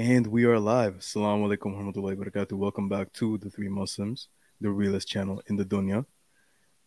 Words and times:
And 0.00 0.28
we 0.28 0.44
are 0.44 0.60
live. 0.60 0.98
Assalamu 0.98 1.48
alaikum 1.48 1.74
warahmatullahi 1.74 2.16
wabarakatuh. 2.16 2.52
Welcome 2.52 2.88
back 2.88 3.12
to 3.14 3.36
the 3.38 3.50
Three 3.50 3.68
Muslims, 3.68 4.28
the 4.60 4.70
realest 4.70 5.08
channel 5.08 5.42
in 5.48 5.56
the 5.56 5.64
dunya. 5.64 6.06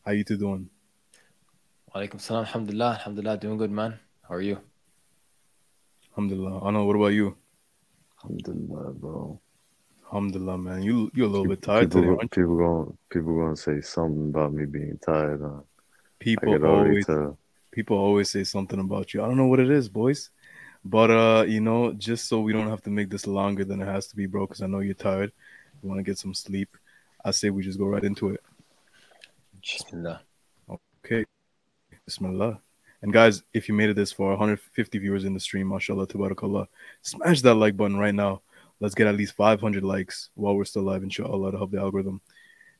How 0.05 0.13
you 0.13 0.23
two 0.23 0.37
doing? 0.37 0.69
Walaikum 1.93 2.21
salam. 2.21 2.45
Alhamdulillah. 2.45 2.91
Alhamdulillah. 2.99 3.37
Doing 3.37 3.57
good, 3.57 3.69
man. 3.69 3.99
How 4.23 4.35
are 4.35 4.41
you? 4.41 4.59
Alhamdulillah. 6.13 6.65
Anna, 6.65 6.85
what 6.85 6.95
about 6.95 7.07
you? 7.07 7.35
Alhamdulillah, 8.23 8.93
bro. 8.93 9.41
Alhamdulillah, 10.05 10.57
man. 10.57 10.81
You 10.81 11.11
you're 11.13 11.27
a 11.27 11.29
little 11.29 11.43
People, 11.43 11.55
bit 11.57 11.63
tired 11.63 11.91
people, 11.91 12.01
today, 12.03 12.09
aren't 12.11 12.21
you? 12.23 12.29
people 12.29 12.57
going 12.57 12.97
people 13.09 13.35
going 13.35 13.55
to 13.55 13.61
say 13.61 13.81
something 13.81 14.29
about 14.29 14.53
me 14.53 14.65
being 14.65 14.97
tired. 15.05 15.41
Huh? 15.43 15.63
People 16.17 16.65
always 16.65 17.05
tell. 17.05 17.37
people 17.71 17.97
always 17.97 18.29
say 18.29 18.45
something 18.45 18.79
about 18.79 19.13
you. 19.13 19.21
I 19.21 19.27
don't 19.27 19.35
know 19.35 19.47
what 19.47 19.59
it 19.59 19.69
is, 19.69 19.89
boys. 19.89 20.29
But 20.83 21.11
uh, 21.11 21.45
you 21.47 21.61
know, 21.61 21.93
just 21.93 22.27
so 22.27 22.39
we 22.39 22.53
don't 22.53 22.69
have 22.69 22.81
to 22.83 22.89
make 22.89 23.09
this 23.09 23.27
longer 23.27 23.63
than 23.63 23.81
it 23.81 23.85
has 23.85 24.07
to 24.07 24.15
be, 24.15 24.25
bro, 24.25 24.47
because 24.47 24.61
I 24.61 24.67
know 24.67 24.79
you're 24.79 24.93
tired. 24.93 25.31
You 25.81 25.89
want 25.89 25.99
to 25.99 26.03
get 26.03 26.17
some 26.17 26.33
sleep. 26.33 26.75
I 27.23 27.31
say 27.31 27.49
we 27.49 27.63
just 27.63 27.77
go 27.79 27.85
right 27.85 28.03
into 28.03 28.29
it. 28.29 28.41
Bismillah. 29.61 30.21
Okay. 31.05 31.25
Bismillah. 32.05 32.59
And 33.03 33.13
guys, 33.13 33.43
if 33.53 33.67
you 33.67 33.73
made 33.73 33.89
it 33.89 33.95
this 33.95 34.11
far, 34.11 34.29
150 34.29 34.97
viewers 34.99 35.23
in 35.23 35.33
the 35.33 35.39
stream, 35.39 35.69
mashallah, 35.69 36.07
tabarakallah, 36.07 36.67
smash 37.01 37.41
that 37.41 37.55
like 37.55 37.75
button 37.75 37.97
right 37.97 38.13
now. 38.13 38.41
Let's 38.79 38.95
get 38.95 39.07
at 39.07 39.15
least 39.15 39.33
500 39.33 39.83
likes 39.83 40.29
while 40.35 40.55
we're 40.55 40.65
still 40.65 40.83
live, 40.83 41.03
inshallah, 41.03 41.51
to 41.51 41.57
help 41.57 41.71
the 41.71 41.79
algorithm. 41.79 42.21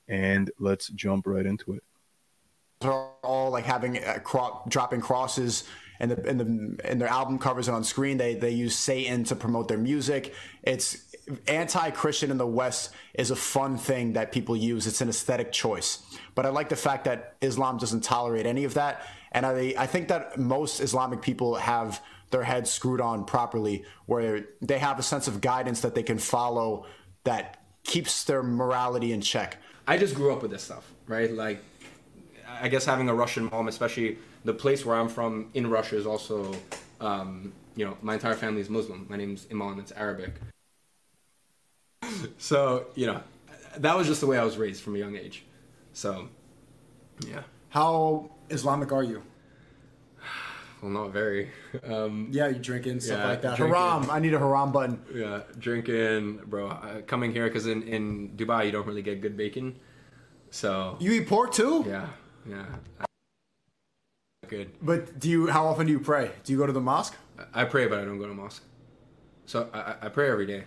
And 0.08 0.52
let's 0.60 0.90
jump 0.90 1.28
right 1.28 1.46
into 1.46 1.74
it. 1.74 1.84
They're 2.82 2.92
all 2.92 3.52
like 3.52 3.66
having 3.66 4.04
uh, 4.04 4.20
cro- 4.24 4.64
dropping 4.68 5.02
crosses 5.02 5.66
and 6.02 6.12
the 6.12 6.30
in 6.30 6.38
the 6.38 6.92
in 6.92 7.00
their 7.00 7.08
album 7.08 7.38
covers 7.38 7.68
and 7.68 7.76
on 7.78 7.84
screen 7.84 8.18
they 8.18 8.34
they 8.36 8.50
use 8.50 8.76
Satan 8.76 9.24
to 9.26 9.36
promote 9.36 9.68
their 9.70 9.78
music. 9.78 10.34
It's 10.64 10.98
anti-Christian 11.48 12.32
in 12.32 12.38
the 12.38 12.48
West 12.48 12.90
is 13.14 13.30
a 13.32 13.36
fun 13.36 13.78
thing 13.78 14.14
that 14.14 14.32
people 14.32 14.58
use. 14.58 14.88
It's 14.88 15.00
an 15.02 15.08
aesthetic 15.10 15.52
choice. 15.52 16.02
But 16.36 16.46
I 16.46 16.50
like 16.50 16.70
the 16.70 16.76
fact 16.76 17.06
that 17.06 17.36
Islam 17.40 17.78
doesn't 17.78 18.04
tolerate 18.04 18.48
any 18.48 18.64
of 18.64 18.74
that, 18.74 19.08
and 19.32 19.46
I 19.46 19.74
I 19.78 19.86
think 19.86 20.08
that 20.10 20.38
most 20.38 20.82
Islamic 20.82 21.22
people 21.22 21.56
have 21.56 22.02
their 22.32 22.44
heads 22.44 22.72
screwed 22.72 23.02
on 23.02 23.26
properly, 23.26 23.86
where 24.08 24.46
they 24.62 24.80
have 24.80 24.98
a 24.98 25.04
sense 25.04 25.28
of 25.28 25.40
guidance 25.40 25.82
that 25.82 25.94
they 25.96 26.04
can 26.04 26.18
follow 26.18 26.86
that 27.26 27.62
keeps 27.84 28.24
their 28.24 28.42
morality 28.42 29.12
in 29.14 29.22
check. 29.22 29.58
I 29.88 29.98
just 29.98 30.16
grew 30.16 30.34
up 30.34 30.42
with 30.42 30.52
this 30.52 30.64
stuff, 30.64 30.92
right? 31.08 31.32
Like, 31.32 31.62
I 32.62 32.68
guess 32.68 32.86
having 32.86 33.10
a 33.10 33.14
Russian 33.14 33.50
mom, 33.52 33.68
especially 33.68 34.18
the 34.46 34.54
place 34.54 34.86
where 34.86 34.96
I'm 34.96 35.10
from 35.10 35.50
in 35.54 35.70
Russia, 35.70 35.96
is 35.98 36.06
also, 36.06 36.54
um, 37.00 37.54
you 37.76 37.84
know, 37.86 37.98
my 38.02 38.14
entire 38.14 38.36
family 38.36 38.62
is 38.62 38.70
Muslim. 38.70 39.08
My 39.10 39.18
name's 39.18 39.48
Iman. 39.52 39.80
It's 39.80 39.92
Arabic. 39.94 40.34
So 42.38 42.88
you 42.96 43.08
know, 43.08 43.22
that 43.78 43.96
was 43.98 44.08
just 44.08 44.22
the 44.22 44.28
way 44.28 44.38
I 44.38 44.44
was 44.44 44.58
raised 44.58 44.82
from 44.84 44.96
a 44.96 45.00
young 45.00 45.16
age. 45.16 45.44
So, 45.94 46.30
yeah. 47.28 47.44
How 47.70 48.30
Islamic 48.50 48.92
are 48.92 49.04
you? 49.04 49.24
Well, 50.82 50.92
not 50.92 51.12
very. 51.12 51.52
Um, 51.84 52.30
Yeah, 52.32 52.48
you 52.48 52.56
drinking 52.60 53.00
stuff 53.02 53.20
Yeah, 53.20 53.28
like 53.28 53.42
that. 53.44 53.56
drink- 53.58 53.76
Haram. 53.76 54.10
I 54.10 54.20
need 54.20 54.34
a 54.34 54.40
haram 54.40 54.72
button. 54.72 55.00
yeah, 55.14 55.42
drinking, 55.60 56.42
bro. 56.48 56.68
Uh, 56.70 57.02
coming 57.02 57.32
here 57.32 57.46
because 57.48 57.68
in 57.68 57.84
in 57.84 58.30
Dubai 58.36 58.66
you 58.66 58.72
don't 58.72 58.88
really 58.88 59.04
get 59.04 59.22
good 59.22 59.38
bacon. 59.38 59.76
So 60.50 60.98
You 61.00 61.12
eat 61.14 61.28
pork 61.28 61.54
too? 61.54 61.86
yeah, 61.88 62.08
yeah. 62.48 62.66
Good. 64.48 64.72
But 64.82 65.20
do 65.20 65.30
you? 65.30 65.48
How 65.48 65.66
often 65.68 65.86
do 65.86 65.92
you 65.94 66.00
pray? 66.00 66.32
Do 66.44 66.52
you 66.52 66.58
go 66.58 66.66
to 66.66 66.74
the 66.74 66.82
mosque? 66.82 67.16
I 67.54 67.64
pray, 67.64 67.88
but 67.88 68.00
I 68.00 68.06
don't 68.06 68.18
go 68.18 68.28
to 68.28 68.34
mosque. 68.34 68.64
So 69.46 69.70
I, 69.74 69.96
I- 70.02 70.10
pray 70.10 70.30
every 70.30 70.46
day. 70.46 70.66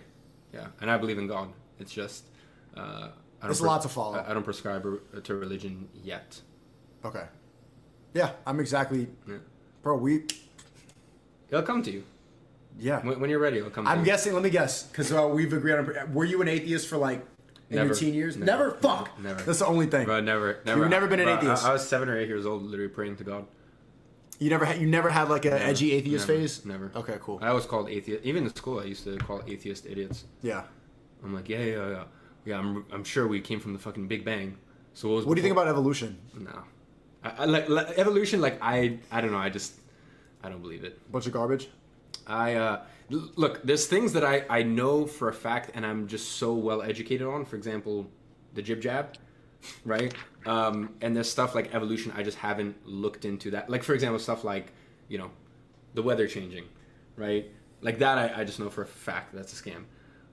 Yeah, 0.53 0.67
and 0.81 0.89
I 0.89 0.97
believe 0.97 1.17
in 1.17 1.27
God. 1.27 1.49
It's 1.79 1.91
just 1.91 2.23
uh, 2.75 2.79
I 2.79 3.09
don't 3.43 3.51
It's 3.51 3.59
a 3.59 3.65
lot 3.65 3.81
to 3.83 3.89
follow. 3.89 4.15
I, 4.17 4.31
I 4.31 4.33
don't 4.33 4.43
prescribe 4.43 4.83
to 5.23 5.35
religion 5.35 5.87
yet. 6.03 6.39
Okay. 7.03 7.25
Yeah, 8.13 8.31
I'm 8.47 8.59
exactly. 8.59 9.07
Yeah. 9.27 9.37
Bro, 9.83 9.97
we. 9.97 10.23
It'll 11.49 11.61
come 11.61 11.83
to 11.83 11.91
you 11.91 12.03
Yeah. 12.79 13.01
when, 13.05 13.19
when 13.19 13.29
you're 13.29 13.39
ready. 13.39 13.57
It'll 13.57 13.69
come. 13.69 13.85
I'm 13.85 13.99
you. 13.99 14.05
guessing. 14.05 14.33
Let 14.33 14.41
me 14.43 14.49
guess, 14.49 14.83
because 14.83 15.11
uh, 15.11 15.27
we've 15.27 15.51
agreed 15.53 15.73
on. 15.73 16.13
Were 16.13 16.25
you 16.25 16.41
an 16.41 16.47
atheist 16.47 16.87
for 16.87 16.97
like 16.97 17.23
in 17.69 17.77
Never. 17.77 17.87
your 17.87 17.95
teen 17.95 18.13
years? 18.13 18.37
Never. 18.37 18.67
Never. 18.67 18.71
Fuck. 18.77 19.19
Never. 19.19 19.41
That's 19.41 19.59
the 19.59 19.65
only 19.65 19.87
thing. 19.87 20.05
Bro, 20.05 20.21
never, 20.21 20.59
never. 20.65 20.81
You've 20.81 20.89
never 20.89 21.07
been 21.07 21.19
an 21.19 21.25
Bro, 21.25 21.33
I- 21.33 21.37
atheist? 21.37 21.65
I, 21.65 21.73
was 21.73 21.87
seven 21.87 22.09
or 22.09 22.17
eight 22.17 22.27
years 22.27 22.45
old, 22.45 22.63
literally 22.63 22.89
praying 22.89 23.17
to 23.17 23.23
God. 23.23 23.45
You 24.37 24.49
never 24.49 24.65
had. 24.65 24.79
You 24.81 24.87
never 24.87 25.09
had 25.09 25.29
like 25.29 25.45
an 25.45 25.53
edgy 25.53 25.93
atheist 25.93 26.27
never, 26.27 26.39
phase. 26.39 26.65
Never. 26.65 26.91
Okay. 26.95 27.17
Cool. 27.21 27.39
I 27.41 27.53
was 27.53 27.65
called 27.65 27.89
atheist. 27.89 28.23
Even 28.25 28.43
in 28.43 28.53
school, 28.55 28.79
I 28.79 28.83
used 28.83 29.03
to 29.05 29.17
call 29.17 29.41
atheist 29.47 29.85
idiots. 29.85 30.25
Yeah. 30.41 30.63
I'm 31.23 31.33
like, 31.33 31.49
yeah, 31.49 31.59
yeah, 31.59 31.89
yeah, 31.89 32.03
yeah. 32.45 32.59
I'm, 32.59 32.85
I'm 32.91 33.03
sure 33.03 33.27
we 33.27 33.41
came 33.41 33.59
from 33.59 33.73
the 33.73 33.79
fucking 33.79 34.07
Big 34.07 34.25
Bang. 34.25 34.57
So 34.93 35.07
what 35.09 35.15
was? 35.15 35.25
What 35.25 35.35
do 35.35 35.39
you 35.39 35.43
think 35.43 35.53
about 35.53 35.67
evolution? 35.67 36.17
No, 36.37 36.63
I, 37.23 37.29
I 37.29 37.45
like, 37.45 37.69
like 37.69 37.97
evolution. 37.97 38.41
Like 38.41 38.59
I, 38.61 38.99
I 39.11 39.21
don't 39.21 39.31
know. 39.31 39.37
I 39.37 39.49
just, 39.49 39.73
I 40.43 40.49
don't 40.49 40.61
believe 40.61 40.83
it. 40.83 40.99
Bunch 41.11 41.25
of 41.27 41.33
garbage. 41.33 41.69
I 42.27 42.55
uh, 42.55 42.81
look. 43.09 43.61
There's 43.63 43.85
things 43.87 44.13
that 44.13 44.23
I 44.23 44.45
I 44.49 44.63
know 44.63 45.05
for 45.05 45.29
a 45.29 45.33
fact, 45.33 45.71
and 45.73 45.85
I'm 45.85 46.07
just 46.07 46.33
so 46.33 46.53
well 46.53 46.81
educated 46.81 47.27
on. 47.27 47.45
For 47.45 47.55
example, 47.55 48.07
the 48.53 48.61
jib 48.61 48.81
jab, 48.81 49.15
right? 49.83 50.13
Um, 50.45 50.93
and 51.01 51.15
there's 51.15 51.29
stuff 51.29 51.55
like 51.55 51.73
evolution. 51.73 52.13
I 52.15 52.23
just 52.23 52.37
haven't 52.37 52.75
looked 52.87 53.25
into 53.25 53.51
that. 53.51 53.69
Like 53.69 53.83
for 53.83 53.93
example, 53.93 54.19
stuff 54.19 54.43
like 54.43 54.71
you 55.07 55.17
know, 55.17 55.31
the 55.93 56.01
weather 56.01 56.27
changing, 56.27 56.65
right? 57.15 57.51
Like 57.81 57.99
that. 57.99 58.17
I, 58.17 58.41
I 58.41 58.43
just 58.43 58.59
know 58.59 58.69
for 58.69 58.81
a 58.83 58.87
fact 58.87 59.33
that's 59.33 59.59
a 59.59 59.63
scam, 59.63 59.83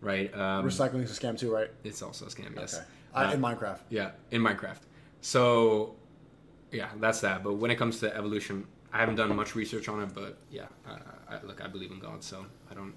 right? 0.00 0.32
Um, 0.34 0.64
Recycling 0.66 1.02
is 1.02 1.16
a 1.16 1.20
scam 1.20 1.38
too, 1.38 1.52
right? 1.52 1.70
it's 1.84 2.02
also 2.02 2.26
a 2.26 2.28
scam. 2.28 2.56
Yes. 2.56 2.74
Okay. 2.74 2.84
Uh, 3.14 3.28
Uh, 3.28 3.32
in 3.34 3.40
Minecraft. 3.42 3.80
yeah, 3.90 4.12
in 4.30 4.40
Minecraft. 4.40 4.80
So, 5.20 5.94
yeah, 6.70 6.88
that's 6.98 7.20
that. 7.20 7.44
But 7.44 7.54
when 7.54 7.70
it 7.70 7.76
comes 7.76 8.00
to 8.00 8.16
evolution, 8.16 8.66
I 8.92 8.98
haven't 8.98 9.16
done 9.16 9.34
much 9.34 9.54
research 9.54 9.88
on 9.88 10.02
it. 10.02 10.14
But 10.14 10.38
yeah, 10.50 10.66
I, 10.86 11.36
I, 11.36 11.42
look, 11.42 11.64
I 11.64 11.68
believe 11.68 11.90
in 11.90 11.98
God, 11.98 12.22
so 12.22 12.44
I 12.70 12.74
don't 12.74 12.94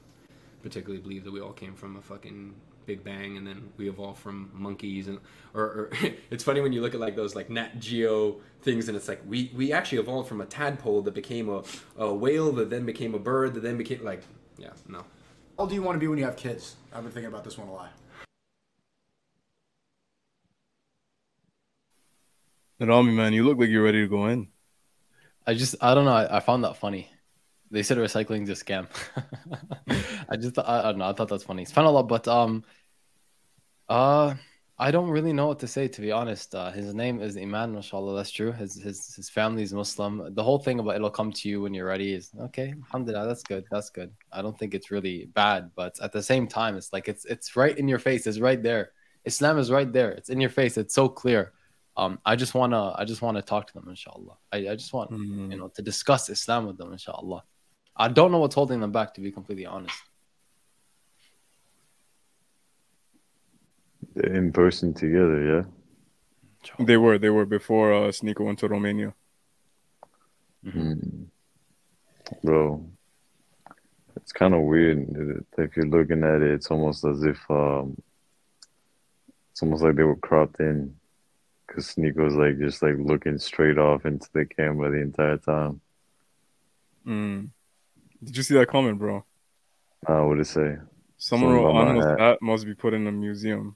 particularly 0.62 1.02
believe 1.02 1.24
that 1.24 1.32
we 1.32 1.42
all 1.42 1.54
came 1.54 1.76
from 1.76 1.96
a 1.96 2.02
fucking 2.02 2.56
Big 2.86 3.04
Bang 3.04 3.38
and 3.38 3.46
then 3.48 3.72
we 3.78 3.90
evolved 3.90 4.20
from 4.20 4.50
monkeys 4.54 5.08
and 5.08 5.20
or, 5.54 5.64
or 5.64 5.90
it's 6.30 6.44
funny 6.44 6.62
when 6.62 6.74
you 6.74 6.82
look 6.82 6.94
at 6.94 7.00
like 7.00 7.16
those 7.16 7.36
like 7.36 7.50
Nat 7.50 7.80
Geo 7.80 8.38
things 8.62 8.88
and 8.88 8.96
it's 8.96 9.08
like 9.08 9.22
we 9.28 9.52
we 9.56 9.72
actually 9.74 9.98
evolved 9.98 10.30
from 10.30 10.42
a 10.42 10.46
tadpole 10.46 11.02
that 11.04 11.14
became 11.14 11.50
a, 11.50 11.64
a 11.98 12.14
whale 12.14 12.52
that 12.54 12.70
then 12.70 12.86
became 12.86 13.16
a 13.16 13.20
bird 13.20 13.54
that 13.56 13.62
then 13.62 13.78
became 13.78 14.04
like 14.04 14.24
yeah 14.58 14.70
no 14.88 15.00
How 15.00 15.06
old 15.60 15.70
do 15.70 15.76
you 15.76 15.82
want 15.82 15.96
to 15.96 16.00
be 16.00 16.08
when 16.08 16.18
you 16.18 16.26
have 16.26 16.36
kids? 16.36 16.76
I've 16.94 17.04
been 17.04 17.12
thinking 17.12 17.30
about 17.30 17.44
this 17.44 17.58
one 17.58 17.68
a 17.68 17.74
lot. 17.74 17.92
Rami, 22.80 23.14
man, 23.14 23.34
you 23.34 23.46
look 23.46 23.58
like 23.58 23.70
you're 23.70 23.84
ready 23.84 24.02
to 24.02 24.08
go 24.08 24.28
in. 24.28 24.50
I 25.48 25.54
just, 25.54 25.76
I 25.82 25.94
don't 25.94 26.06
know. 26.06 26.14
I, 26.14 26.38
I 26.38 26.40
found 26.40 26.64
that 26.64 26.78
funny. 26.78 27.10
They 27.72 27.84
said 27.84 27.98
recycling 27.98 28.44
is 28.44 28.62
a 28.62 28.66
scam. 28.66 28.88
I 30.30 30.38
just, 30.38 30.58
I, 30.58 30.80
I 30.80 30.84
don't 30.84 31.00
know. 31.00 31.10
I 31.10 31.14
thought 31.14 31.30
that's 31.30 31.44
funny. 31.44 31.64
It's 31.64 31.72
fun 31.72 31.86
a 31.86 31.92
lot, 31.92 32.08
but 32.08 32.28
um, 32.28 32.64
uh, 33.90 34.36
I 34.78 34.92
don't 34.92 35.10
really 35.10 35.32
know 35.32 35.48
what 35.48 35.60
to 35.60 35.68
say 35.68 35.88
to 35.88 36.02
be 36.02 36.12
honest. 36.12 36.54
Uh, 36.54 36.70
his 36.72 36.94
name 36.94 37.22
is 37.22 37.38
Iman, 37.38 37.74
mashallah. 37.74 38.16
That's 38.18 38.32
true. 38.32 38.52
His 38.52 38.76
his 38.76 39.16
his 39.16 39.30
family 39.30 39.64
is 39.64 39.74
Muslim. 39.74 40.34
The 40.34 40.44
whole 40.44 40.60
thing 40.60 40.80
about 40.80 40.96
it'll 40.96 41.10
come 41.10 41.32
to 41.32 41.50
you 41.50 41.62
when 41.62 41.74
you're 41.74 41.88
ready 41.88 42.14
is 42.14 42.32
okay. 42.42 42.74
Alhamdulillah, 42.84 43.26
that's 43.28 43.44
good. 43.44 43.66
That's 43.72 43.90
good. 43.90 44.12
I 44.34 44.42
don't 44.42 44.58
think 44.60 44.74
it's 44.74 44.92
really 44.92 45.28
bad, 45.34 45.72
but 45.76 45.98
at 46.02 46.12
the 46.12 46.22
same 46.22 46.48
time, 46.48 46.76
it's 46.76 46.92
like 46.92 47.08
it's 47.08 47.24
it's 47.24 47.56
right 47.56 47.78
in 47.78 47.88
your 47.88 48.00
face. 48.00 48.28
It's 48.28 48.40
right 48.40 48.62
there. 48.62 48.92
Islam 49.24 49.60
is 49.60 49.72
right 49.72 49.92
there. 49.92 50.12
It's 50.12 50.30
in 50.30 50.42
your 50.42 50.50
face. 50.50 50.78
It's 50.78 50.94
so 50.94 51.08
clear. 51.08 51.54
Um, 51.98 52.20
I 52.26 52.36
just 52.36 52.54
wanna 52.54 52.94
I 52.98 53.06
just 53.06 53.22
wanna 53.22 53.42
talk 53.42 53.68
to 53.68 53.74
them, 53.74 53.88
inshallah. 53.88 54.38
I, 54.52 54.58
I 54.70 54.76
just 54.76 54.92
want 54.94 55.12
Mm. 55.12 55.52
you 55.52 55.58
know 55.58 55.70
to 55.70 55.82
discuss 55.82 56.30
Islam 56.30 56.68
with 56.68 56.78
them, 56.78 56.92
inshallah. 56.92 57.44
I 57.96 58.10
don't 58.10 58.32
know 58.32 58.40
what's 58.40 58.56
holding 58.56 58.82
them 58.82 58.92
back, 58.92 59.14
to 59.14 59.22
be 59.22 59.32
completely 59.32 59.66
honest. 59.66 59.96
They're 64.14 64.34
in 64.36 64.52
person 64.52 64.94
together, 64.94 65.42
yeah. 65.42 66.84
They 66.86 66.98
were, 66.98 67.18
they 67.18 67.30
were 67.30 67.46
before 67.46 67.94
uh, 67.94 68.08
Sneako 68.10 68.46
went 68.46 68.60
to 68.60 68.68
Romania. 68.68 69.14
Mm. 70.66 71.28
Bro, 72.44 72.86
it's 74.16 74.32
kind 74.32 74.54
of 74.54 74.62
weird. 74.62 75.48
If 75.58 75.78
you're 75.78 75.86
looking 75.86 76.24
at 76.24 76.42
it, 76.42 76.52
it's 76.52 76.72
almost 76.72 77.06
as 77.06 77.24
if 77.24 77.40
um, 77.50 78.02
it's 79.52 79.62
almost 79.62 79.84
like 79.84 79.96
they 79.96 80.04
were 80.04 80.16
cropped 80.16 80.60
in, 80.60 80.96
because 81.76 81.94
Sneako's 81.94 82.36
like 82.36 82.58
just 82.58 82.82
like 82.82 82.96
looking 82.98 83.38
straight 83.38 83.78
off 83.78 84.06
into 84.06 84.28
the 84.34 84.46
camera 84.46 84.90
the 84.92 85.02
entire 85.02 85.38
time. 85.38 85.82
Mm. 87.06 87.50
Did 88.24 88.38
you 88.38 88.44
see 88.44 88.54
that 88.54 88.68
comment, 88.68 88.98
bro? 88.98 89.26
Uh, 90.08 90.22
what 90.22 90.36
did 90.36 90.42
it 90.42 90.48
say? 90.48 90.78
Someone 91.18 91.54
wrote 91.54 91.70
about 91.70 91.96
my 91.96 92.10
hat. 92.10 92.20
hat 92.20 92.42
must 92.42 92.66
be 92.66 92.74
put 92.74 92.94
in 92.94 93.06
a 93.08 93.12
museum. 93.12 93.76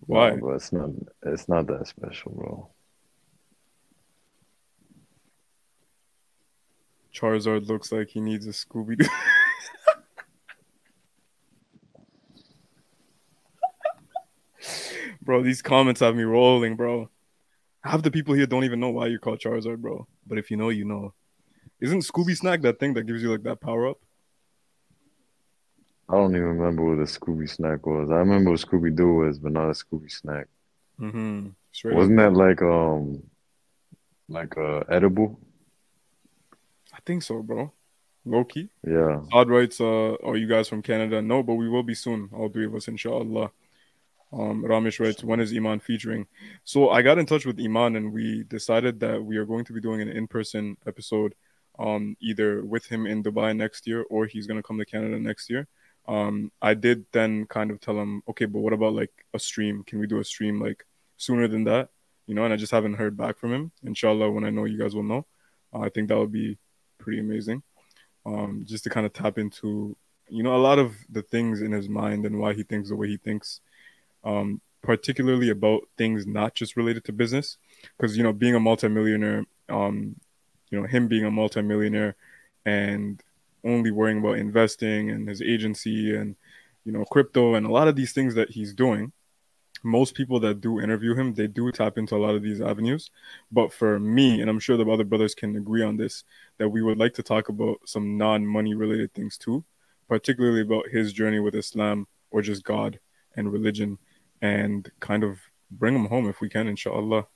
Why? 0.00 0.34
No, 0.34 0.50
it's 0.50 0.72
not. 0.72 0.90
It's 1.22 1.48
not 1.48 1.66
that 1.68 1.86
special, 1.86 2.32
bro. 2.32 2.68
Charizard 7.14 7.66
looks 7.66 7.90
like 7.90 8.08
he 8.08 8.20
needs 8.20 8.46
a 8.46 8.50
Scooby 8.50 8.98
Doo. 8.98 9.08
Bro, 15.28 15.42
these 15.42 15.60
comments 15.60 16.00
have 16.00 16.16
me 16.16 16.22
rolling, 16.22 16.74
bro. 16.74 17.10
Half 17.84 18.00
the 18.00 18.10
people 18.10 18.32
here 18.32 18.46
don't 18.46 18.64
even 18.64 18.80
know 18.80 18.88
why 18.88 19.08
you're 19.08 19.18
called 19.18 19.40
Charizard, 19.40 19.76
bro. 19.76 20.06
But 20.26 20.38
if 20.38 20.50
you 20.50 20.56
know, 20.56 20.70
you 20.70 20.86
know. 20.86 21.12
Isn't 21.82 22.00
Scooby 22.00 22.34
Snack 22.34 22.62
that 22.62 22.80
thing 22.80 22.94
that 22.94 23.06
gives 23.06 23.22
you 23.22 23.30
like 23.30 23.42
that 23.42 23.60
power 23.60 23.88
up? 23.88 23.98
I 26.08 26.14
don't 26.14 26.34
even 26.34 26.56
remember 26.56 26.82
what 26.82 27.02
a 27.02 27.02
Scooby 27.02 27.46
snack 27.46 27.84
was. 27.84 28.08
I 28.10 28.14
remember 28.14 28.52
what 28.52 28.60
Scooby 28.60 28.96
Doo 28.96 29.16
was, 29.16 29.38
but 29.38 29.52
not 29.52 29.68
a 29.68 29.72
Scooby 29.72 30.10
snack. 30.10 30.46
Mm-hmm. 30.98 31.48
Straight 31.72 31.94
Wasn't 31.94 32.18
up. 32.18 32.32
that 32.32 32.38
like 32.38 32.62
um 32.62 33.22
like 34.30 34.56
uh 34.56 34.78
edible? 34.88 35.38
I 36.94 37.00
think 37.04 37.22
so, 37.22 37.42
bro. 37.42 37.70
Low 38.24 38.44
key. 38.44 38.70
Yeah. 38.82 39.20
Odd 39.30 39.50
writes, 39.50 39.78
uh, 39.78 40.14
are 40.24 40.36
you 40.38 40.46
guys 40.46 40.70
from 40.70 40.80
Canada? 40.80 41.20
No, 41.20 41.42
but 41.42 41.56
we 41.56 41.68
will 41.68 41.82
be 41.82 41.94
soon. 41.94 42.30
All 42.32 42.48
three 42.48 42.64
of 42.64 42.74
us, 42.74 42.88
inshallah. 42.88 43.50
Um, 44.32 44.62
Ramesh 44.62 45.24
when 45.24 45.40
is 45.40 45.56
Iman 45.56 45.80
featuring? 45.80 46.26
So 46.64 46.90
I 46.90 47.02
got 47.02 47.18
in 47.18 47.26
touch 47.26 47.46
with 47.46 47.58
Iman 47.60 47.96
and 47.96 48.12
we 48.12 48.44
decided 48.44 49.00
that 49.00 49.24
we 49.24 49.36
are 49.38 49.46
going 49.46 49.64
to 49.64 49.72
be 49.72 49.80
doing 49.80 50.02
an 50.02 50.08
in-person 50.08 50.76
episode, 50.86 51.34
um, 51.78 52.16
either 52.20 52.62
with 52.64 52.86
him 52.86 53.06
in 53.06 53.22
Dubai 53.22 53.56
next 53.56 53.86
year 53.86 54.04
or 54.10 54.26
he's 54.26 54.46
going 54.46 54.58
to 54.58 54.62
come 54.62 54.78
to 54.78 54.84
Canada 54.84 55.18
next 55.18 55.48
year. 55.48 55.66
Um, 56.06 56.52
I 56.62 56.74
did 56.74 57.04
then 57.12 57.46
kind 57.46 57.70
of 57.70 57.80
tell 57.80 57.98
him, 57.98 58.22
okay, 58.28 58.46
but 58.46 58.60
what 58.60 58.72
about 58.72 58.94
like 58.94 59.12
a 59.34 59.38
stream? 59.38 59.84
Can 59.84 59.98
we 59.98 60.06
do 60.06 60.20
a 60.20 60.24
stream 60.24 60.60
like 60.60 60.84
sooner 61.16 61.48
than 61.48 61.64
that? 61.64 61.90
You 62.26 62.34
know, 62.34 62.44
and 62.44 62.52
I 62.52 62.56
just 62.56 62.72
haven't 62.72 62.94
heard 62.94 63.16
back 63.16 63.38
from 63.38 63.52
him. 63.52 63.72
Inshallah, 63.82 64.30
when 64.30 64.44
I 64.44 64.50
know, 64.50 64.64
you 64.64 64.78
guys 64.78 64.94
will 64.94 65.02
know. 65.02 65.26
Uh, 65.72 65.80
I 65.80 65.88
think 65.90 66.08
that 66.08 66.18
would 66.18 66.32
be 66.32 66.58
pretty 66.98 67.20
amazing. 67.20 67.62
Um, 68.26 68.64
just 68.66 68.84
to 68.84 68.90
kind 68.90 69.06
of 69.06 69.12
tap 69.12 69.38
into, 69.38 69.96
you 70.28 70.42
know, 70.42 70.54
a 70.54 70.58
lot 70.58 70.78
of 70.78 70.94
the 71.10 71.22
things 71.22 71.62
in 71.62 71.72
his 71.72 71.88
mind 71.88 72.26
and 72.26 72.38
why 72.38 72.52
he 72.52 72.62
thinks 72.62 72.90
the 72.90 72.96
way 72.96 73.08
he 73.08 73.16
thinks, 73.16 73.60
um, 74.28 74.60
particularly 74.82 75.50
about 75.50 75.80
things 75.96 76.26
not 76.26 76.54
just 76.54 76.76
related 76.76 77.04
to 77.04 77.12
business. 77.12 77.58
Because, 77.96 78.16
you 78.16 78.22
know, 78.22 78.32
being 78.32 78.54
a 78.54 78.60
multimillionaire, 78.60 79.44
um, 79.68 80.16
you 80.70 80.80
know, 80.80 80.86
him 80.86 81.08
being 81.08 81.24
a 81.24 81.30
multimillionaire 81.30 82.14
and 82.64 83.22
only 83.64 83.90
worrying 83.90 84.18
about 84.18 84.38
investing 84.38 85.10
and 85.10 85.28
his 85.28 85.40
agency 85.42 86.14
and, 86.14 86.36
you 86.84 86.92
know, 86.92 87.04
crypto 87.04 87.54
and 87.54 87.66
a 87.66 87.72
lot 87.78 87.88
of 87.88 87.96
these 87.96 88.12
things 88.12 88.34
that 88.34 88.50
he's 88.50 88.72
doing 88.74 89.12
most 89.82 90.14
people 90.14 90.40
that 90.40 90.60
do 90.60 90.80
interview 90.80 91.14
him, 91.14 91.34
they 91.34 91.46
do 91.46 91.70
tap 91.70 91.98
into 91.98 92.16
a 92.16 92.18
lot 92.24 92.34
of 92.34 92.42
these 92.42 92.60
avenues. 92.60 93.10
But 93.50 93.72
for 93.72 93.98
me, 93.98 94.40
and 94.40 94.50
I'm 94.50 94.58
sure 94.58 94.76
the 94.76 94.90
other 94.90 95.04
brothers 95.04 95.34
can 95.34 95.56
agree 95.56 95.82
on 95.82 95.96
this, 95.96 96.24
that 96.58 96.68
we 96.68 96.82
would 96.82 96.98
like 96.98 97.14
to 97.14 97.22
talk 97.22 97.48
about 97.48 97.78
some 97.84 98.16
non-money 98.16 98.74
related 98.74 99.14
things 99.14 99.38
too, 99.38 99.64
particularly 100.08 100.62
about 100.62 100.88
his 100.88 101.12
journey 101.12 101.40
with 101.40 101.54
Islam 101.54 102.06
or 102.30 102.42
just 102.42 102.64
God 102.64 102.98
and 103.36 103.52
religion, 103.52 103.98
and 104.42 104.90
kind 105.00 105.24
of 105.24 105.38
bring 105.70 105.94
them 105.94 106.06
home 106.06 106.28
if 106.28 106.40
we 106.40 106.48
can, 106.48 106.68
inshallah. 106.68 107.26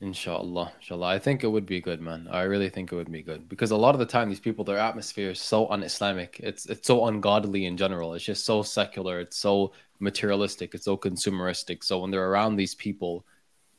Inshallah, 0.00 0.72
inshallah. 0.76 1.06
I 1.06 1.18
think 1.18 1.42
it 1.42 1.46
would 1.46 1.64
be 1.64 1.80
good, 1.80 2.02
man. 2.02 2.28
I 2.30 2.42
really 2.42 2.68
think 2.68 2.92
it 2.92 2.96
would 2.96 3.10
be 3.10 3.22
good 3.22 3.48
because 3.48 3.70
a 3.70 3.76
lot 3.76 3.94
of 3.94 3.98
the 3.98 4.04
time, 4.04 4.28
these 4.28 4.40
people, 4.40 4.62
their 4.62 4.78
atmosphere 4.78 5.30
is 5.30 5.40
so 5.40 5.70
un-Islamic. 5.70 6.38
It's 6.42 6.66
it's 6.66 6.86
so 6.86 7.06
ungodly 7.06 7.64
in 7.64 7.78
general. 7.78 8.12
It's 8.12 8.24
just 8.24 8.44
so 8.44 8.62
secular. 8.62 9.20
It's 9.20 9.38
so 9.38 9.72
materialistic. 9.98 10.74
It's 10.74 10.84
so 10.84 10.98
consumeristic. 10.98 11.82
So 11.82 12.00
when 12.00 12.10
they're 12.10 12.28
around 12.28 12.56
these 12.56 12.74
people, 12.74 13.24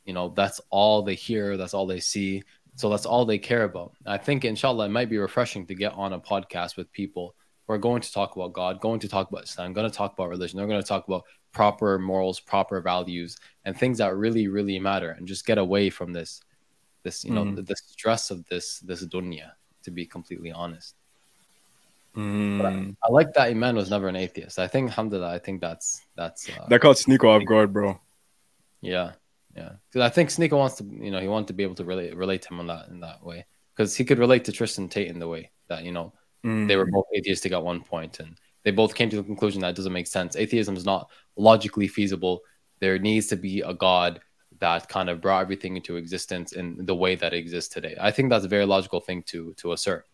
you 0.06 0.12
know, 0.12 0.30
that's 0.34 0.60
all 0.70 1.02
they 1.02 1.14
hear. 1.14 1.56
That's 1.56 1.74
all 1.74 1.86
they 1.86 2.00
see. 2.00 2.42
So 2.74 2.90
that's 2.90 3.06
all 3.06 3.24
they 3.24 3.38
care 3.38 3.62
about. 3.62 3.92
I 4.04 4.18
think, 4.18 4.44
inshallah, 4.44 4.86
it 4.86 4.90
might 4.90 5.10
be 5.10 5.18
refreshing 5.18 5.66
to 5.66 5.74
get 5.74 5.92
on 5.92 6.14
a 6.14 6.20
podcast 6.20 6.76
with 6.76 6.90
people 6.90 7.36
who 7.68 7.74
are 7.74 7.78
going 7.78 8.00
to 8.02 8.12
talk 8.12 8.34
about 8.34 8.54
God, 8.54 8.80
going 8.80 8.98
to 9.00 9.08
talk 9.08 9.30
about 9.30 9.44
Islam, 9.44 9.74
going 9.74 9.88
to 9.88 9.96
talk 9.96 10.14
about 10.14 10.30
religion. 10.30 10.58
We're 10.58 10.66
going 10.66 10.82
to 10.82 10.88
talk 10.88 11.06
about 11.06 11.24
proper 11.52 11.98
morals, 11.98 12.40
proper 12.40 12.80
values, 12.80 13.36
and 13.64 13.76
things 13.76 13.98
that 13.98 14.16
really, 14.16 14.48
really 14.48 14.78
matter, 14.80 15.10
and 15.10 15.28
just 15.28 15.46
get 15.46 15.58
away 15.58 15.90
from 15.90 16.12
this, 16.12 16.40
this 17.02 17.24
you 17.24 17.32
know, 17.32 17.54
the, 17.54 17.62
the 17.62 17.76
stress 17.76 18.30
of 18.30 18.44
this 18.48 18.80
this 18.80 19.04
dunya. 19.06 19.52
To 19.84 19.92
be 19.92 20.04
completely 20.04 20.50
honest, 20.50 20.94
Mm. 22.16 22.96
I 23.04 23.12
like 23.12 23.32
that 23.34 23.48
Iman 23.48 23.76
was 23.76 23.90
never 23.90 24.08
an 24.08 24.16
atheist. 24.16 24.58
I 24.58 24.66
think, 24.66 24.90
alhamdulillah, 24.90 25.32
I 25.32 25.38
think 25.38 25.60
that's 25.60 26.02
that's 26.16 26.48
uh, 26.48 26.66
That 26.68 26.80
caught 26.80 26.96
Sneako 26.96 27.40
off 27.40 27.46
guard, 27.46 27.72
bro. 27.72 28.00
yeah, 28.80 29.12
yeah. 29.54 29.72
Because 29.88 30.04
I 30.04 30.08
think 30.08 30.30
Sneako 30.30 30.58
wants 30.58 30.76
to, 30.76 30.84
you 30.84 31.12
know, 31.12 31.20
he 31.20 31.28
wanted 31.28 31.48
to 31.48 31.52
be 31.52 31.62
able 31.62 31.76
to 31.76 31.84
relate 31.84 32.16
relate 32.16 32.42
to 32.42 32.54
him 32.54 32.60
in 32.60 32.66
that 32.66 32.88
in 32.88 33.00
that 33.00 33.24
way. 33.24 33.46
Because 33.74 33.94
he 33.94 34.04
could 34.04 34.18
relate 34.18 34.44
to 34.46 34.52
Tristan 34.52 34.88
Tate 34.88 35.08
in 35.08 35.20
the 35.20 35.28
way 35.28 35.52
that 35.68 35.84
you 35.84 35.92
know 35.92 36.12
Mm. 36.44 36.68
they 36.68 36.76
were 36.76 36.86
both 36.86 37.06
atheistic 37.16 37.52
at 37.52 37.62
one 37.62 37.82
point 37.82 38.20
and 38.20 38.38
they 38.64 38.70
both 38.70 38.94
came 38.94 39.10
to 39.10 39.16
the 39.16 39.22
conclusion 39.24 39.60
that 39.62 39.70
it 39.70 39.76
doesn't 39.76 39.92
make 39.92 40.06
sense. 40.06 40.36
Atheism 40.36 40.76
is 40.76 40.84
not 40.84 41.10
logically 41.36 41.88
feasible. 41.88 42.42
There 42.80 42.98
needs 42.98 43.26
to 43.28 43.36
be 43.36 43.60
a 43.62 43.74
god 43.74 44.20
that 44.60 44.88
kind 44.88 45.08
of 45.08 45.20
brought 45.20 45.40
everything 45.42 45.76
into 45.76 45.96
existence 45.96 46.52
in 46.52 46.84
the 46.84 46.94
way 46.94 47.14
that 47.16 47.32
it 47.32 47.38
exists 47.38 47.72
today. 47.72 47.96
I 48.00 48.10
think 48.10 48.30
that's 48.30 48.44
a 48.44 48.48
very 48.48 48.66
logical 48.66 49.00
thing 49.00 49.22
to 49.24 49.54
to 49.58 49.72
assert. 49.72 50.06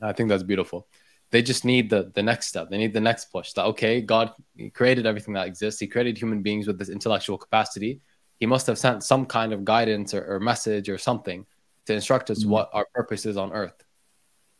I 0.00 0.12
think 0.12 0.28
that's 0.28 0.42
beautiful. 0.42 0.86
They 1.30 1.42
just 1.42 1.64
need 1.64 1.88
the 1.90 2.10
the 2.14 2.22
next 2.22 2.48
step. 2.48 2.68
They 2.70 2.78
need 2.78 2.92
the 2.92 3.00
next 3.00 3.26
push 3.32 3.52
that 3.54 3.64
okay 3.66 4.00
god 4.00 4.32
created 4.74 5.06
everything 5.06 5.34
that 5.34 5.46
exists. 5.46 5.80
He 5.80 5.86
created 5.86 6.16
human 6.18 6.42
beings 6.42 6.66
with 6.66 6.78
this 6.78 6.88
intellectual 6.90 7.38
capacity. 7.38 8.00
He 8.40 8.46
must 8.46 8.66
have 8.66 8.78
sent 8.78 9.02
some 9.02 9.24
kind 9.26 9.52
of 9.52 9.64
guidance 9.64 10.12
or, 10.14 10.24
or 10.34 10.40
message 10.40 10.88
or 10.88 10.98
something 10.98 11.46
to 11.86 11.94
instruct 11.94 12.30
us 12.30 12.44
Mhm. 12.44 12.48
what 12.48 12.70
our 12.72 12.86
purpose 12.94 13.24
is 13.26 13.36
on 13.36 13.52
earth 13.52 13.82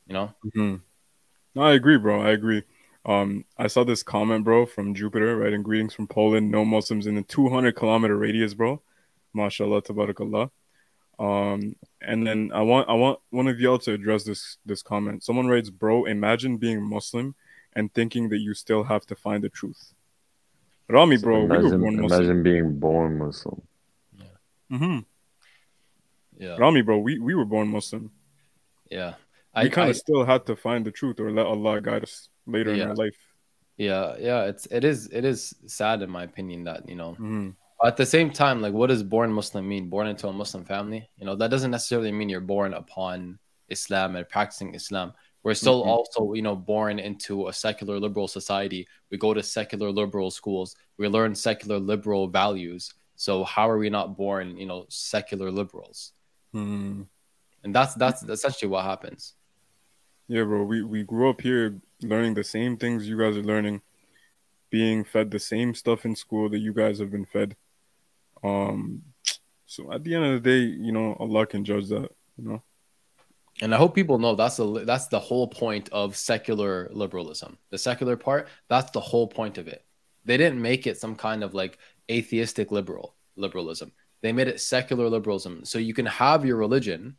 you 0.06 0.14
know 0.14 0.34
Mhm. 0.54 0.80
No, 1.54 1.62
I 1.62 1.74
agree, 1.74 1.98
bro. 1.98 2.20
I 2.22 2.30
agree. 2.30 2.62
Um, 3.04 3.44
I 3.58 3.66
saw 3.66 3.84
this 3.84 4.02
comment, 4.02 4.44
bro, 4.44 4.64
from 4.64 4.94
Jupiter, 4.94 5.36
right? 5.36 5.52
And 5.52 5.64
greetings 5.64 5.92
from 5.92 6.06
Poland. 6.06 6.50
No 6.50 6.64
Muslims 6.64 7.06
in 7.06 7.14
the 7.14 7.22
200 7.22 7.76
kilometer 7.76 8.16
radius, 8.16 8.54
bro. 8.54 8.80
Mashallah, 9.34 9.82
tabarakallah. 9.82 10.50
Um, 11.18 11.76
and 12.00 12.26
then 12.26 12.50
I 12.54 12.62
want 12.62 12.88
I 12.88 12.94
want 12.94 13.18
one 13.30 13.48
of 13.48 13.60
y'all 13.60 13.78
to 13.80 13.92
address 13.92 14.24
this 14.24 14.56
this 14.64 14.82
comment. 14.82 15.22
Someone 15.22 15.46
writes, 15.46 15.70
"Bro, 15.70 16.06
imagine 16.06 16.56
being 16.56 16.82
Muslim 16.82 17.34
and 17.74 17.92
thinking 17.92 18.28
that 18.30 18.38
you 18.38 18.54
still 18.54 18.84
have 18.84 19.04
to 19.06 19.14
find 19.14 19.44
the 19.44 19.48
truth." 19.48 19.94
Rami, 20.88 21.18
bro, 21.18 21.44
we 21.44 21.48
were 21.48 21.60
imagine, 21.60 21.80
born 21.80 22.00
Muslim. 22.00 22.20
imagine 22.20 22.42
being 22.42 22.78
born 22.78 23.18
Muslim. 23.18 23.62
hmm 24.68 24.98
yeah 26.38 26.56
Rami, 26.56 26.80
bro, 26.82 26.98
we, 26.98 27.18
we 27.18 27.34
were 27.34 27.44
born 27.44 27.68
Muslim. 27.68 28.10
Yeah. 28.90 29.14
We 29.56 29.70
kind 29.70 29.90
of 29.90 29.96
still 29.96 30.24
had 30.24 30.46
to 30.46 30.56
find 30.56 30.84
the 30.84 30.90
truth 30.90 31.20
or 31.20 31.30
let 31.30 31.46
Allah 31.46 31.80
guide 31.80 32.04
us 32.04 32.28
later 32.46 32.74
Yeah. 32.74 32.84
in 32.84 32.88
our 32.90 32.96
life. 32.96 33.16
yeah, 33.76 34.16
yeah, 34.18 34.44
it's 34.44 34.66
it 34.66 34.84
is 34.84 35.08
it 35.12 35.24
is 35.24 35.54
sad 35.66 36.02
in 36.02 36.10
my 36.10 36.24
opinion 36.24 36.64
that, 36.64 36.88
you 36.88 36.94
know, 36.96 37.14
hmm 37.14 37.50
at 37.84 37.96
the 37.96 38.06
same 38.06 38.30
time, 38.30 38.62
like 38.62 38.72
what 38.72 38.86
does 38.90 39.02
born 39.02 39.32
Muslim 39.32 39.68
mean? 39.68 39.90
Born 39.90 40.06
into 40.06 40.28
a 40.28 40.32
Muslim 40.32 40.64
family? 40.64 41.10
You 41.16 41.26
know, 41.26 41.34
that 41.34 41.50
doesn't 41.50 41.72
necessarily 41.72 42.12
mean 42.12 42.28
you're 42.28 42.40
born 42.40 42.74
upon 42.74 43.40
Islam 43.68 44.14
and 44.14 44.28
practicing 44.28 44.72
Islam. 44.74 45.12
We're 45.42 45.54
still 45.54 45.82
Mhm. 45.82 45.88
also, 45.88 46.32
you 46.34 46.42
know, 46.42 46.54
born 46.54 47.00
into 47.00 47.48
a 47.48 47.52
secular 47.52 47.98
liberal 47.98 48.28
society. 48.28 48.86
We 49.10 49.18
go 49.18 49.34
to 49.34 49.42
secular 49.42 49.90
liberal 49.90 50.30
schools. 50.30 50.76
We 50.96 51.08
learn 51.08 51.34
secular 51.34 51.80
liberal 51.80 52.28
values. 52.28 52.94
So 53.16 53.42
how 53.42 53.68
are 53.68 53.78
we 53.78 53.90
not 53.90 54.16
born, 54.16 54.56
you 54.56 54.66
know, 54.66 54.86
secular 54.88 55.50
liberals? 55.50 56.12
hmm 56.52 57.02
And 57.64 57.74
that's 57.74 57.94
that's 57.94 58.22
essentially 58.22 58.70
what 58.70 58.84
happens. 58.84 59.34
Yeah, 60.32 60.44
bro. 60.44 60.62
We 60.62 60.82
we 60.82 61.02
grew 61.02 61.28
up 61.28 61.42
here 61.42 61.78
learning 62.00 62.32
the 62.32 62.42
same 62.42 62.78
things 62.78 63.06
you 63.06 63.18
guys 63.18 63.36
are 63.36 63.42
learning, 63.42 63.82
being 64.70 65.04
fed 65.04 65.30
the 65.30 65.38
same 65.38 65.74
stuff 65.74 66.06
in 66.06 66.16
school 66.16 66.48
that 66.48 66.58
you 66.58 66.72
guys 66.72 67.00
have 67.00 67.10
been 67.10 67.26
fed. 67.26 67.54
Um, 68.42 69.02
so 69.66 69.92
at 69.92 70.02
the 70.02 70.14
end 70.14 70.24
of 70.24 70.42
the 70.42 70.50
day, 70.50 70.60
you 70.60 70.90
know, 70.90 71.18
Allah 71.20 71.44
can 71.46 71.66
judge 71.66 71.90
that. 71.90 72.08
You 72.38 72.44
know. 72.48 72.62
And 73.60 73.74
I 73.74 73.76
hope 73.76 73.94
people 73.94 74.18
know 74.18 74.34
that's 74.34 74.56
the 74.56 74.86
that's 74.86 75.08
the 75.08 75.20
whole 75.20 75.48
point 75.48 75.90
of 75.92 76.16
secular 76.16 76.88
liberalism. 76.92 77.58
The 77.68 77.76
secular 77.76 78.16
part, 78.16 78.48
that's 78.70 78.90
the 78.92 79.00
whole 79.00 79.28
point 79.28 79.58
of 79.58 79.68
it. 79.68 79.84
They 80.24 80.38
didn't 80.38 80.62
make 80.62 80.86
it 80.86 80.96
some 80.96 81.14
kind 81.14 81.44
of 81.44 81.52
like 81.52 81.76
atheistic 82.10 82.72
liberal 82.72 83.16
liberalism. 83.36 83.92
They 84.22 84.32
made 84.32 84.48
it 84.48 84.62
secular 84.62 85.10
liberalism. 85.10 85.66
So 85.66 85.78
you 85.78 85.92
can 85.92 86.06
have 86.06 86.46
your 86.46 86.56
religion, 86.56 87.18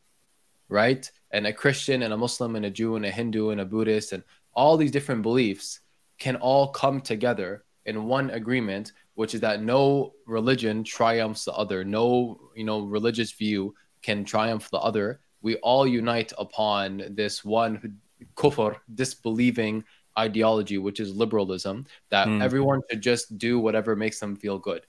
right? 0.67 1.11
And 1.33 1.45
a 1.47 1.51
Christian 1.53 2.03
and 2.03 2.13
a 2.13 2.17
Muslim 2.17 2.55
and 2.55 2.65
a 2.65 2.69
Jew 2.69 2.95
and 2.95 3.05
a 3.05 3.11
Hindu 3.11 3.49
and 3.49 3.59
a 3.61 3.65
Buddhist 3.65 4.13
and 4.13 4.23
all 4.53 4.77
these 4.77 4.91
different 4.91 5.23
beliefs 5.23 5.79
can 6.19 6.35
all 6.37 6.67
come 6.67 7.01
together 7.01 7.63
in 7.85 8.05
one 8.05 8.29
agreement, 8.29 8.93
which 9.15 9.33
is 9.35 9.41
that 9.41 9.61
no 9.61 10.13
religion 10.27 10.83
triumphs 10.83 11.43
the 11.45 11.51
other. 11.53 11.83
No, 11.83 12.39
you 12.55 12.63
know, 12.63 12.81
religious 12.81 13.31
view 13.31 13.73
can 14.01 14.23
triumph 14.23 14.69
the 14.69 14.77
other. 14.77 15.19
We 15.41 15.55
all 15.57 15.85
unite 15.87 16.31
upon 16.37 17.03
this 17.09 17.43
one 17.43 17.97
kufr, 18.35 18.77
disbelieving 18.93 19.83
ideology, 20.17 20.77
which 20.77 20.99
is 20.99 21.15
liberalism, 21.15 21.85
that 22.09 22.27
Mm. 22.27 22.41
everyone 22.41 22.81
should 22.89 23.01
just 23.01 23.37
do 23.37 23.59
whatever 23.59 23.95
makes 23.95 24.19
them 24.19 24.35
feel 24.35 24.59
good. 24.59 24.85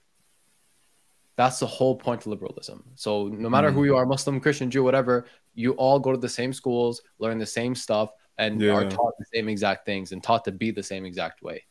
That's 1.35 1.59
the 1.59 1.67
whole 1.67 1.95
point 1.95 2.21
of 2.21 2.27
liberalism. 2.27 2.83
So 2.95 3.27
no 3.27 3.49
matter 3.49 3.71
who 3.71 3.83
you 3.83 3.95
are, 3.97 4.05
Muslim, 4.05 4.39
Christian, 4.39 4.71
Jew, 4.71 4.83
whatever, 4.83 5.25
you 5.53 5.73
all 5.73 5.99
go 5.99 6.11
to 6.11 6.17
the 6.17 6.29
same 6.29 6.53
schools, 6.53 7.01
learn 7.19 7.37
the 7.37 7.45
same 7.45 7.75
stuff, 7.75 8.11
and 8.37 8.61
are 8.63 8.89
taught 8.89 9.13
the 9.19 9.25
same 9.33 9.49
exact 9.49 9.85
things 9.85 10.11
and 10.11 10.23
taught 10.23 10.45
to 10.45 10.51
be 10.51 10.71
the 10.71 10.83
same 10.83 11.05
exact 11.05 11.41
way. 11.41 11.63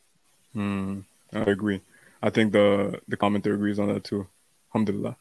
Hmm. 0.53 0.99
I 1.33 1.41
agree. 1.41 1.81
I 2.21 2.29
think 2.29 2.53
the 2.53 2.99
the 3.07 3.17
commenter 3.17 3.53
agrees 3.53 3.79
on 3.79 3.87
that 3.93 4.03
too. 4.03 4.27
Alhamdulillah. 4.73 5.17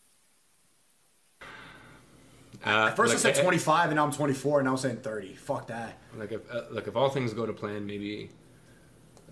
Uh, 2.65 2.89
At 2.89 2.97
first 2.97 3.13
I 3.13 3.19
said 3.19 3.37
eh, 3.37 3.43
25, 3.43 3.91
and 3.91 3.97
now 3.97 4.05
I'm 4.05 4.13
24, 4.13 4.61
and 4.61 4.67
now 4.67 4.73
I'm 4.73 4.79
saying 4.79 4.97
30. 4.99 5.35
Fuck 5.35 5.67
that. 5.67 5.99
Like 6.17 6.33
if 6.33 6.51
uh, 6.51 6.63
look, 6.71 6.87
if 6.89 6.97
all 6.97 7.11
things 7.11 7.35
go 7.35 7.45
to 7.45 7.53
plan, 7.53 7.85
maybe 7.85 8.31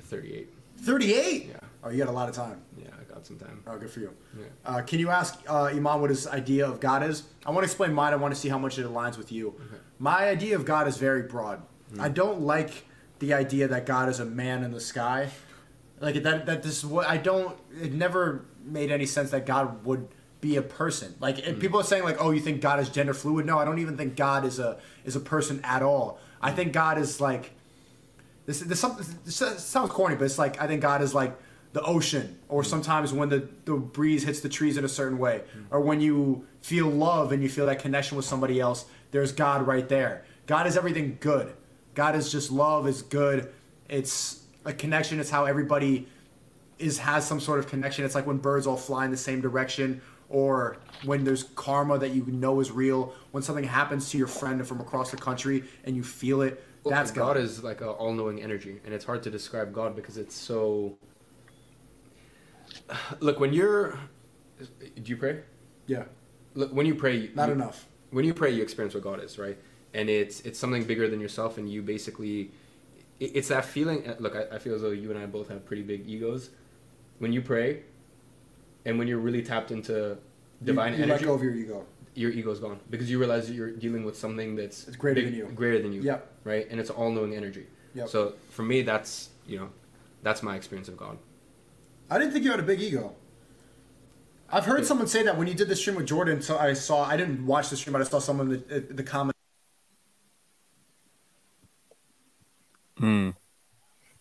38. 0.00 0.52
38? 0.78 1.46
Yeah. 1.46 1.56
Oh, 1.82 1.88
you 1.88 1.98
got 1.98 2.08
a 2.08 2.12
lot 2.12 2.28
of 2.28 2.34
time. 2.34 2.60
Yeah, 2.76 2.88
I 3.12 3.16
got 3.16 3.26
some 3.26 3.38
time. 3.38 3.62
Oh, 3.66 3.76
good 3.76 3.90
for 3.90 4.00
you. 4.00 4.14
Yeah. 4.38 4.44
Uh, 4.64 4.82
can 4.82 4.98
you 4.98 5.10
ask 5.10 5.38
uh, 5.48 5.64
Iman 5.64 6.00
what 6.00 6.10
his 6.10 6.26
idea 6.26 6.66
of 6.66 6.80
God 6.80 7.02
is? 7.02 7.24
I 7.44 7.50
want 7.50 7.60
to 7.60 7.66
explain 7.66 7.92
mine. 7.92 8.12
I 8.12 8.16
want 8.16 8.34
to 8.34 8.40
see 8.40 8.48
how 8.48 8.58
much 8.58 8.78
it 8.78 8.86
aligns 8.86 9.18
with 9.18 9.30
you. 9.30 9.54
My 9.98 10.28
idea 10.28 10.56
of 10.56 10.64
God 10.64 10.88
is 10.88 10.96
very 10.96 11.22
broad. 11.22 11.62
I 12.00 12.08
don't 12.08 12.40
like 12.40 12.86
the 13.18 13.34
idea 13.34 13.68
that 13.68 13.86
God 13.86 14.08
is 14.08 14.18
a 14.18 14.24
man 14.24 14.64
in 14.64 14.72
the 14.72 14.80
sky. 14.80 15.28
Like 16.00 16.22
that. 16.22 16.46
That 16.46 16.62
this. 16.62 16.78
is 16.78 16.86
what 16.86 17.06
I 17.06 17.18
don't. 17.18 17.56
It 17.80 17.92
never 17.92 18.46
made 18.64 18.90
any 18.90 19.06
sense 19.06 19.30
that 19.30 19.46
God 19.46 19.84
would 19.84 20.08
be 20.40 20.56
a 20.56 20.62
person. 20.62 21.14
Like 21.20 21.38
if 21.38 21.60
people 21.60 21.80
are 21.80 21.84
saying 21.84 22.02
like, 22.02 22.16
oh, 22.18 22.30
you 22.30 22.40
think 22.40 22.60
God 22.60 22.80
is 22.80 22.88
gender 22.88 23.14
fluid? 23.14 23.46
No, 23.46 23.58
I 23.58 23.64
don't 23.64 23.78
even 23.78 23.96
think 23.96 24.16
God 24.16 24.44
is 24.44 24.58
a 24.58 24.78
is 25.04 25.16
a 25.16 25.20
person 25.20 25.60
at 25.64 25.82
all. 25.82 26.18
I 26.40 26.50
think 26.50 26.72
God 26.72 26.98
is 26.98 27.20
like 27.20 27.52
this, 28.46 28.60
this, 28.60 28.80
something, 28.80 29.06
this 29.24 29.36
sounds 29.36 29.90
corny, 29.90 30.16
but 30.16 30.24
it's 30.24 30.38
like 30.38 30.60
I 30.60 30.66
think 30.66 30.82
God 30.82 31.02
is 31.02 31.14
like 31.14 31.38
the 31.72 31.82
ocean, 31.82 32.38
or 32.48 32.62
mm. 32.62 32.66
sometimes 32.66 33.12
when 33.12 33.28
the, 33.28 33.48
the 33.64 33.74
breeze 33.74 34.24
hits 34.24 34.40
the 34.40 34.48
trees 34.48 34.76
in 34.76 34.84
a 34.84 34.88
certain 34.88 35.18
way, 35.18 35.42
mm. 35.56 35.64
or 35.70 35.80
when 35.80 36.00
you 36.00 36.46
feel 36.60 36.88
love 36.88 37.32
and 37.32 37.42
you 37.42 37.48
feel 37.48 37.66
that 37.66 37.78
connection 37.78 38.16
with 38.16 38.26
somebody 38.26 38.60
else, 38.60 38.84
there's 39.10 39.32
God 39.32 39.66
right 39.66 39.88
there. 39.88 40.24
God 40.46 40.66
is 40.66 40.76
everything 40.76 41.16
good. 41.20 41.52
God 41.94 42.14
is 42.14 42.30
just 42.32 42.50
love, 42.50 42.86
is 42.86 43.02
good. 43.02 43.52
It's 43.88 44.42
a 44.64 44.72
connection. 44.72 45.20
It's 45.20 45.30
how 45.30 45.44
everybody 45.44 46.08
is 46.78 46.98
has 46.98 47.26
some 47.26 47.40
sort 47.40 47.58
of 47.58 47.68
connection. 47.68 48.04
It's 48.04 48.14
like 48.14 48.26
when 48.26 48.38
birds 48.38 48.66
all 48.66 48.76
fly 48.76 49.04
in 49.04 49.10
the 49.10 49.16
same 49.16 49.40
direction, 49.40 50.00
or 50.28 50.78
when 51.04 51.24
there's 51.24 51.44
karma 51.54 51.98
that 51.98 52.10
you 52.10 52.24
know 52.26 52.60
is 52.60 52.70
real. 52.70 53.14
When 53.32 53.42
something 53.42 53.64
happens 53.64 54.10
to 54.10 54.18
your 54.18 54.26
friend 54.26 54.66
from 54.66 54.80
across 54.80 55.10
the 55.10 55.16
country 55.16 55.64
and 55.84 55.94
you 55.94 56.02
feel 56.02 56.42
it, 56.42 56.64
Well, 56.84 56.94
that's 56.94 57.10
God 57.10 57.34
God. 57.34 57.36
is 57.36 57.62
like 57.62 57.82
an 57.82 57.88
all-knowing 57.88 58.42
energy, 58.42 58.80
and 58.84 58.94
it's 58.94 59.04
hard 59.04 59.22
to 59.24 59.30
describe 59.30 59.72
God 59.72 59.94
because 59.94 60.16
it's 60.16 60.34
so. 60.34 60.96
Look, 63.20 63.40
when 63.40 63.52
you're, 63.52 63.98
do 64.58 65.02
you 65.04 65.16
pray? 65.16 65.40
yeah, 65.86 66.04
Look, 66.54 66.72
when 66.72 66.86
you 66.86 66.94
pray, 66.94 67.30
not 67.34 67.48
you, 67.48 67.54
enough. 67.54 67.86
When 68.10 68.24
you 68.24 68.34
pray, 68.34 68.50
you 68.50 68.62
experience 68.62 68.94
what 68.94 69.02
God 69.04 69.22
is, 69.24 69.38
right? 69.38 69.56
And 69.94 70.08
it's 70.10 70.40
it's 70.42 70.58
something 70.58 70.84
bigger 70.84 71.08
than 71.08 71.20
yourself, 71.20 71.56
and 71.58 71.70
you 71.70 71.82
basically, 71.82 72.50
it- 73.20 73.32
it's 73.36 73.48
that 73.48 73.64
feeling. 73.64 74.06
uh, 74.08 74.16
Look, 74.18 74.36
I, 74.36 74.56
I 74.56 74.58
feel 74.58 74.74
as 74.74 74.82
though 74.82 74.90
you 74.90 75.10
and 75.10 75.18
I 75.18 75.26
both 75.26 75.48
have 75.48 75.64
pretty 75.64 75.82
big 75.82 76.08
egos. 76.08 76.50
When 77.18 77.32
you 77.32 77.40
pray, 77.40 77.82
and 78.84 78.98
when 78.98 79.06
you're 79.08 79.18
really 79.18 79.42
tapped 79.42 79.70
into 79.70 80.18
divine 80.62 80.92
you, 80.92 80.98
you 80.98 81.04
energy, 81.04 81.24
let 81.24 81.28
go 81.28 81.34
of 81.34 81.42
your 81.42 81.54
ego. 81.54 81.86
your 82.14 82.30
ego's 82.30 82.58
gone 82.60 82.78
because 82.90 83.10
you 83.10 83.18
realize 83.18 83.48
that 83.48 83.54
you're 83.54 83.70
dealing 83.70 84.04
with 84.04 84.16
something 84.16 84.56
that's 84.56 84.86
It's 84.88 84.96
greater 84.96 85.22
than 85.22 85.34
you. 85.34 85.46
greater 85.54 85.80
than 85.80 85.92
you. 85.92 86.02
Yep. 86.02 86.28
Right, 86.44 86.66
and 86.70 86.78
it's 86.80 86.90
all-knowing 86.90 87.34
energy. 87.34 87.66
Yep. 87.94 88.08
So 88.08 88.34
for 88.50 88.62
me, 88.62 88.82
that's 88.82 89.30
you 89.46 89.58
know, 89.58 89.68
that's 90.22 90.42
my 90.42 90.56
experience 90.56 90.88
of 90.88 90.96
God. 90.96 91.16
I 92.12 92.18
didn't 92.18 92.32
think 92.32 92.44
you 92.44 92.50
had 92.50 92.60
a 92.60 92.64
big 92.64 92.80
ego. 92.80 93.14
I've 94.50 94.66
heard 94.66 94.84
someone 94.84 95.06
say 95.06 95.22
that 95.22 95.38
when 95.38 95.48
you 95.48 95.54
did 95.54 95.68
the 95.68 95.76
stream 95.76 95.96
with 95.96 96.06
Jordan. 96.06 96.42
So 96.42 96.58
I 96.58 96.74
saw. 96.74 97.04
I 97.04 97.16
didn't 97.16 97.46
watch 97.46 97.70
the 97.70 97.76
stream, 97.76 97.92
but 97.94 98.02
I 98.02 98.04
saw 98.04 98.18
someone 98.18 98.52
in 98.52 98.86
the, 98.86 98.94
the 98.94 99.02
comment. 99.02 99.32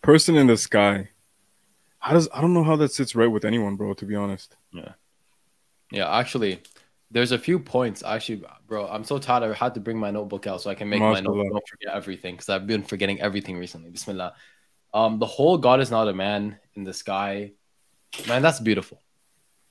Person 0.01 0.35
in 0.35 0.47
the 0.47 0.57
sky. 0.57 1.09
How 1.99 2.13
does 2.13 2.27
I 2.33 2.41
don't 2.41 2.53
know 2.53 2.63
how 2.63 2.75
that 2.77 2.91
sits 2.91 3.15
right 3.15 3.27
with 3.27 3.45
anyone, 3.45 3.75
bro. 3.75 3.93
To 3.93 4.05
be 4.05 4.15
honest. 4.15 4.55
Yeah, 4.73 4.93
Yeah. 5.91 6.09
actually, 6.17 6.61
there's 7.11 7.31
a 7.31 7.37
few 7.37 7.59
points. 7.59 8.01
Actually, 8.03 8.43
bro, 8.67 8.87
I'm 8.87 9.03
so 9.03 9.19
tired. 9.19 9.43
I 9.43 9.53
had 9.53 9.75
to 9.75 9.79
bring 9.79 9.99
my 9.99 10.09
notebook 10.09 10.47
out 10.47 10.61
so 10.61 10.71
I 10.71 10.75
can 10.75 10.89
make 10.89 10.99
my 11.01 11.09
Mashallah. 11.21 11.37
notes. 11.37 11.49
Don't 11.51 11.67
forget 11.69 11.93
everything 11.95 12.33
because 12.35 12.49
I've 12.49 12.65
been 12.65 12.81
forgetting 12.83 13.21
everything 13.21 13.57
recently. 13.57 13.91
Bismillah. 13.91 14.33
Um, 14.93 15.19
the 15.19 15.27
whole 15.27 15.57
God 15.59 15.79
is 15.79 15.91
not 15.91 16.07
a 16.07 16.13
man 16.13 16.57
in 16.73 16.83
the 16.83 16.93
sky. 16.93 17.51
Man, 18.28 18.42
that's 18.42 18.60
beautiful. 18.60 19.02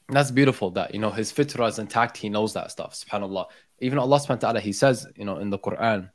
That's 0.10 0.32
beautiful 0.32 0.70
that 0.72 0.94
you 0.94 1.00
know 1.00 1.10
his 1.10 1.34
fitra 1.34 1.68
is 1.68 1.80
intact. 1.80 2.18
He 2.18 2.30
knows 2.30 2.54
that 2.54 2.72
stuff. 2.72 2.94
Subhanallah. 2.94 3.46
Even 3.80 3.98
Allah 3.98 4.18
subhanahu 4.18 4.30
wa 4.30 4.36
ta'ala, 4.36 4.60
he 4.60 4.72
says, 4.72 5.08
you 5.16 5.26
know, 5.26 5.38
in 5.38 5.50
the 5.50 5.58
Quran, 5.60 6.10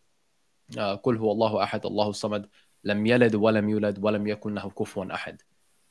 uh, 0.79 0.97
قل 0.97 1.17
هو 1.17 1.33
الله 1.33 1.65
أحد 1.65 1.87
الله 1.87 2.09
الصمد 2.11 2.49
لم 2.85 3.07
يلد 3.07 3.35
ولم 3.35 3.69
يولد 3.69 3.99
ولم 3.99 4.27
يكن 4.27 4.55
له 4.55 4.71
كفوا 4.71 5.15
أحد. 5.15 5.41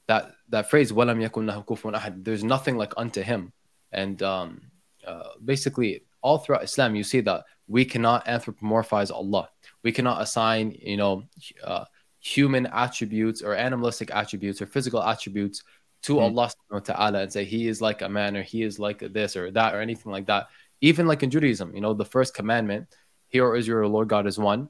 That 0.08 0.32
that 0.49 0.69
phrase 0.69 0.91
ولم 0.91 1.21
يكن 1.21 1.45
له 1.45 1.63
كفوا 1.63 1.97
أحد. 1.97 2.23
There's 2.23 2.43
nothing 2.43 2.77
like 2.77 2.93
unto 2.97 3.21
him. 3.21 3.51
And 3.91 4.21
um, 4.23 4.62
uh, 5.05 5.29
basically, 5.43 6.03
all 6.21 6.38
throughout 6.38 6.63
Islam, 6.63 6.95
you 6.95 7.03
see 7.03 7.21
that 7.21 7.45
we 7.67 7.86
cannot 7.86 8.25
anthropomorphize 8.25 9.12
Allah. 9.12 9.49
We 9.84 9.91
cannot 9.91 10.21
assign, 10.21 10.75
you 10.82 10.97
know, 10.97 11.23
uh, 11.63 11.86
human 12.19 12.65
attributes 12.67 13.41
or 13.41 13.55
animalistic 13.55 14.12
attributes 14.12 14.62
or 14.62 14.65
physical 14.65 15.01
attributes 15.01 15.63
to 16.04 16.20
Allah 16.20 16.50
subhanahu 16.50 16.88
wa 16.88 16.94
ta'ala 16.94 17.22
and 17.22 17.32
say 17.32 17.44
he 17.44 17.66
is 17.66 17.80
like 17.80 18.02
a 18.02 18.08
man 18.08 18.36
or 18.36 18.42
he 18.42 18.62
is 18.62 18.78
like 18.78 18.98
this 18.98 19.36
or 19.36 19.50
that 19.50 19.74
or 19.74 19.80
anything 19.80 20.12
like 20.12 20.26
that. 20.26 20.48
Even 20.80 21.06
like 21.06 21.22
in 21.22 21.30
Judaism, 21.30 21.74
you 21.74 21.80
know, 21.80 21.94
the 21.94 22.04
first 22.04 22.34
commandment, 22.34 22.88
here 23.28 23.56
is 23.56 23.66
your 23.66 23.86
Lord 23.88 24.08
God 24.08 24.26
is 24.26 24.38
one. 24.38 24.68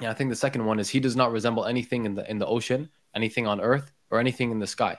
And 0.00 0.08
I 0.08 0.14
think 0.14 0.30
the 0.30 0.36
second 0.36 0.64
one 0.64 0.80
is 0.80 0.88
he 0.88 1.00
does 1.00 1.16
not 1.16 1.32
resemble 1.32 1.66
anything 1.66 2.06
in 2.06 2.14
the 2.14 2.28
in 2.30 2.38
the 2.38 2.46
ocean, 2.46 2.88
anything 3.14 3.46
on 3.46 3.60
earth, 3.60 3.92
or 4.10 4.18
anything 4.18 4.50
in 4.50 4.58
the 4.58 4.66
sky. 4.66 4.98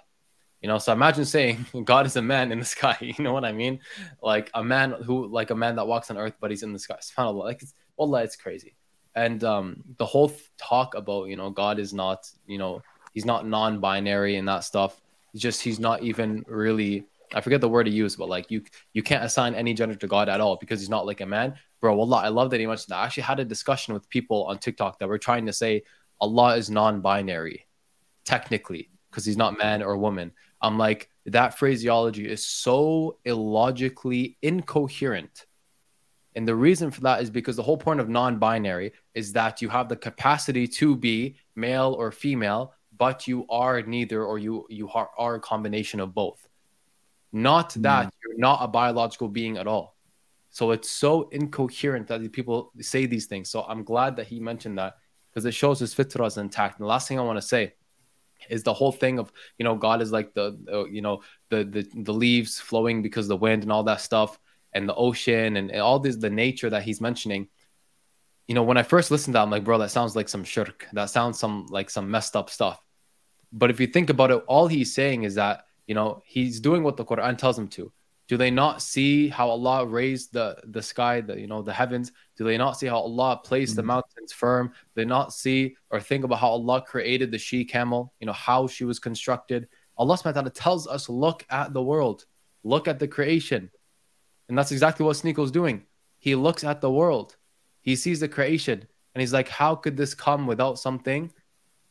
You 0.62 0.70
know, 0.70 0.78
so 0.78 0.94
imagine 0.94 1.26
saying 1.26 1.66
God 1.84 2.06
is 2.06 2.16
a 2.16 2.22
man 2.22 2.52
in 2.52 2.60
the 2.60 2.66
sky. 2.66 2.98
You 3.02 3.24
know 3.24 3.34
what 3.34 3.46
I 3.46 3.52
mean? 3.52 3.80
Like 4.22 4.50
a 4.54 4.64
man 4.64 4.92
who, 4.92 5.28
like 5.28 5.50
a 5.50 5.56
man 5.56 5.76
that 5.76 5.88
walks 5.88 6.10
on 6.12 6.18
earth, 6.18 6.36
but 6.40 6.52
he's 6.52 6.64
in 6.64 6.74
the 6.74 6.80
sky. 6.80 6.98
Subhanallah. 7.02 7.44
Like, 7.44 7.62
it's, 7.62 7.74
wallah, 7.98 8.24
it's 8.24 8.36
crazy. 8.36 8.76
And 9.16 9.44
um, 9.44 9.84
the 9.98 10.06
whole 10.06 10.32
talk 10.58 10.96
about, 10.96 11.26
you 11.26 11.38
know, 11.38 11.50
God 11.50 11.80
is 11.80 11.94
not, 11.94 12.30
you 12.46 12.58
know, 12.58 12.82
he's 13.14 13.26
not 13.26 13.48
non-binary 13.48 14.36
and 14.36 14.48
that 14.48 14.64
stuff. 14.64 15.02
Just 15.36 15.62
he's 15.62 15.80
not 15.80 16.04
even 16.04 16.44
really. 16.48 17.06
I 17.34 17.42
forget 17.42 17.60
the 17.60 17.70
word 17.70 17.88
he 17.88 17.94
used, 17.94 18.18
but 18.18 18.30
like 18.30 18.52
you, 18.52 18.62
you 18.94 19.02
can't 19.02 19.24
assign 19.24 19.56
any 19.56 19.74
gender 19.74 19.96
to 19.96 20.08
God 20.08 20.30
at 20.30 20.40
all 20.40 20.58
because 20.58 20.80
he's 20.80 20.90
not 20.90 21.06
like 21.06 21.22
a 21.22 21.26
man, 21.26 21.56
bro. 21.82 21.96
Wallah, 21.96 22.18
I 22.18 22.28
love 22.28 22.52
that 22.52 22.60
he 22.60 22.68
mentioned 22.68 22.94
that. 22.94 22.98
I 22.98 23.06
actually 23.06 23.24
had 23.24 23.40
a 23.40 23.46
discussion 23.46 23.94
with 23.94 24.08
people 24.10 24.46
on 24.46 24.60
TikTok 24.60 25.00
that 25.00 25.10
were 25.10 25.18
trying 25.18 25.48
to 25.48 25.54
say 25.54 25.84
Allah 26.22 26.56
is 26.56 26.70
non-binary, 26.70 27.66
technically, 28.26 28.90
because 29.10 29.26
he's 29.26 29.38
not 29.38 29.58
man 29.58 29.82
or 29.82 29.98
woman. 29.98 30.32
I'm 30.62 30.78
like, 30.78 31.10
that 31.26 31.58
phraseology 31.58 32.28
is 32.30 32.46
so 32.46 33.18
illogically 33.26 34.38
incoherent. 34.42 35.46
And 36.36 36.48
the 36.48 36.56
reason 36.56 36.92
for 36.92 37.02
that 37.02 37.22
is 37.22 37.30
because 37.30 37.56
the 37.56 37.64
whole 37.64 37.78
point 37.78 38.00
of 38.00 38.10
non 38.10 38.40
binary 38.40 38.92
is 39.14 39.34
that 39.34 39.62
you 39.62 39.70
have 39.70 39.90
the 39.90 39.96
capacity 39.96 40.68
to 40.68 40.96
be 40.96 41.38
male 41.56 41.96
or 41.98 42.12
female, 42.12 42.74
but 42.98 43.28
you 43.28 43.46
are 43.50 43.82
neither 43.82 44.24
or 44.24 44.38
you, 44.38 44.66
you 44.70 44.90
are, 44.90 45.10
are 45.18 45.36
a 45.36 45.40
combination 45.40 46.00
of 46.00 46.14
both. 46.14 46.48
Not 47.32 47.74
hmm. 47.74 47.82
that 47.82 48.14
you're 48.24 48.38
not 48.38 48.60
a 48.62 48.68
biological 48.68 49.28
being 49.28 49.58
at 49.58 49.68
all. 49.68 49.96
So 50.50 50.72
it's 50.72 50.90
so 50.90 51.28
incoherent 51.30 52.08
that 52.08 52.32
people 52.32 52.72
say 52.80 53.08
these 53.08 53.26
things. 53.26 53.50
So 53.50 53.64
I'm 53.64 53.84
glad 53.84 54.16
that 54.16 54.28
he 54.28 54.40
mentioned 54.40 54.78
that 54.78 54.96
because 55.30 55.46
it 55.46 55.54
shows 55.54 55.80
his 55.80 55.94
fitra 55.94 56.26
is 56.28 56.38
intact. 56.38 56.80
And 56.80 56.86
the 56.86 56.90
last 56.90 57.10
thing 57.10 57.20
I 57.20 57.24
want 57.24 57.38
to 57.38 57.42
say 57.42 57.74
is 58.50 58.64
the 58.64 58.74
whole 58.74 58.92
thing 58.92 59.20
of 59.20 59.32
you 59.58 59.64
know 59.66 59.76
God 59.76 60.02
is 60.02 60.12
like 60.12 60.34
the, 60.34 60.58
the 60.64 60.86
you 60.86 61.02
know 61.02 61.24
the, 61.50 61.64
the 61.66 61.88
the 62.04 62.14
leaves 62.14 62.60
flowing 62.60 63.02
because 63.02 63.26
of 63.26 63.30
the 63.30 63.38
wind 63.38 63.64
and 63.64 63.72
all 63.72 63.84
that 63.84 64.02
stuff 64.02 64.40
and 64.74 64.88
the 64.88 64.96
ocean 64.96 65.58
and, 65.58 65.72
and 65.72 65.82
all 65.82 66.00
this 66.00 66.16
the 66.18 66.30
nature 66.30 66.70
that 66.70 66.84
he's 66.84 67.02
mentioning. 67.02 67.48
You 68.48 68.54
know, 68.54 68.64
when 68.64 68.78
I 68.78 68.84
first 68.84 69.10
listened 69.10 69.34
to 69.34 69.40
that, 69.40 69.44
I'm 69.44 69.50
like, 69.50 69.64
bro, 69.64 69.80
that 69.80 69.90
sounds 69.90 70.16
like 70.16 70.30
some 70.30 70.44
shirk. 70.44 70.86
That 70.94 71.10
sounds 71.10 71.40
some 71.40 71.66
like 71.70 71.90
some 71.90 72.12
messed 72.12 72.36
up 72.36 72.50
stuff. 72.50 72.80
But 73.56 73.70
if 73.72 73.80
you 73.80 73.88
think 73.88 74.10
about 74.10 74.32
it, 74.32 74.44
all 74.48 74.68
he's 74.68 74.94
saying 74.94 75.24
is 75.24 75.36
that 75.36 75.66
you 75.88 75.96
know 75.96 76.22
he's 76.26 76.60
doing 76.60 76.84
what 76.84 76.98
the 76.98 77.06
Quran 77.06 77.38
tells 77.38 77.58
him 77.58 77.70
to. 77.70 77.92
Do 78.28 78.38
they 78.38 78.52
not 78.52 78.82
see 78.82 79.30
how 79.30 79.48
Allah 79.50 79.86
raised 79.86 80.34
the 80.34 80.58
the 80.66 80.82
sky, 80.82 81.22
the 81.22 81.40
you 81.40 81.48
know 81.48 81.62
the 81.62 81.74
heavens? 81.74 82.12
Do 82.38 82.44
they 82.44 82.58
not 82.58 82.78
see 82.78 82.88
how 82.88 83.00
Allah 83.00 83.40
placed 83.44 83.78
the 83.78 83.82
mm. 83.82 83.94
mountains 83.94 84.34
firm? 84.34 84.68
Do 84.68 85.02
they 85.02 85.06
not 85.06 85.34
see 85.34 85.78
or 85.90 86.02
think 86.02 86.26
about 86.26 86.40
how 86.40 86.50
Allah 86.50 86.82
created 86.82 87.32
the 87.32 87.38
she 87.38 87.64
camel? 87.64 88.14
You 88.20 88.28
know 88.28 88.34
how 88.34 88.68
she 88.68 88.84
was 88.84 89.00
constructed. 89.00 89.70
Allah 89.98 90.18
subhanahu 90.18 90.26
wa 90.26 90.32
ta'ala 90.32 90.50
tells 90.50 90.88
us, 90.88 91.08
look 91.08 91.46
at 91.50 91.72
the 91.72 91.82
world, 91.82 92.26
look 92.66 92.90
at 92.90 93.00
the 93.00 93.08
creation, 93.08 93.72
and 94.50 94.58
that's 94.58 94.74
exactly 94.74 95.06
what 95.06 95.16
Sneako's 95.16 95.52
doing. 95.52 95.84
He 96.20 96.36
looks 96.36 96.66
at 96.66 96.82
the 96.82 96.92
world, 96.92 97.38
he 97.80 97.96
sees 97.96 98.20
the 98.20 98.28
creation, 98.28 98.86
and 99.14 99.22
he's 99.22 99.32
like, 99.32 99.48
how 99.48 99.76
could 99.76 99.96
this 99.96 100.14
come 100.14 100.46
without 100.46 100.78
something 100.78 101.32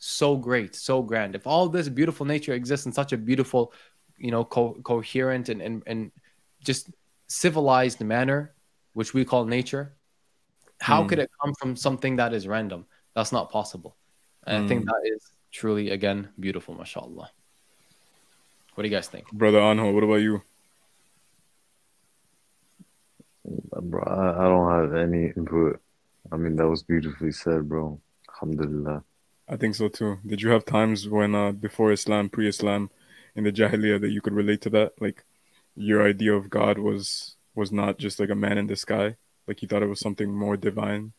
so 0.05 0.37
great, 0.37 0.75
so 0.75 1.03
grand? 1.03 1.35
If 1.35 1.47
all 1.47 1.69
this 1.69 1.89
beautiful 1.89 2.27
nature 2.27 2.53
exists 2.53 2.87
in 2.87 2.93
such 2.93 3.13
a 3.13 3.17
beautiful, 3.17 3.73
you 4.19 4.31
know, 4.31 4.45
co- 4.45 4.77
coherent 4.83 5.49
and 5.49 5.63
and 5.63 5.83
and 5.87 6.13
just 6.63 6.91
civilized 7.29 8.01
manner, 8.01 8.55
which 8.93 9.15
we 9.15 9.25
call 9.25 9.45
nature, 9.47 9.97
how 10.81 11.03
Hmm. 11.03 11.09
could 11.09 11.19
it 11.21 11.31
come 11.41 11.55
from 11.59 11.75
something 11.77 12.17
that 12.17 12.35
is 12.35 12.47
random? 12.47 12.87
That's 13.15 13.33
not 13.33 13.51
possible. 13.51 13.97
And 14.47 14.65
I 14.65 14.69
think 14.69 14.83
Hmm. 14.83 14.87
that 14.87 15.03
is 15.15 15.23
truly, 15.51 15.91
again, 15.91 16.29
beautiful, 16.39 16.75
mashallah. 16.75 17.31
What 18.75 18.83
do 18.83 18.89
you 18.89 18.95
guys 18.95 19.09
think? 19.09 19.25
Brother 19.33 19.61
Anho, 19.61 19.95
what 19.95 20.05
about 20.05 20.21
you? 20.21 20.43
Bro, 23.45 24.03
I, 24.03 24.45
I 24.45 24.49
don't 24.49 24.71
have 24.71 24.95
any 24.97 25.33
input. 25.37 25.81
I 26.33 26.37
mean, 26.37 26.57
that 26.57 26.69
was 26.69 26.83
beautifully 26.83 27.33
said, 27.33 27.69
bro. 27.69 28.01
Alhamdulillah. 28.35 29.05
I 29.49 29.57
think 29.57 29.75
so 29.75 29.89
too. 29.89 30.19
Did 30.27 30.43
you 30.43 30.51
have 30.51 30.65
times 30.65 31.09
when 31.09 31.35
uh 31.35 31.53
before 31.53 31.93
Islam, 31.93 32.29
pre-Islam, 32.29 32.91
in 33.35 33.45
the 33.45 33.53
Jahiliyyah 33.53 34.01
that 34.01 34.11
you 34.11 34.21
could 34.21 34.33
relate 34.35 34.61
to 34.63 34.71
that? 34.71 34.93
Like 35.01 35.25
your 35.77 36.07
idea 36.07 36.35
of 36.35 36.51
God 36.51 36.79
was 36.79 37.37
was 37.55 37.73
not 37.73 37.99
just 37.99 38.21
like 38.21 38.31
a 38.31 38.35
man 38.35 38.59
in 38.59 38.67
the 38.67 38.77
sky. 38.77 39.17
Like 39.47 39.63
you 39.63 39.69
thought 39.69 39.83
it 39.83 39.87
was 39.89 40.01
something 40.01 40.33
more 40.35 40.57
divine 40.57 41.13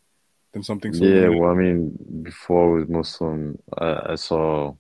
than 0.54 0.64
something 0.64 0.94
so 0.94 1.06
Yeah, 1.08 1.30
well, 1.30 1.52
I 1.52 1.56
mean, 1.56 1.98
before 2.24 2.78
I 2.78 2.80
was 2.80 2.90
Muslim, 2.90 3.58
I, 3.78 4.12
I 4.14 4.16
saw 4.16 4.76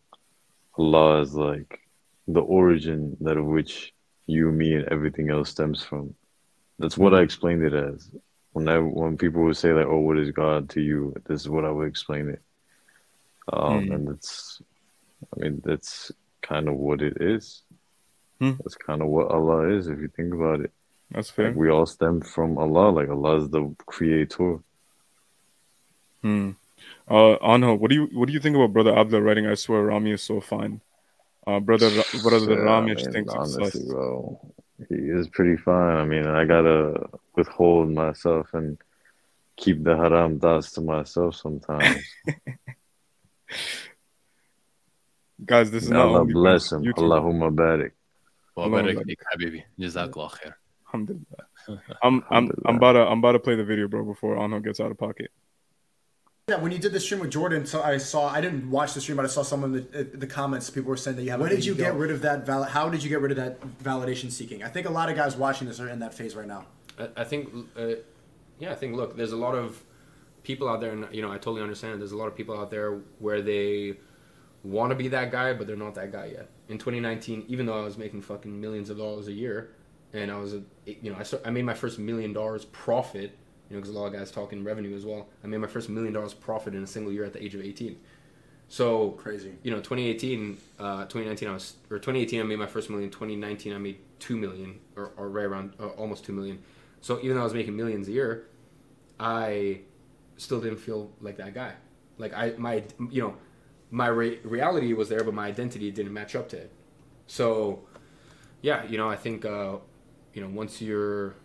Allah 0.77 1.21
as 1.21 1.35
like 1.35 1.81
the 2.27 2.41
origin 2.41 3.17
that 3.21 3.37
of 3.37 3.45
which 3.45 3.93
you, 4.27 4.51
me, 4.51 4.75
and 4.75 4.85
everything 4.89 5.29
else 5.29 5.51
stems 5.51 5.83
from. 5.83 6.15
That's 6.79 6.97
what 6.97 7.15
I 7.15 7.21
explained 7.21 7.63
it 7.63 7.73
as. 7.73 8.11
When 8.53 8.69
I 8.69 8.79
when 8.79 9.17
people 9.17 9.43
would 9.43 9.57
say 9.57 9.73
like, 9.73 9.87
"Oh, 9.87 9.99
what 9.99 10.17
is 10.19 10.31
God 10.31 10.69
to 10.71 10.81
you?" 10.81 11.13
This 11.27 11.41
is 11.41 11.49
what 11.49 11.65
I 11.65 11.71
would 11.71 11.87
explain 11.87 12.29
it. 12.29 12.41
Um, 13.51 13.85
Hmm. 13.85 13.91
and 13.93 14.09
it's, 14.09 14.61
I 15.35 15.39
mean, 15.41 15.61
that's 15.63 16.11
kind 16.41 16.67
of 16.67 16.75
what 16.75 17.01
it 17.01 17.17
is. 17.21 17.63
Hmm. 18.39 18.53
That's 18.59 18.75
kind 18.75 19.01
of 19.01 19.07
what 19.07 19.31
Allah 19.31 19.69
is, 19.69 19.87
if 19.87 19.99
you 19.99 20.07
think 20.09 20.33
about 20.33 20.61
it. 20.61 20.71
That's 21.11 21.29
fair. 21.29 21.47
Like 21.49 21.55
we 21.55 21.69
all 21.69 21.85
stem 21.85 22.21
from 22.21 22.57
Allah. 22.57 22.89
Like 22.89 23.09
Allah 23.09 23.37
is 23.37 23.49
the 23.49 23.73
creator. 23.85 24.59
Hmm. 26.21 26.51
Uh, 27.07 27.37
Anho, 27.41 27.77
what 27.79 27.89
do 27.89 27.95
you 27.95 28.09
what 28.13 28.27
do 28.27 28.33
you 28.33 28.39
think 28.39 28.55
about 28.55 28.73
Brother 28.73 28.97
Abdul 28.97 29.21
writing? 29.21 29.45
I 29.47 29.53
swear, 29.53 29.83
Rami 29.83 30.11
is 30.11 30.23
so 30.23 30.41
fine. 30.41 30.81
Uh, 31.47 31.59
brother, 31.59 31.89
brother 32.23 32.53
Yeah, 32.53 32.59
Rami 32.65 32.91
I 32.91 32.95
mean, 32.95 33.11
thinks 33.13 33.33
it's 33.33 33.55
honestly, 33.57 33.81
sus. 33.81 33.87
bro, 33.91 34.39
he 34.89 34.95
is 34.95 35.29
pretty 35.29 35.57
fine. 35.57 35.97
I 35.97 36.05
mean, 36.05 36.25
I 36.25 36.43
gotta 36.45 37.07
withhold 37.35 37.91
myself 37.91 38.53
and 38.53 38.77
keep 39.55 39.83
the 39.83 39.95
haram 39.95 40.39
thoughts 40.39 40.71
to 40.73 40.81
myself 40.81 41.35
sometimes. 41.35 42.03
Guys, 45.45 45.71
this 45.71 45.83
is 45.83 45.89
May 45.89 45.97
not 45.97 46.07
Allah 46.07 46.25
bless 46.25 46.71
him. 46.71 46.81
YouTube. 46.83 46.93
Allahumma 47.09 47.53
barik. 47.53 47.91
Well, 48.55 48.69
Hello, 48.69 48.81
barak 48.81 48.95
brother. 48.95 49.05
fik, 49.05 49.19
habibi. 49.33 49.63
Jazakallah 49.79 50.31
khair. 50.31 50.53
Alhamdulillah. 50.87 51.23
I'm 52.03 52.23
I'm 52.29 52.51
I'm 52.65 52.75
about 52.77 52.93
to 52.93 53.01
I'm 53.05 53.19
about 53.19 53.33
to 53.33 53.39
play 53.39 53.55
the 53.55 53.63
video, 53.65 53.87
bro, 53.87 54.05
before 54.05 54.35
Anho 54.37 54.63
gets 54.63 54.79
out 54.79 54.91
of 54.91 54.97
pocket. 54.97 55.31
Yeah, 56.47 56.57
when 56.57 56.71
you 56.71 56.77
did 56.77 56.93
the 56.93 56.99
stream 56.99 57.21
with 57.21 57.31
Jordan, 57.31 57.65
so 57.65 57.81
I 57.81 57.97
saw 57.97 58.27
I 58.29 58.39
didn't 58.39 58.69
watch 58.69 58.93
the 58.93 59.01
stream, 59.01 59.17
but 59.17 59.25
I 59.25 59.29
saw 59.29 59.41
some 59.41 59.63
of 59.63 59.71
the 59.73 59.99
uh, 59.99 60.03
the 60.13 60.27
comments. 60.27 60.69
People 60.69 60.89
were 60.89 60.97
saying 60.97 61.17
that 61.17 61.23
you 61.23 61.31
have. 61.31 61.39
When 61.41 61.49
did 61.49 61.65
you 61.65 61.73
get 61.75 61.95
rid 61.95 62.11
of 62.11 62.21
that? 62.21 62.45
Val- 62.45 62.63
how 62.63 62.87
did 62.87 63.03
you 63.03 63.09
get 63.09 63.19
rid 63.19 63.31
of 63.31 63.37
that 63.37 63.59
validation 63.83 64.31
seeking? 64.31 64.63
I 64.63 64.67
think 64.69 64.87
a 64.87 64.91
lot 64.91 65.09
of 65.09 65.15
guys 65.15 65.35
watching 65.35 65.67
this 65.67 65.79
are 65.79 65.89
in 65.89 65.99
that 65.99 66.13
phase 66.13 66.35
right 66.35 66.47
now. 66.47 66.65
I, 66.99 67.09
I 67.17 67.23
think, 67.23 67.49
uh, 67.75 67.95
yeah, 68.59 68.71
I 68.71 68.75
think. 68.75 68.95
Look, 68.95 69.17
there's 69.17 69.31
a 69.31 69.37
lot 69.37 69.55
of 69.55 69.83
people 70.45 70.69
out 70.69 70.79
there, 70.79 70.91
and 70.91 71.07
you 71.11 71.21
know, 71.21 71.31
I 71.31 71.35
totally 71.35 71.61
understand. 71.61 71.99
There's 71.99 72.11
a 72.13 72.17
lot 72.17 72.27
of 72.27 72.35
people 72.35 72.57
out 72.57 72.71
there 72.71 73.01
where 73.19 73.41
they 73.41 73.97
want 74.63 74.91
to 74.91 74.95
be 74.95 75.09
that 75.09 75.31
guy, 75.31 75.53
but 75.53 75.67
they're 75.67 75.75
not 75.75 75.95
that 75.95 76.11
guy 76.11 76.25
yet. 76.27 76.49
In 76.69 76.77
2019, 76.77 77.45
even 77.47 77.65
though 77.65 77.79
I 77.79 77.83
was 77.83 77.97
making 77.97 78.21
fucking 78.21 78.59
millions 78.59 78.89
of 78.89 78.97
dollars 78.97 79.27
a 79.27 79.33
year, 79.33 79.71
and 80.13 80.31
I 80.31 80.37
was, 80.37 80.53
a, 80.53 80.63
you 80.85 81.11
know, 81.11 81.17
I, 81.19 81.23
start, 81.23 81.43
I 81.45 81.49
made 81.49 81.65
my 81.65 81.73
first 81.73 81.99
million 81.99 82.33
dollars 82.33 82.65
profit. 82.65 83.37
You 83.69 83.75
know, 83.75 83.81
because 83.81 83.95
a 83.95 83.99
lot 83.99 84.05
of 84.05 84.13
guys 84.13 84.29
talk 84.29 84.53
in 84.53 84.63
revenue 84.63 84.95
as 84.95 85.05
well. 85.05 85.27
I 85.43 85.47
made 85.47 85.57
my 85.57 85.67
first 85.67 85.89
million 85.89 86.13
dollars 86.13 86.35
profit 86.35 86.75
in 86.75 86.83
a 86.83 86.87
single 86.87 87.11
year 87.11 87.25
at 87.25 87.33
the 87.33 87.43
age 87.43 87.55
of 87.55 87.61
18. 87.61 87.97
So 88.67 89.11
Crazy. 89.11 89.53
you 89.63 89.71
know 89.71 89.77
2018 89.77 90.57
uh, 90.79 91.05
2019 91.05 91.47
i 91.47 91.53
was 91.53 91.75
or 91.89 91.97
2018 91.97 92.39
i 92.39 92.43
made 92.43 92.57
my 92.57 92.65
first 92.65 92.89
million 92.89 93.09
2019 93.09 93.73
i 93.73 93.77
made 93.77 93.97
2 94.19 94.37
million 94.37 94.79
or, 94.95 95.11
or 95.17 95.29
right 95.29 95.45
around 95.45 95.73
uh, 95.79 95.87
almost 95.89 96.25
2 96.25 96.33
million 96.33 96.59
so 97.01 97.19
even 97.19 97.35
though 97.35 97.41
i 97.41 97.43
was 97.43 97.53
making 97.53 97.75
millions 97.75 98.07
a 98.07 98.11
year 98.11 98.47
i 99.19 99.79
still 100.37 100.59
didn't 100.61 100.77
feel 100.79 101.11
like 101.21 101.37
that 101.37 101.53
guy 101.53 101.73
like 102.17 102.33
i 102.33 102.53
my 102.57 102.83
you 103.09 103.21
know 103.21 103.35
my 103.91 104.07
re- 104.07 104.39
reality 104.43 104.93
was 104.93 105.09
there 105.09 105.23
but 105.23 105.33
my 105.33 105.47
identity 105.47 105.91
didn't 105.91 106.13
match 106.13 106.35
up 106.35 106.49
to 106.49 106.57
it 106.57 106.71
so 107.27 107.81
yeah 108.61 108.83
you 108.85 108.97
know 108.97 109.09
i 109.09 109.15
think 109.15 109.45
uh, 109.45 109.75
you 110.33 110.41
know 110.41 110.49
once 110.49 110.81
you're 110.81 111.35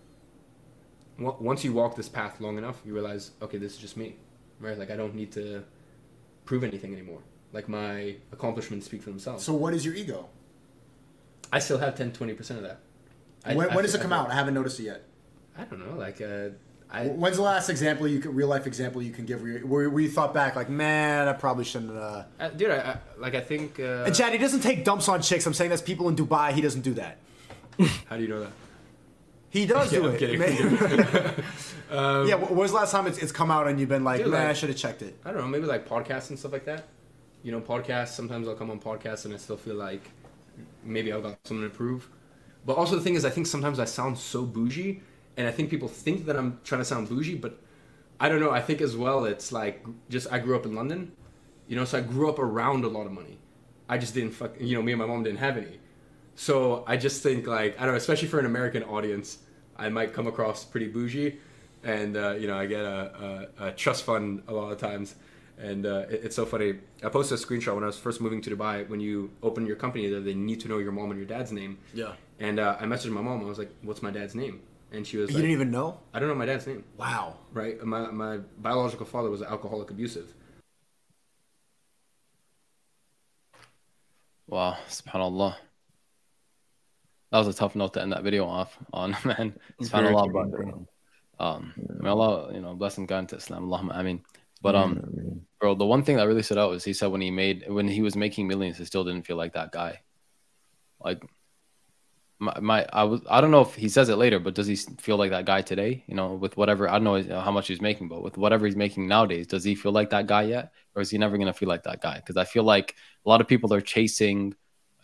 on- 1.19 1.37
once 1.41 1.65
you 1.65 1.73
walk 1.73 1.97
this 1.97 2.09
path 2.09 2.41
long 2.41 2.59
enough 2.59 2.81
you 2.85 2.93
realize 2.95 3.33
okay 3.43 3.59
this 3.59 3.73
is 3.75 3.79
just 3.79 3.97
me 3.97 4.17
right 4.59 4.79
like 4.79 4.91
i 4.91 4.97
don't 4.97 5.15
need 5.15 5.31
to 5.33 5.63
prove 6.47 6.65
anything 6.65 6.93
anymore. 6.93 7.21
Like 7.53 7.69
my 7.69 8.17
accomplishments 8.33 8.87
speak 8.87 9.03
for 9.03 9.11
themselves. 9.11 9.45
So 9.45 9.53
what 9.53 9.73
is 9.73 9.85
your 9.85 9.95
ego? 9.95 10.29
I 11.53 11.61
still 11.61 11.79
have 11.79 11.95
10, 11.95 12.11
20% 12.13 12.51
of 12.57 12.63
that. 12.63 12.81
I- 13.45 13.55
when 13.55 13.71
I 13.71 13.75
when 13.77 13.85
does 13.85 13.95
it 13.95 14.01
come 14.01 14.13
out? 14.13 14.31
I 14.31 14.35
haven't 14.35 14.55
noticed 14.55 14.81
it 14.81 14.85
yet. 14.85 15.05
I 15.57 15.63
don't 15.65 15.79
know. 15.79 15.97
Like, 15.97 16.21
uh, 16.21 16.49
I, 16.93 17.07
When's 17.07 17.37
the 17.37 17.43
last 17.43 17.69
example 17.71 18.09
you 18.09 18.19
could, 18.19 18.35
real 18.35 18.49
life 18.49 18.67
example 18.67 19.01
you 19.01 19.13
can 19.13 19.25
give 19.25 19.43
where 19.43 19.59
you, 19.59 19.67
where, 19.67 20.01
you 20.01 20.11
thought 20.11 20.35
back 20.35 20.57
like, 20.57 20.69
man, 20.69 21.29
I 21.29 21.33
probably 21.35 21.65
shouldn't. 21.65 21.97
Uh... 21.97 22.25
I 22.41 22.49
dude, 22.49 22.71
I, 22.73 22.79
I 22.79 22.97
like. 23.19 23.35
I 23.37 23.41
think. 23.41 23.79
Uh, 23.79 24.05
And 24.07 24.15
Chad, 24.15 24.33
he 24.33 24.39
doesn't 24.39 24.61
take 24.61 24.85
dumps 24.85 25.09
on 25.09 25.23
chicks. 25.23 25.47
I'm 25.47 25.55
saying 25.55 25.71
that's 25.71 25.83
people 25.83 26.09
in 26.09 26.17
Dubai. 26.17 26.53
He 26.53 26.61
doesn't 26.61 26.81
do 26.83 26.95
that. 26.95 27.19
how 28.09 28.17
do 28.17 28.23
you 28.23 28.29
know 28.29 28.41
that? 28.41 28.53
He 29.51 29.67
does 29.67 29.93
Yeah, 29.93 29.99
do 30.01 30.09
I'm 30.09 30.15
it. 30.15 30.19
kidding. 30.19 30.39
Man- 30.41 31.45
yeah, 32.29 32.37
wh- 32.37 32.51
when 32.51 32.59
was 32.59 32.71
the 32.73 32.77
last 32.77 32.93
time 32.93 33.07
it's, 33.07 33.19
it's 33.19 33.33
come 33.33 33.51
out 33.51 33.67
and 33.69 33.79
you've 33.79 33.89
been 33.89 34.05
like, 34.05 34.23
Dude, 34.23 34.33
man, 34.33 34.47
I 34.49 34.53
should 34.53 34.69
have 34.69 34.79
checked 34.79 35.03
it. 35.03 35.17
I 35.25 35.31
don't 35.33 35.41
know. 35.41 35.47
Maybe 35.49 35.67
like 35.67 35.89
podcasts 35.89 36.31
and 36.31 36.39
stuff 36.39 36.53
like 36.53 36.65
that. 36.65 36.85
You 37.43 37.53
know, 37.53 37.61
podcasts. 37.61 38.09
Sometimes 38.09 38.49
I'll 38.49 38.55
come 38.55 38.71
on 38.71 38.81
podcasts 38.81 39.25
and 39.25 39.35
I 39.35 39.37
still 39.39 39.57
feel 39.57 39.75
like 39.77 40.03
maybe 40.85 41.13
I've 41.13 41.23
got 41.23 41.39
something 41.45 41.69
to 41.69 41.75
prove. 41.75 42.09
But 42.67 42.77
also 42.77 42.97
the 42.97 43.01
thing 43.03 43.15
is, 43.15 43.25
I 43.25 43.31
think 43.31 43.47
sometimes 43.47 43.79
I 43.79 43.87
sound 43.87 44.19
so 44.19 44.45
bougie, 44.45 45.03
and 45.41 45.49
I 45.51 45.53
think 45.57 45.67
people 45.75 45.89
think 46.05 46.19
that 46.27 46.37
I'm 46.41 46.51
trying 46.69 46.83
to 46.85 46.89
sound 46.93 47.09
bougie, 47.09 47.37
but 47.45 47.53
I 48.23 48.29
don't 48.29 48.41
know. 48.45 48.53
I 48.61 48.63
think 48.69 48.79
as 48.89 48.95
well, 49.05 49.21
it's 49.33 49.49
like 49.61 49.77
just 50.15 50.27
I 50.35 50.39
grew 50.45 50.55
up 50.61 50.65
in 50.69 50.73
London, 50.81 51.01
you 51.69 51.77
know, 51.77 51.85
so 51.91 51.95
I 51.99 52.03
grew 52.15 52.29
up 52.33 52.39
around 52.49 52.81
a 52.85 52.89
lot 52.97 53.07
of 53.11 53.13
money. 53.21 53.37
I 53.93 53.97
just 54.05 54.13
didn't 54.17 54.33
fuck. 54.41 54.53
You 54.61 54.75
know, 54.77 54.83
me 54.89 54.93
and 54.95 55.01
my 55.05 55.07
mom 55.13 55.23
didn't 55.27 55.43
have 55.49 55.57
any. 55.65 55.77
So 56.47 56.85
I 56.93 56.95
just 57.07 57.23
think 57.23 57.47
like 57.59 57.73
I 57.79 57.85
don't 57.85 57.93
know, 57.95 58.03
especially 58.07 58.29
for 58.29 58.39
an 58.45 58.47
American 58.55 58.83
audience, 58.97 59.29
I 59.85 59.89
might 59.89 60.13
come 60.17 60.27
across 60.33 60.59
pretty 60.73 60.89
bougie, 60.89 61.39
and 61.83 62.13
uh, 62.17 62.33
you 62.41 62.47
know 62.49 62.57
I 62.59 62.67
get 62.67 62.85
a, 62.85 63.49
a, 63.59 63.67
a 63.69 63.73
trust 63.73 64.05
fund 64.05 64.43
a 64.49 64.53
lot 64.53 64.71
of 64.73 64.79
times, 64.79 65.17
and 65.59 65.83
uh, 65.87 66.05
it- 66.15 66.21
it's 66.27 66.37
so 66.37 66.45
funny. 66.47 66.71
I 67.03 67.09
posted 67.09 67.39
a 67.39 67.43
screenshot 67.47 67.75
when 67.75 67.85
I 67.85 67.91
was 67.93 67.99
first 67.99 68.21
moving 68.21 68.41
to 68.43 68.51
Dubai. 68.57 68.89
When 68.89 69.01
you 69.01 69.31
open 69.43 69.67
your 69.67 69.77
company, 69.85 70.09
there 70.13 70.21
they 70.21 70.35
need 70.35 70.61
to 70.65 70.69
know 70.69 70.79
your 70.79 70.93
mom 70.93 71.11
and 71.13 71.19
your 71.23 71.31
dad's 71.35 71.53
name. 71.61 71.73
Yeah. 72.03 72.13
And 72.39 72.57
uh, 72.59 72.77
I 72.81 72.85
messaged 72.93 73.11
my 73.19 73.23
mom. 73.29 73.41
I 73.41 73.49
was 73.55 73.59
like, 73.59 73.73
"What's 73.83 74.03
my 74.03 74.11
dad's 74.19 74.35
name?" 74.35 74.57
And 74.93 75.07
she 75.07 75.17
was 75.17 75.31
You 75.31 75.37
like, 75.37 75.43
didn't 75.43 75.55
even 75.55 75.71
know? 75.71 76.01
"I 76.13 76.19
don't 76.19 76.29
know 76.29 76.35
my 76.35 76.47
dad's 76.47 76.67
name." 76.67 76.85
Wow. 76.97 77.37
Right? 77.53 77.83
My 77.85 78.11
my 78.11 78.39
biological 78.59 79.07
father 79.07 79.31
was 79.31 79.43
alcoholic 79.43 79.91
abusive. 79.91 80.35
Wow, 84.49 84.77
subhanallah. 84.89 85.55
That 87.31 87.39
was 87.39 87.47
a 87.47 87.53
tough 87.53 87.77
note 87.77 87.95
to 87.95 88.03
end 88.03 88.11
that 88.13 88.25
video 88.25 88.47
off 88.47 88.77
on, 88.93 89.13
man. 89.25 89.55
Very 89.81 90.09
Subhanallah, 90.09 90.33
tough, 90.33 90.87
but 91.39 91.45
um, 91.45 91.73
may 92.01 92.09
Allah, 92.09 92.53
you 92.53 92.61
know, 92.61 92.75
bless 92.75 92.99
him, 92.99 93.07
God 93.07 93.21
into 93.21 93.37
Islam. 93.37 93.69
Allahumma 93.69 93.97
ameen. 93.97 94.23
But 94.61 94.75
um, 94.75 95.01
I 95.03 95.17
mean, 95.17 95.47
bro, 95.61 95.75
the 95.75 95.87
one 95.87 96.03
thing 96.03 96.17
that 96.17 96.27
really 96.27 96.43
stood 96.43 96.59
out 96.59 96.71
was 96.71 96.85
he 96.85 96.93
said 96.93 97.07
when 97.07 97.21
he 97.21 97.31
made 97.31 97.65
when 97.69 97.89
he 97.89 98.03
was 98.03 98.17
making 98.17 98.49
millions, 98.49 98.77
he 98.77 98.85
still 98.85 99.05
didn't 99.05 99.25
feel 99.25 99.37
like 99.37 99.55
that 99.55 99.73
guy. 99.73 100.01
Like 101.03 101.23
my, 102.41 102.59
my 102.59 102.87
I 102.93 103.05
was 103.05 103.21
I 103.31 103.41
don't 103.41 103.51
know 103.51 103.61
if 103.61 103.75
he 103.75 103.89
says 103.89 104.09
it 104.09 104.17
later, 104.17 104.41
but 104.41 104.55
does 104.55 104.67
he 104.67 104.75
feel 104.75 105.17
like 105.17 105.31
that 105.31 105.45
guy 105.45 105.63
today? 105.63 106.03
You 106.07 106.15
know, 106.15 106.35
with 106.35 106.57
whatever 106.57 106.89
I 106.89 106.99
don't 106.99 107.29
know 107.29 107.41
how 107.41 107.51
much 107.51 107.69
he's 107.69 107.83
making, 107.83 108.09
but 108.09 108.23
with 108.23 108.39
whatever 108.39 108.67
he's 108.67 108.77
making 108.77 109.07
nowadays, 109.07 109.47
does 109.47 109.63
he 109.63 109.75
feel 109.75 109.93
like 109.93 110.11
that 110.11 110.27
guy 110.27 110.43
yet, 110.43 110.73
or 110.95 111.03
is 111.03 111.11
he 111.11 111.19
never 111.19 111.37
gonna 111.39 111.53
feel 111.53 111.69
like 111.69 111.85
that 111.85 112.01
guy? 112.01 112.17
Because 112.17 112.37
I 112.39 112.45
feel 112.45 112.65
like 112.65 112.97
a 113.25 113.29
lot 113.29 113.41
of 113.41 113.47
people 113.47 113.73
are 113.75 113.81
chasing 113.81 114.55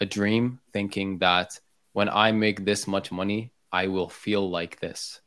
a 0.01 0.07
dream, 0.07 0.61
thinking 0.73 1.19
that 1.19 1.61
when 1.93 2.09
I 2.09 2.33
make 2.33 2.65
this 2.65 2.87
much 2.87 3.13
money, 3.13 3.53
I 3.71 3.89
will 3.89 4.09
feel 4.09 4.49
like 4.51 4.81
this, 4.81 5.21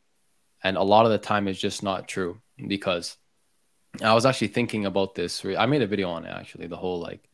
and 0.63 0.77
a 0.77 0.83
lot 0.83 1.05
of 1.05 1.11
the 1.11 1.19
time 1.19 1.47
it's 1.47 1.59
just 1.59 1.83
not 1.83 2.07
true 2.07 2.41
because 2.67 3.17
I 4.01 4.13
was 4.13 4.25
actually 4.25 4.47
thinking 4.49 4.85
about 4.85 5.13
this. 5.13 5.45
I 5.45 5.67
made 5.67 5.83
a 5.83 5.87
video 5.87 6.09
on 6.09 6.25
it 6.25 6.29
actually, 6.29 6.67
the 6.67 6.77
whole 6.77 6.99
like 6.99 7.29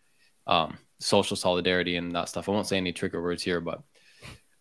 um, 0.48 0.78
social 1.00 1.38
solidarity 1.38 1.96
and 1.96 2.14
that 2.14 2.28
stuff. 2.28 2.50
I 2.50 2.52
won't 2.52 2.68
say 2.68 2.78
any 2.78 2.92
trigger 2.92 3.22
words 3.22 3.42
here, 3.42 3.62
but 3.62 3.82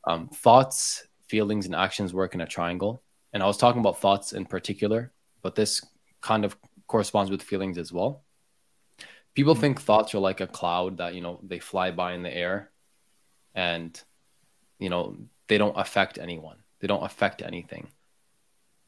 um, 0.06 0.28
thoughts, 0.28 1.06
feelings, 1.28 1.66
and 1.66 1.74
actions 1.74 2.12
work 2.12 2.34
in 2.34 2.40
a 2.40 2.46
triangle. 2.46 3.02
And 3.32 3.42
I 3.42 3.46
was 3.46 3.56
talking 3.56 3.80
about 3.80 4.00
thoughts 4.00 4.32
in 4.32 4.44
particular, 4.44 5.12
but 5.42 5.54
this 5.54 5.84
kind 6.20 6.44
of 6.44 6.56
corresponds 6.86 7.30
with 7.30 7.42
feelings 7.42 7.78
as 7.78 7.92
well. 7.92 8.22
People 9.34 9.54
think 9.54 9.80
thoughts 9.80 10.14
are 10.14 10.20
like 10.20 10.40
a 10.40 10.46
cloud 10.46 10.98
that, 10.98 11.14
you 11.14 11.20
know, 11.20 11.40
they 11.42 11.58
fly 11.58 11.90
by 11.90 12.12
in 12.12 12.22
the 12.22 12.34
air 12.34 12.70
and, 13.54 14.00
you 14.78 14.88
know, 14.88 15.16
they 15.48 15.58
don't 15.58 15.76
affect 15.76 16.18
anyone, 16.18 16.58
they 16.78 16.86
don't 16.86 17.02
affect 17.02 17.42
anything. 17.42 17.88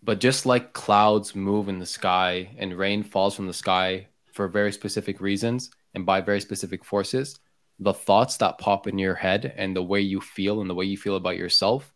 But 0.03 0.21
just 0.21 0.47
like 0.47 0.73
clouds 0.73 1.35
move 1.35 1.69
in 1.69 1.81
the 1.81 1.87
sky 1.87 2.51
and 2.59 2.79
rain 2.79 3.03
falls 3.03 3.35
from 3.35 3.49
the 3.49 3.53
sky 3.53 4.07
for 4.33 4.47
very 4.47 4.73
specific 4.73 5.21
reasons 5.21 5.71
and 5.95 6.07
by 6.07 6.21
very 6.21 6.41
specific 6.41 6.85
forces, 6.85 7.41
the 7.79 7.95
thoughts 7.95 8.39
that 8.39 8.59
pop 8.59 8.87
in 8.87 8.99
your 8.99 9.15
head 9.15 9.53
and 9.57 9.77
the 9.77 9.83
way 9.83 10.01
you 10.01 10.21
feel 10.21 10.61
and 10.61 10.71
the 10.71 10.75
way 10.75 10.85
you 10.85 10.97
feel 10.97 11.17
about 11.17 11.37
yourself 11.37 11.93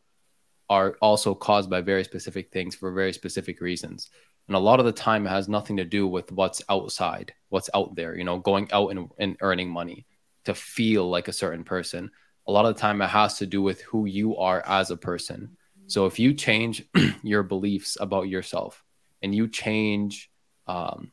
are 0.68 0.96
also 1.00 1.34
caused 1.34 1.70
by 1.70 1.80
very 1.80 2.04
specific 2.04 2.52
things 2.52 2.74
for 2.74 2.92
very 2.92 3.12
specific 3.12 3.60
reasons. 3.60 4.10
And 4.46 4.56
a 4.56 4.60
lot 4.60 4.80
of 4.80 4.86
the 4.86 4.92
time, 4.92 5.26
it 5.26 5.30
has 5.30 5.48
nothing 5.48 5.76
to 5.78 5.84
do 5.84 6.06
with 6.06 6.30
what's 6.32 6.62
outside, 6.68 7.32
what's 7.48 7.70
out 7.74 7.94
there, 7.94 8.16
you 8.16 8.24
know, 8.24 8.38
going 8.38 8.70
out 8.72 8.88
and, 8.88 9.08
and 9.18 9.36
earning 9.40 9.70
money 9.70 10.06
to 10.44 10.54
feel 10.54 11.08
like 11.08 11.28
a 11.28 11.32
certain 11.32 11.64
person. 11.64 12.10
A 12.46 12.52
lot 12.52 12.64
of 12.66 12.74
the 12.74 12.80
time, 12.80 13.00
it 13.00 13.08
has 13.08 13.38
to 13.38 13.46
do 13.46 13.62
with 13.62 13.80
who 13.82 14.06
you 14.06 14.36
are 14.36 14.62
as 14.66 14.90
a 14.90 14.96
person. 14.96 15.56
So 15.86 16.06
if 16.06 16.18
you 16.18 16.34
change 16.34 16.84
your 17.22 17.42
beliefs 17.42 17.96
about 18.00 18.28
yourself 18.28 18.84
and 19.22 19.34
you 19.34 19.48
change, 19.48 20.30
um, 20.66 21.10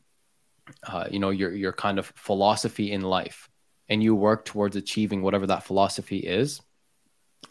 uh, 0.84 1.06
you 1.10 1.18
know, 1.18 1.30
your 1.30 1.52
your 1.52 1.72
kind 1.72 1.98
of 1.98 2.12
philosophy 2.14 2.92
in 2.92 3.02
life, 3.02 3.47
and 3.88 4.02
you 4.02 4.14
work 4.14 4.44
towards 4.44 4.76
achieving 4.76 5.22
whatever 5.22 5.46
that 5.46 5.64
philosophy 5.64 6.18
is, 6.18 6.60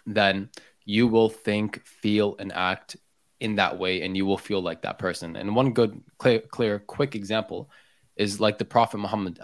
then 0.06 0.50
you 0.86 1.08
will 1.08 1.30
think, 1.30 1.86
feel, 1.86 2.36
and 2.40 2.52
act 2.54 2.98
in 3.40 3.56
that 3.56 3.78
way, 3.78 4.02
and 4.02 4.16
you 4.16 4.26
will 4.26 4.38
feel 4.38 4.62
like 4.62 4.82
that 4.82 4.98
person. 4.98 5.36
And 5.36 5.56
one 5.56 5.74
good, 5.74 6.02
clear, 6.18 6.40
clear 6.40 6.80
quick 6.80 7.16
example 7.16 7.70
is 8.16 8.40
like 8.40 8.58
the 8.58 8.66
Prophet 8.66 8.98
Muhammad 8.98 9.40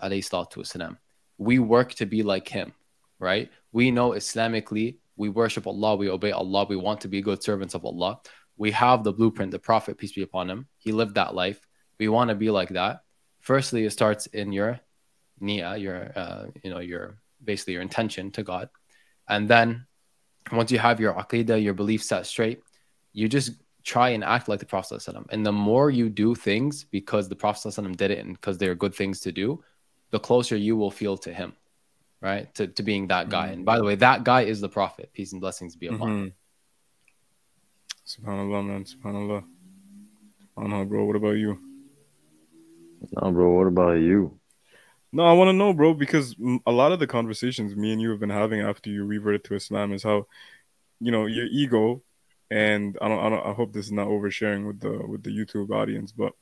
We 1.37 1.59
work 1.59 1.93
to 1.95 2.05
be 2.05 2.23
like 2.23 2.47
him, 2.47 2.73
right? 3.19 3.51
We 3.71 3.91
know 3.91 4.11
Islamically, 4.11 4.97
we 5.15 5.29
worship 5.29 5.67
Allah, 5.67 5.95
we 5.95 6.09
obey 6.09 6.31
Allah, 6.31 6.65
we 6.67 6.75
want 6.75 7.01
to 7.01 7.07
be 7.07 7.21
good 7.21 7.43
servants 7.43 7.75
of 7.75 7.85
Allah. 7.85 8.19
We 8.57 8.71
have 8.71 9.03
the 9.03 9.13
blueprint, 9.13 9.51
the 9.51 9.59
Prophet, 9.59 9.97
peace 9.97 10.13
be 10.13 10.21
upon 10.21 10.49
him. 10.49 10.67
He 10.77 10.91
lived 10.91 11.15
that 11.15 11.35
life. 11.35 11.59
We 11.99 12.07
want 12.07 12.29
to 12.29 12.35
be 12.35 12.49
like 12.49 12.69
that. 12.69 13.01
Firstly, 13.39 13.85
it 13.85 13.91
starts 13.91 14.27
in 14.27 14.51
your 14.51 14.79
niyyah, 15.41 15.81
your 15.81 16.11
uh, 16.15 16.45
you 16.63 16.69
know, 16.69 16.79
your 16.79 17.17
basically 17.43 17.73
your 17.73 17.81
intention 17.81 18.31
to 18.31 18.43
God. 18.43 18.69
And 19.27 19.47
then 19.47 19.85
once 20.51 20.71
you 20.71 20.79
have 20.79 20.99
your 20.99 21.13
aqidah, 21.13 21.63
your 21.63 21.73
belief 21.73 22.03
set 22.03 22.25
straight, 22.25 22.61
you 23.13 23.29
just 23.29 23.51
try 23.83 24.09
and 24.09 24.23
act 24.23 24.47
like 24.47 24.59
the 24.59 24.65
Prophet. 24.65 25.05
And 25.29 25.45
the 25.45 25.51
more 25.51 25.89
you 25.89 26.09
do 26.09 26.35
things 26.35 26.85
because 26.85 27.29
the 27.29 27.35
Prophet 27.35 27.75
did 27.97 28.11
it 28.11 28.19
and 28.19 28.33
because 28.33 28.57
they're 28.57 28.75
good 28.75 28.95
things 28.95 29.19
to 29.21 29.31
do, 29.31 29.63
the 30.11 30.19
closer 30.19 30.55
you 30.55 30.77
will 30.77 30.91
feel 30.91 31.17
to 31.17 31.33
him, 31.33 31.53
right? 32.21 32.53
To, 32.55 32.67
to 32.67 32.83
being 32.83 33.07
that 33.07 33.29
guy. 33.29 33.45
Mm-hmm. 33.45 33.53
And 33.53 33.65
by 33.65 33.77
the 33.77 33.83
way, 33.83 33.95
that 33.95 34.23
guy 34.23 34.41
is 34.43 34.61
the 34.61 34.69
Prophet. 34.69 35.11
Peace 35.13 35.31
and 35.31 35.41
blessings 35.41 35.75
be 35.75 35.87
upon 35.87 36.09
him. 36.09 36.17
Mm-hmm. 36.17 36.29
Subhanallah, 38.05 38.65
man. 38.67 38.83
Subhanallah. 38.83 39.43
I 40.57 40.61
don't 40.61 40.69
know, 40.69 40.85
bro. 40.85 41.05
What 41.05 41.15
about 41.15 41.37
you? 41.37 41.57
No, 43.11 43.31
bro. 43.31 43.51
What 43.51 43.67
about 43.67 43.93
you? 43.93 44.39
No, 45.15 45.25
I 45.25 45.33
want 45.33 45.49
to 45.49 45.53
know, 45.53 45.73
bro, 45.73 45.93
because 45.93 46.35
a 46.65 46.71
lot 46.71 46.91
of 46.91 46.97
the 46.97 47.05
conversations 47.05 47.75
me 47.75 47.91
and 47.93 48.01
you 48.01 48.09
have 48.09 48.19
been 48.19 48.31
having 48.31 48.61
after 48.61 48.89
you 48.89 49.05
reverted 49.05 49.43
to 49.43 49.53
Islam 49.53 49.93
is 49.93 50.01
how, 50.01 50.25
you 50.99 51.11
know, 51.11 51.27
your 51.27 51.45
ego, 51.45 52.01
and 52.49 52.97
I 52.99 53.07
don't, 53.09 53.19
I 53.19 53.29
don't, 53.29 53.45
I 53.45 53.53
hope 53.53 53.73
this 53.73 53.85
is 53.85 53.91
not 53.91 54.07
oversharing 54.07 54.65
with 54.65 54.79
the 54.79 55.05
with 55.07 55.21
the 55.21 55.29
YouTube 55.29 55.69
audience, 55.69 56.11
but 56.11 56.33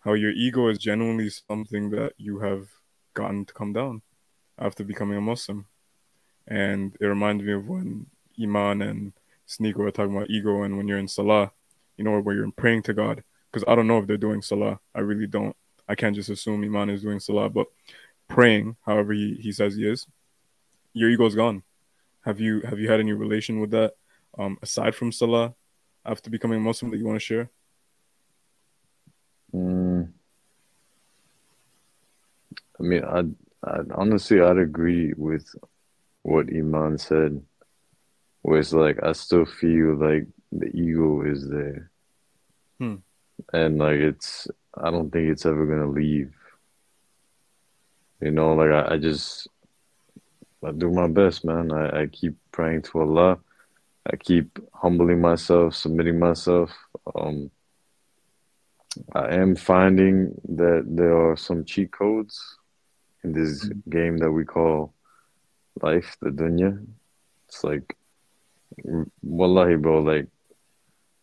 how 0.00 0.14
your 0.14 0.30
ego 0.30 0.68
is 0.68 0.78
genuinely 0.78 1.28
something 1.28 1.90
that 1.90 2.14
you 2.16 2.38
have 2.38 2.66
gotten 3.12 3.44
to 3.44 3.52
come 3.52 3.74
down 3.74 4.00
after 4.58 4.84
becoming 4.84 5.18
a 5.18 5.20
Muslim, 5.20 5.66
and 6.48 6.96
it 7.02 7.04
reminds 7.04 7.44
me 7.44 7.52
of 7.52 7.68
when 7.68 8.06
Iman 8.42 8.80
and 8.80 9.12
Sneako 9.46 9.76
were 9.76 9.90
talking 9.90 10.16
about 10.16 10.30
ego, 10.30 10.62
and 10.62 10.78
when 10.78 10.88
you're 10.88 10.98
in 10.98 11.08
Salah, 11.08 11.52
you 11.98 12.04
know, 12.04 12.18
where 12.22 12.34
you're 12.34 12.50
praying 12.52 12.84
to 12.84 12.94
God, 12.94 13.22
because 13.52 13.68
I 13.68 13.74
don't 13.74 13.86
know 13.86 13.98
if 13.98 14.06
they're 14.06 14.16
doing 14.16 14.40
Salah, 14.40 14.80
I 14.94 15.00
really 15.00 15.26
don't. 15.26 15.54
I 15.86 15.94
can't 15.94 16.16
just 16.16 16.30
assume 16.30 16.64
Iman 16.64 16.88
is 16.88 17.02
doing 17.02 17.20
Salah, 17.20 17.50
but 17.50 17.66
praying, 18.28 18.76
however 18.84 19.12
he, 19.12 19.34
he 19.40 19.52
says 19.52 19.76
he 19.76 19.86
is, 19.86 20.06
your 20.92 21.10
ego's 21.10 21.34
gone. 21.34 21.62
Have 22.24 22.40
you 22.40 22.60
have 22.62 22.78
you 22.78 22.90
had 22.90 23.00
any 23.00 23.12
relation 23.12 23.60
with 23.60 23.70
that 23.72 23.94
um, 24.38 24.58
aside 24.62 24.94
from 24.94 25.12
Salah 25.12 25.54
after 26.06 26.30
becoming 26.30 26.58
a 26.58 26.62
Muslim 26.62 26.90
that 26.90 26.96
you 26.96 27.04
want 27.04 27.16
to 27.16 27.24
share? 27.24 27.50
Mm. 29.54 30.08
I 32.80 32.82
mean, 32.82 33.04
I 33.04 33.24
I 33.66 33.80
honestly 33.94 34.40
I'd 34.40 34.58
agree 34.58 35.12
with 35.16 35.46
what 36.22 36.48
Iman 36.48 36.98
said, 36.98 37.42
where 38.42 38.58
it's 38.58 38.72
like 38.72 39.02
I 39.02 39.12
still 39.12 39.44
feel 39.44 39.96
like 39.96 40.26
the 40.50 40.66
ego 40.74 41.22
is 41.22 41.48
there, 41.48 41.90
hmm. 42.78 42.96
and 43.52 43.78
like 43.78 43.98
it's 43.98 44.48
I 44.76 44.90
don't 44.90 45.10
think 45.10 45.30
it's 45.30 45.46
ever 45.46 45.66
gonna 45.66 45.90
leave. 45.90 46.34
You 48.20 48.30
know, 48.30 48.54
like 48.54 48.70
I, 48.70 48.94
I 48.94 48.98
just 48.98 49.48
I 50.64 50.72
do 50.72 50.90
my 50.90 51.08
best, 51.08 51.44
man. 51.44 51.72
I, 51.72 52.02
I 52.02 52.06
keep 52.06 52.36
praying 52.52 52.82
to 52.82 53.00
Allah. 53.00 53.38
I 54.10 54.16
keep 54.16 54.58
humbling 54.72 55.20
myself, 55.20 55.74
submitting 55.74 56.18
myself. 56.18 56.70
Um, 57.14 57.50
I 59.12 59.34
am 59.34 59.56
finding 59.56 60.40
that 60.56 60.84
there 60.86 61.16
are 61.30 61.36
some 61.36 61.64
cheat 61.64 61.90
codes 61.92 62.58
in 63.22 63.32
this 63.32 63.64
mm-hmm. 63.64 63.90
game 63.90 64.18
that 64.18 64.30
we 64.30 64.44
call 64.44 64.94
life, 65.82 66.16
the 66.20 66.30
dunya. 66.30 66.86
It's 67.48 67.64
like, 67.64 67.96
wallahi, 69.22 69.76
bro, 69.76 70.02
like, 70.02 70.28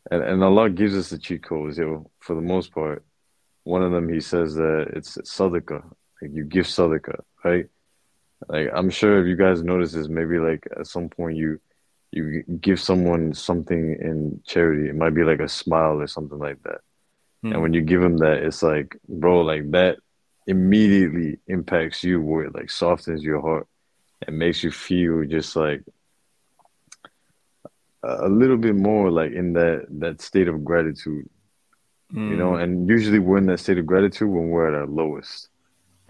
and, 0.10 0.24
and 0.24 0.44
Allah 0.44 0.70
gives 0.70 0.96
us 0.96 1.10
the 1.10 1.18
cheat 1.18 1.44
codes, 1.44 1.78
yo, 1.78 2.10
for 2.20 2.36
the 2.36 2.42
most 2.42 2.74
part. 2.74 3.04
One 3.64 3.84
of 3.84 3.92
them, 3.92 4.10
he 4.10 4.20
says 4.20 4.56
that 4.56 4.88
it's 4.94 5.18
sadaqah, 5.18 5.84
like 6.22 6.32
you 6.34 6.44
give 6.44 6.66
sadaqah, 6.66 7.22
right? 7.44 7.68
Like 8.48 8.70
I'm 8.74 8.90
sure 8.90 9.22
if 9.22 9.28
you 9.28 9.36
guys 9.36 9.64
notice 9.64 9.94
this, 9.94 10.08
maybe 10.08 10.38
like 10.38 10.68
at 10.78 10.88
some 10.88 11.10
point 11.10 11.38
you 11.38 11.60
you 12.12 12.44
give 12.60 12.80
someone 12.80 13.34
something 13.34 13.98
in 14.02 14.42
charity. 14.46 14.90
It 14.90 14.96
might 14.96 15.16
be 15.16 15.24
like 15.24 15.40
a 15.40 15.48
smile 15.48 16.02
or 16.02 16.08
something 16.08 16.40
like 16.40 16.62
that. 16.64 16.82
Hmm. 17.42 17.54
And 17.54 17.62
when 17.62 17.74
you 17.74 17.82
give 17.82 18.02
them 18.02 18.18
that, 18.18 18.44
it's 18.44 18.62
like, 18.62 18.98
bro, 19.08 19.42
like 19.42 19.72
that 19.72 19.98
immediately 20.48 21.40
impacts 21.48 22.04
you 22.04 22.22
where 22.22 22.46
it 22.46 22.56
like 22.56 22.70
softens 22.70 23.24
your 23.24 23.42
heart 23.42 23.68
and 24.28 24.38
makes 24.38 24.64
you 24.64 24.72
feel 24.72 25.24
just 25.24 25.56
like 25.56 25.84
a 28.04 28.28
little 28.28 28.58
bit 28.58 28.76
more 28.76 29.12
like 29.12 29.32
in 29.32 29.54
that 29.54 29.86
that 30.00 30.22
state 30.22 30.48
of 30.48 30.66
gratitude. 30.66 31.30
You 32.14 32.36
know, 32.36 32.56
hmm. 32.56 32.62
and 32.62 32.90
usually 32.90 33.20
we're 33.20 33.38
in 33.38 33.46
that 33.46 33.62
state 33.62 33.78
of 33.78 33.86
gratitude 33.86 34.28
when 34.28 34.50
we're 34.50 34.68
at 34.68 34.74
our 34.74 34.86
lowest. 34.86 35.48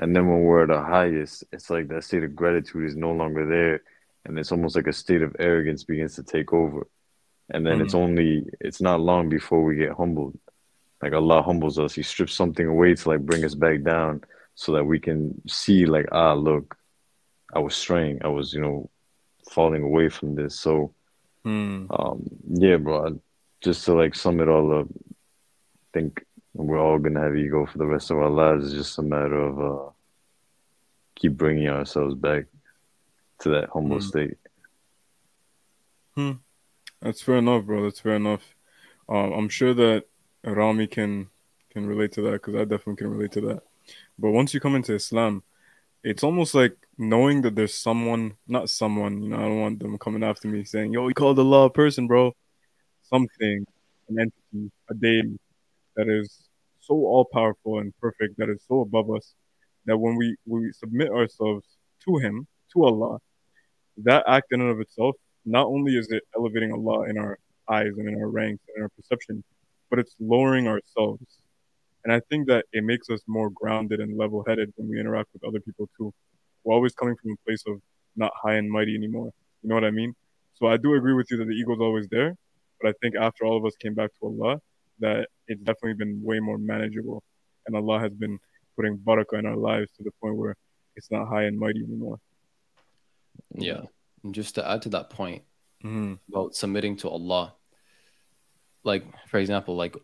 And 0.01 0.15
then 0.15 0.27
when 0.27 0.41
we're 0.41 0.63
at 0.63 0.71
our 0.71 0.83
highest, 0.83 1.43
it's 1.53 1.69
like 1.69 1.87
that 1.89 2.03
state 2.03 2.23
of 2.23 2.35
gratitude 2.35 2.85
is 2.85 2.95
no 2.95 3.11
longer 3.11 3.47
there. 3.47 3.83
And 4.25 4.37
it's 4.37 4.51
almost 4.51 4.75
like 4.75 4.87
a 4.87 4.93
state 4.93 5.21
of 5.21 5.35
arrogance 5.39 5.83
begins 5.83 6.15
to 6.15 6.23
take 6.23 6.51
over. 6.51 6.87
And 7.49 7.65
then 7.65 7.75
mm-hmm. 7.75 7.85
it's 7.85 7.93
only, 7.93 8.45
it's 8.59 8.81
not 8.81 8.99
long 8.99 9.29
before 9.29 9.63
we 9.63 9.75
get 9.75 9.93
humbled. 9.93 10.37
Like 11.01 11.13
Allah 11.13 11.43
humbles 11.43 11.79
us. 11.79 11.93
He 11.93 12.03
strips 12.03 12.33
something 12.33 12.65
away 12.65 12.95
to 12.95 13.09
like 13.09 13.21
bring 13.21 13.45
us 13.45 13.55
back 13.55 13.83
down 13.83 14.23
so 14.55 14.73
that 14.73 14.83
we 14.83 14.99
can 14.99 15.39
see, 15.47 15.85
like, 15.85 16.07
ah, 16.11 16.33
look, 16.33 16.75
I 17.53 17.59
was 17.59 17.75
straying. 17.75 18.21
I 18.23 18.27
was, 18.27 18.53
you 18.53 18.61
know, 18.61 18.89
falling 19.51 19.83
away 19.83 20.09
from 20.09 20.35
this. 20.35 20.59
So, 20.59 20.93
mm. 21.45 21.87
um, 21.89 22.23
yeah, 22.47 22.77
bro, 22.77 23.19
just 23.61 23.85
to 23.85 23.93
like 23.93 24.15
sum 24.15 24.39
it 24.39 24.47
all 24.47 24.79
up, 24.79 24.87
I 24.89 25.87
think 25.93 26.25
we're 26.53 26.79
all 26.79 26.99
gonna 26.99 27.21
have 27.21 27.35
ego 27.35 27.65
for 27.65 27.77
the 27.77 27.85
rest 27.85 28.11
of 28.11 28.17
our 28.17 28.29
lives. 28.29 28.65
It's 28.65 28.73
just 28.73 28.99
a 28.99 29.03
matter 29.03 29.39
of 29.39 29.59
uh, 29.59 29.89
keep 31.15 31.33
bringing 31.33 31.69
ourselves 31.69 32.15
back 32.15 32.45
to 33.39 33.49
that 33.49 33.69
humble 33.69 33.97
mm. 33.97 34.03
state. 34.03 34.37
Hmm. 36.15 36.31
That's 37.01 37.21
fair 37.21 37.37
enough, 37.37 37.65
bro. 37.65 37.83
That's 37.83 37.99
fair 37.99 38.15
enough. 38.15 38.55
Um, 39.07 39.31
I'm 39.31 39.49
sure 39.49 39.73
that 39.73 40.05
Rami 40.43 40.87
can 40.87 41.29
can 41.71 41.85
relate 41.85 42.11
to 42.13 42.21
that 42.23 42.33
because 42.33 42.55
I 42.55 42.65
definitely 42.65 42.97
can 42.97 43.11
relate 43.11 43.31
to 43.33 43.41
that. 43.41 43.63
But 44.19 44.31
once 44.31 44.53
you 44.53 44.59
come 44.59 44.75
into 44.75 44.93
Islam, 44.93 45.43
it's 46.03 46.23
almost 46.23 46.53
like 46.53 46.75
knowing 46.97 47.41
that 47.43 47.55
there's 47.55 47.73
someone, 47.73 48.33
not 48.47 48.69
someone, 48.69 49.23
you 49.23 49.29
know, 49.29 49.37
I 49.37 49.43
don't 49.43 49.61
want 49.61 49.79
them 49.79 49.97
coming 49.97 50.23
after 50.23 50.47
me 50.47 50.65
saying, 50.65 50.91
"Yo, 50.93 51.05
we 51.05 51.13
called 51.13 51.39
Allah 51.39 51.65
a 51.65 51.69
person, 51.69 52.07
bro." 52.07 52.35
Something, 53.03 53.65
an 54.09 54.19
entity, 54.19 54.71
a 54.89 54.93
deity 54.93 55.39
that 56.01 56.09
is 56.09 56.49
so 56.79 56.95
all 56.95 57.27
powerful 57.31 57.77
and 57.79 57.93
perfect, 58.01 58.37
that 58.39 58.49
is 58.49 58.63
so 58.67 58.81
above 58.81 59.11
us, 59.11 59.35
that 59.85 59.97
when 59.97 60.15
we, 60.15 60.35
we 60.47 60.71
submit 60.73 61.09
ourselves 61.09 61.65
to 62.05 62.17
Him, 62.17 62.47
to 62.73 62.83
Allah, 62.83 63.19
that 64.03 64.23
act 64.27 64.47
in 64.51 64.61
and 64.61 64.71
of 64.71 64.79
itself, 64.79 65.15
not 65.45 65.67
only 65.67 65.95
is 65.95 66.09
it 66.11 66.23
elevating 66.35 66.71
Allah 66.71 67.07
in 67.07 67.19
our 67.19 67.37
eyes 67.69 67.91
and 67.97 68.07
in 68.09 68.15
our 68.15 68.29
ranks 68.29 68.63
and 68.67 68.77
in 68.77 68.83
our 68.83 68.89
perception, 68.89 69.43
but 69.91 69.99
it's 69.99 70.15
lowering 70.19 70.67
ourselves. 70.67 71.23
And 72.03 72.11
I 72.11 72.19
think 72.29 72.47
that 72.47 72.65
it 72.73 72.83
makes 72.83 73.09
us 73.11 73.21
more 73.27 73.51
grounded 73.51 73.99
and 73.99 74.17
level 74.17 74.43
headed 74.47 74.73
when 74.75 74.89
we 74.89 74.99
interact 74.99 75.29
with 75.33 75.43
other 75.43 75.59
people 75.59 75.87
too. 75.97 76.11
We're 76.63 76.73
always 76.73 76.95
coming 76.95 77.15
from 77.21 77.33
a 77.33 77.45
place 77.45 77.63
of 77.67 77.79
not 78.15 78.31
high 78.35 78.55
and 78.55 78.71
mighty 78.71 78.95
anymore. 78.95 79.31
You 79.61 79.69
know 79.69 79.75
what 79.75 79.85
I 79.85 79.91
mean? 79.91 80.15
So 80.55 80.65
I 80.65 80.77
do 80.77 80.95
agree 80.95 81.13
with 81.13 81.27
you 81.29 81.37
that 81.37 81.45
the 81.45 81.53
ego's 81.53 81.79
always 81.79 82.07
there. 82.09 82.35
But 82.81 82.89
I 82.89 82.93
think 83.01 83.15
after 83.15 83.45
all 83.45 83.57
of 83.57 83.65
us 83.65 83.75
came 83.75 83.93
back 83.93 84.09
to 84.19 84.25
Allah, 84.25 84.59
that 85.01 85.27
it's 85.47 85.61
definitely 85.61 85.93
been 85.93 86.21
way 86.23 86.39
more 86.39 86.57
manageable. 86.57 87.23
And 87.67 87.75
Allah 87.75 87.99
has 87.99 88.13
been 88.13 88.39
putting 88.75 88.97
barakah 88.97 89.39
in 89.39 89.45
our 89.45 89.57
lives 89.57 89.91
to 89.97 90.03
the 90.03 90.11
point 90.21 90.37
where 90.37 90.55
it's 90.95 91.11
not 91.11 91.27
high 91.27 91.43
and 91.43 91.59
mighty 91.59 91.83
anymore. 91.83 92.19
Yeah. 93.55 93.81
And 94.23 94.33
just 94.33 94.55
to 94.55 94.67
add 94.69 94.81
to 94.83 94.89
that 94.89 95.09
point 95.09 95.43
Mhm. 95.83 96.19
about 96.29 96.55
submitting 96.55 96.95
to 96.97 97.09
Allah, 97.09 97.55
like 98.83 99.03
for 99.27 99.39
example, 99.39 99.75
like 99.75 99.95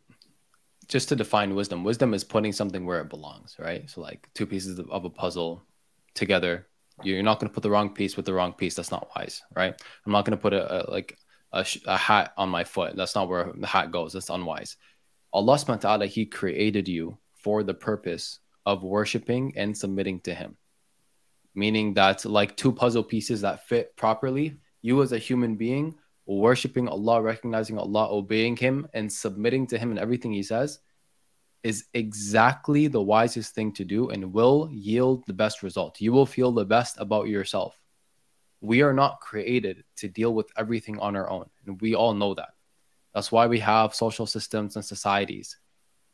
just 0.88 1.10
to 1.10 1.16
define 1.16 1.54
wisdom, 1.56 1.84
wisdom 1.84 2.14
is 2.14 2.24
putting 2.24 2.54
something 2.54 2.86
where 2.86 3.02
it 3.02 3.10
belongs, 3.10 3.56
right? 3.60 3.90
So 3.90 4.02
like 4.02 4.30
two 4.34 4.48
pieces 4.48 4.80
of, 4.80 4.90
of 4.90 5.06
a 5.06 5.10
puzzle 5.10 5.64
together, 6.14 6.68
you're 7.04 7.22
not 7.24 7.40
going 7.40 7.50
to 7.50 7.54
put 7.54 7.64
the 7.64 7.70
wrong 7.70 7.94
piece 7.94 8.16
with 8.18 8.26
the 8.26 8.34
wrong 8.34 8.54
piece. 8.54 8.76
That's 8.76 8.92
not 8.92 9.10
wise, 9.16 9.44
right? 9.56 9.80
I'm 10.06 10.12
not 10.12 10.26
going 10.26 10.38
to 10.38 10.42
put 10.42 10.54
a, 10.54 10.64
a 10.78 10.80
like 10.90 11.18
a, 11.52 11.66
a 11.86 11.98
hat 11.98 12.34
on 12.38 12.50
my 12.50 12.64
foot. 12.64 12.96
That's 12.96 13.16
not 13.16 13.30
where 13.30 13.52
the 13.56 13.68
hat 13.68 13.92
goes. 13.92 14.14
That's 14.14 14.30
unwise. 14.30 14.78
Allah 15.34 15.56
subhanahu 15.56 15.84
wa 15.84 15.90
ta'ala, 15.90 16.06
He 16.08 16.26
created 16.26 16.88
you 16.88 17.18
for 17.34 17.64
the 17.64 17.74
purpose 17.74 18.40
of 18.66 18.84
worshiping 18.84 19.54
and 19.56 19.78
submitting 19.78 20.20
to 20.22 20.34
Him. 20.34 20.58
Meaning 21.56 21.94
that, 21.96 22.26
like 22.26 22.56
two 22.56 22.72
puzzle 22.72 23.04
pieces 23.04 23.42
that 23.42 23.68
fit 23.68 23.96
properly, 23.96 24.58
you 24.82 25.02
as 25.02 25.12
a 25.12 25.18
human 25.18 25.56
being, 25.56 25.96
worshiping 26.26 26.88
Allah, 26.88 27.22
recognizing 27.22 27.78
Allah, 27.78 28.08
obeying 28.12 28.58
Him, 28.58 28.88
and 28.94 29.12
submitting 29.12 29.68
to 29.68 29.78
Him 29.78 29.92
in 29.92 29.98
everything 29.98 30.34
He 30.34 30.44
says 30.44 30.80
is 31.64 31.86
exactly 31.94 32.88
the 32.88 33.02
wisest 33.02 33.54
thing 33.56 33.72
to 33.74 33.84
do 33.84 34.10
and 34.10 34.32
will 34.32 34.70
yield 34.72 35.26
the 35.26 35.34
best 35.34 35.64
result. 35.64 36.00
You 36.00 36.14
will 36.14 36.26
feel 36.26 36.52
the 36.52 36.66
best 36.66 36.98
about 37.00 37.28
yourself. 37.28 37.78
We 38.62 38.82
are 38.82 38.94
not 38.94 39.22
created 39.22 39.84
to 39.98 40.08
deal 40.08 40.34
with 40.34 40.50
everything 40.58 41.00
on 41.00 41.16
our 41.16 41.30
own. 41.30 41.50
And 41.66 41.80
we 41.82 41.96
all 41.96 42.14
know 42.14 42.34
that. 42.34 42.50
That's 43.14 43.32
why 43.32 43.48
we 43.48 43.60
have 43.60 43.96
social 43.96 44.26
systems 44.26 44.76
and 44.76 44.86
societies, 44.86 45.58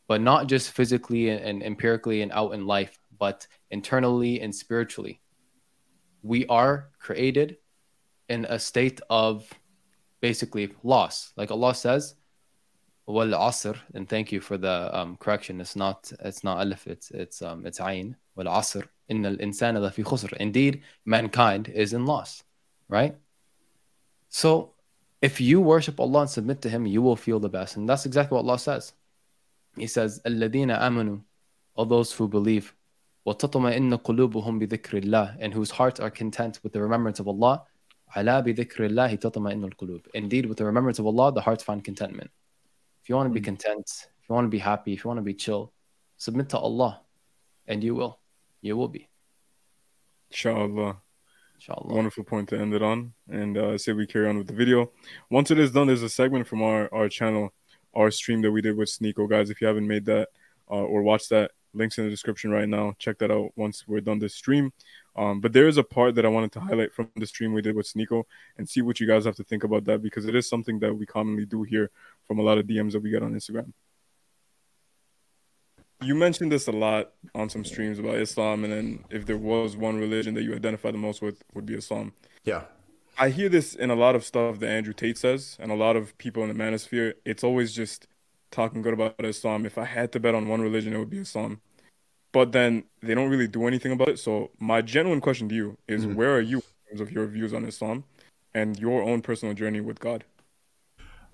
but 0.07 0.21
not 0.21 0.47
just 0.47 0.71
physically 0.71 1.29
and, 1.29 1.63
empirically 1.63 2.21
and 2.21 2.31
out 2.31 2.53
in 2.53 2.65
life, 2.65 2.97
but 3.17 3.47
internally 3.71 4.41
and 4.41 4.53
spiritually. 4.53 5.21
We 6.21 6.45
are 6.47 6.89
created 6.99 7.57
in 8.29 8.45
a 8.45 8.59
state 8.59 9.01
of 9.09 9.49
basically 10.21 10.73
loss. 10.83 11.33
Like 11.35 11.51
Allah 11.51 11.75
says, 11.75 12.15
wal 13.05 13.27
asr, 13.27 13.77
and 13.93 14.07
thank 14.07 14.31
you 14.31 14.39
for 14.39 14.57
the 14.57 14.89
um, 14.97 15.17
correction. 15.17 15.59
It's 15.59 15.75
not 15.75 16.11
it's 16.23 16.43
not 16.43 16.61
alif, 16.61 16.87
it's 16.87 17.11
it's 17.11 17.41
um 17.41 17.65
it's 17.65 17.79
ayn. 17.79 18.15
Wal 18.36 18.46
asr, 18.46 18.86
inna 19.08 19.28
al 19.30 19.36
insana 19.36 19.78
lafi 19.78 20.04
khusr. 20.04 20.32
Indeed, 20.34 20.82
mankind 21.04 21.68
is 21.68 21.92
in 21.92 22.06
loss, 22.06 22.44
right? 22.88 23.16
So 24.28 24.74
if 25.20 25.40
you 25.40 25.60
worship 25.60 25.98
Allah 25.98 26.22
and 26.22 26.30
submit 26.30 26.62
to 26.62 26.68
Him, 26.68 26.86
you 26.86 27.02
will 27.02 27.16
feel 27.16 27.40
the 27.40 27.48
best. 27.48 27.76
And 27.76 27.88
that's 27.88 28.06
exactly 28.06 28.36
what 28.36 28.42
Allah 28.42 28.58
says. 28.58 28.92
He 29.76 29.86
says, 29.86 30.20
الَّذِينَ 30.24 30.76
آمَنُوا 30.78 31.20
All 31.74 31.86
those 31.86 32.12
who 32.12 32.28
believe, 32.28 32.74
وَتَطْمَئِنَّ 33.26 34.02
قُلُوبُهُم 34.02 34.66
بِذِكْرِ 34.66 35.04
اللَّهِ 35.04 35.36
And 35.40 35.52
whose 35.52 35.70
hearts 35.70 36.00
are 36.00 36.10
content 36.10 36.60
with 36.62 36.72
the 36.72 36.80
remembrance 36.80 37.20
of 37.20 37.28
Allah. 37.28 37.64
عَلَى 38.16 38.44
بِذِكْرِ 38.46 38.90
اللَّهِ 38.90 39.18
تَطْمَئِنُّ 39.20 39.72
الْقُلُوبِ 39.72 40.06
Indeed, 40.14 40.46
with 40.46 40.58
the 40.58 40.64
remembrance 40.64 40.98
of 40.98 41.06
Allah, 41.06 41.32
the 41.32 41.40
hearts 41.40 41.62
find 41.62 41.82
contentment. 41.82 42.30
If 43.02 43.08
you 43.08 43.16
want 43.16 43.28
to 43.28 43.34
be 43.34 43.40
content, 43.40 43.90
if 44.22 44.28
you 44.28 44.34
want 44.34 44.46
to 44.46 44.50
be 44.50 44.58
happy, 44.58 44.92
if 44.92 45.04
you 45.04 45.08
want 45.08 45.18
to 45.18 45.22
be 45.22 45.34
chill, 45.34 45.72
submit 46.16 46.48
to 46.50 46.58
Allah. 46.58 47.00
And 47.66 47.84
you 47.84 47.94
will. 47.94 48.18
You 48.63 48.77
will 48.77 48.87
be. 48.87 49.09
Inshallah. 50.31 51.01
Inshallah. 51.55 51.93
Wonderful 51.93 52.23
point 52.23 52.47
to 52.49 52.57
end 52.57 52.73
it 52.73 52.81
on. 52.81 53.13
And 53.29 53.57
uh, 53.57 53.71
I 53.71 53.77
say 53.77 53.91
we 53.91 54.07
carry 54.07 54.27
on 54.27 54.37
with 54.37 54.47
the 54.47 54.53
video. 54.53 54.89
Once 55.29 55.51
it 55.51 55.59
is 55.59 55.71
done, 55.71 55.87
there's 55.87 56.01
a 56.01 56.07
segment 56.07 56.47
from 56.47 56.63
our, 56.63 56.91
our 56.93 57.09
channel, 57.09 57.53
our 57.93 58.09
stream 58.09 58.41
that 58.41 58.51
we 58.51 58.61
did 58.61 58.77
with 58.77 58.87
Sneako. 58.87 59.29
Guys, 59.29 59.49
if 59.49 59.59
you 59.59 59.67
haven't 59.67 59.85
made 59.85 60.05
that 60.05 60.29
uh, 60.71 60.75
or 60.75 61.03
watched 61.03 61.29
that, 61.29 61.51
links 61.73 61.97
in 61.97 62.05
the 62.05 62.09
description 62.09 62.51
right 62.51 62.69
now. 62.69 62.95
Check 62.99 63.17
that 63.17 63.31
out 63.31 63.51
once 63.57 63.83
we're 63.85 63.99
done 63.99 64.19
this 64.19 64.35
stream. 64.35 64.71
Um, 65.17 65.41
but 65.41 65.51
there 65.51 65.67
is 65.67 65.77
a 65.77 65.83
part 65.83 66.15
that 66.15 66.25
I 66.25 66.29
wanted 66.29 66.53
to 66.53 66.61
highlight 66.61 66.93
from 66.93 67.09
the 67.17 67.25
stream 67.25 67.51
we 67.51 67.61
did 67.61 67.75
with 67.75 67.91
Sneako 67.91 68.23
and 68.57 68.67
see 68.67 68.81
what 68.81 69.01
you 69.01 69.07
guys 69.07 69.25
have 69.25 69.35
to 69.35 69.43
think 69.43 69.65
about 69.65 69.83
that 69.85 70.01
because 70.01 70.25
it 70.25 70.35
is 70.35 70.47
something 70.47 70.79
that 70.79 70.93
we 70.95 71.05
commonly 71.05 71.45
do 71.45 71.63
here 71.63 71.91
from 72.25 72.39
a 72.39 72.43
lot 72.43 72.57
of 72.57 72.65
DMs 72.65 72.93
that 72.93 73.03
we 73.03 73.09
get 73.09 73.23
on 73.23 73.33
Instagram. 73.33 73.73
You 76.03 76.15
mentioned 76.15 76.51
this 76.51 76.67
a 76.67 76.71
lot 76.71 77.11
on 77.33 77.49
some 77.49 77.63
streams 77.63 77.99
about 77.99 78.15
Islam, 78.15 78.63
and 78.63 78.73
then 78.73 79.05
if 79.09 79.25
there 79.25 79.37
was 79.37 79.77
one 79.77 79.97
religion 79.97 80.33
that 80.35 80.43
you 80.43 80.53
identify 80.53 80.91
the 80.91 80.97
most 80.97 81.21
with, 81.21 81.43
would 81.53 81.65
be 81.65 81.75
Islam. 81.75 82.13
Yeah. 82.43 82.63
I 83.17 83.29
hear 83.29 83.47
this 83.47 83.75
in 83.75 83.89
a 83.91 83.95
lot 83.95 84.15
of 84.15 84.23
stuff 84.23 84.59
that 84.59 84.69
Andrew 84.69 84.93
Tate 84.93 85.17
says, 85.17 85.57
and 85.59 85.71
a 85.71 85.75
lot 85.75 85.95
of 85.95 86.17
people 86.17 86.43
in 86.43 86.49
the 86.49 86.55
manosphere. 86.55 87.13
It's 87.25 87.43
always 87.43 87.73
just 87.73 88.07
talking 88.51 88.81
good 88.81 88.93
about 88.93 89.15
Islam. 89.23 89.65
If 89.65 89.77
I 89.77 89.85
had 89.85 90.11
to 90.13 90.19
bet 90.19 90.35
on 90.35 90.47
one 90.47 90.61
religion, 90.61 90.93
it 90.93 90.99
would 90.99 91.09
be 91.09 91.19
Islam. 91.19 91.61
But 92.31 92.51
then 92.51 92.85
they 93.01 93.13
don't 93.13 93.29
really 93.29 93.47
do 93.47 93.67
anything 93.67 93.91
about 93.91 94.09
it. 94.09 94.19
So 94.19 94.49
my 94.59 94.81
genuine 94.81 95.21
question 95.21 95.47
to 95.49 95.55
you 95.55 95.77
is, 95.87 96.05
mm-hmm. 96.05 96.15
where 96.15 96.35
are 96.35 96.41
you 96.41 96.57
in 96.57 96.97
terms 96.97 97.01
of 97.01 97.11
your 97.11 97.27
views 97.27 97.53
on 97.53 97.65
Islam 97.65 98.05
and 98.53 98.79
your 98.79 99.03
own 99.03 99.21
personal 99.21 99.53
journey 99.53 99.81
with 99.81 99.99
God? 99.99 100.23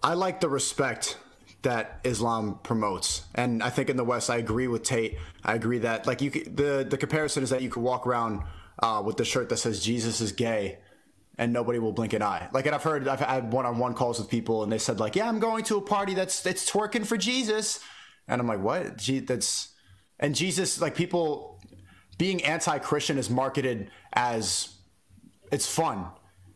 I 0.03 0.13
like 0.13 0.41
the 0.41 0.49
respect 0.49 1.17
that 1.61 1.99
Islam 2.03 2.59
promotes, 2.63 3.23
and 3.35 3.61
I 3.61 3.69
think 3.69 3.89
in 3.89 3.97
the 3.97 4.03
West, 4.03 4.29
I 4.29 4.37
agree 4.37 4.67
with 4.67 4.83
Tate. 4.83 5.17
I 5.43 5.55
agree 5.55 5.79
that 5.79 6.07
like 6.07 6.21
you, 6.21 6.31
could, 6.31 6.55
the 6.55 6.87
the 6.89 6.97
comparison 6.97 7.43
is 7.43 7.49
that 7.49 7.61
you 7.61 7.69
could 7.69 7.83
walk 7.83 8.07
around 8.07 8.43
uh, 8.81 9.01
with 9.05 9.17
the 9.17 9.25
shirt 9.25 9.49
that 9.49 9.57
says 9.57 9.83
Jesus 9.83 10.21
is 10.21 10.31
gay, 10.31 10.79
and 11.37 11.51
nobody 11.51 11.79
will 11.79 11.91
blink 11.91 12.13
an 12.13 12.21
eye. 12.21 12.47
Like, 12.53 12.65
and 12.65 12.73
I've 12.73 12.83
heard 12.83 13.07
I've 13.07 13.19
had 13.19 13.51
one-on-one 13.51 13.93
calls 13.93 14.19
with 14.19 14.29
people, 14.29 14.63
and 14.63 14.71
they 14.71 14.77
said 14.77 14.99
like, 14.99 15.17
"Yeah, 15.17 15.27
I'm 15.27 15.39
going 15.39 15.65
to 15.65 15.77
a 15.77 15.81
party 15.81 16.13
that's 16.13 16.41
that's 16.41 16.69
twerking 16.69 17.05
for 17.05 17.17
Jesus," 17.17 17.81
and 18.27 18.39
I'm 18.39 18.47
like, 18.47 18.61
"What? 18.61 18.97
Gee, 18.97 19.19
that's." 19.19 19.73
And 20.17 20.35
Jesus, 20.35 20.81
like 20.81 20.95
people 20.95 21.61
being 22.17 22.43
anti-Christian 22.43 23.17
is 23.17 23.29
marketed 23.29 23.89
as 24.13 24.75
it's 25.51 25.67
fun. 25.67 26.07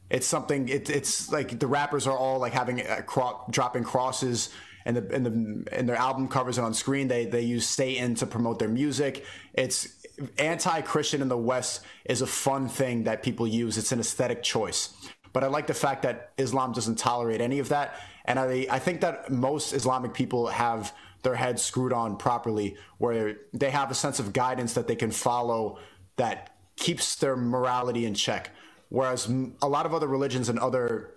It's 0.09 0.27
something. 0.27 0.69
It, 0.69 0.89
it's 0.89 1.31
like 1.31 1.59
the 1.59 1.67
rappers 1.67 2.07
are 2.07 2.17
all 2.17 2.39
like 2.39 2.53
having 2.53 2.85
uh, 2.85 3.01
cro- 3.05 3.43
dropping 3.49 3.83
crosses 3.83 4.49
and 4.85 4.97
the 4.97 5.15
in 5.15 5.23
the 5.23 5.79
in 5.79 5.85
their 5.85 5.95
album 5.95 6.27
covers 6.27 6.57
and 6.57 6.65
on 6.65 6.73
screen. 6.73 7.07
They 7.07 7.25
they 7.25 7.41
use 7.41 7.67
Satan 7.67 8.15
to 8.15 8.25
promote 8.25 8.59
their 8.59 8.69
music. 8.69 9.25
It's 9.53 9.89
anti-Christian 10.37 11.21
in 11.21 11.27
the 11.27 11.37
West 11.37 11.81
is 12.05 12.21
a 12.21 12.27
fun 12.27 12.69
thing 12.69 13.03
that 13.03 13.23
people 13.23 13.47
use. 13.47 13.77
It's 13.77 13.91
an 13.91 13.99
aesthetic 13.99 14.43
choice. 14.43 14.93
But 15.31 15.43
I 15.43 15.47
like 15.47 15.65
the 15.65 15.73
fact 15.73 16.03
that 16.03 16.31
Islam 16.37 16.73
doesn't 16.73 16.99
tolerate 16.99 17.41
any 17.41 17.59
of 17.59 17.69
that, 17.69 17.99
and 18.25 18.39
I 18.39 18.67
I 18.69 18.79
think 18.79 19.01
that 19.01 19.31
most 19.31 19.73
Islamic 19.73 20.13
people 20.13 20.47
have 20.47 20.93
their 21.23 21.35
heads 21.35 21.61
screwed 21.61 21.93
on 21.93 22.17
properly, 22.17 22.77
where 22.97 23.37
they 23.53 23.71
have 23.71 23.89
a 23.89 23.95
sense 23.95 24.19
of 24.19 24.33
guidance 24.33 24.73
that 24.73 24.87
they 24.87 24.95
can 24.95 25.09
follow 25.09 25.79
that 26.17 26.55
keeps 26.75 27.15
their 27.15 27.35
morality 27.35 28.05
in 28.05 28.13
check. 28.13 28.51
Whereas 28.89 29.27
a 29.61 29.67
lot 29.67 29.85
of 29.85 29.93
other 29.93 30.07
religions 30.07 30.49
and 30.49 30.59
other 30.59 31.15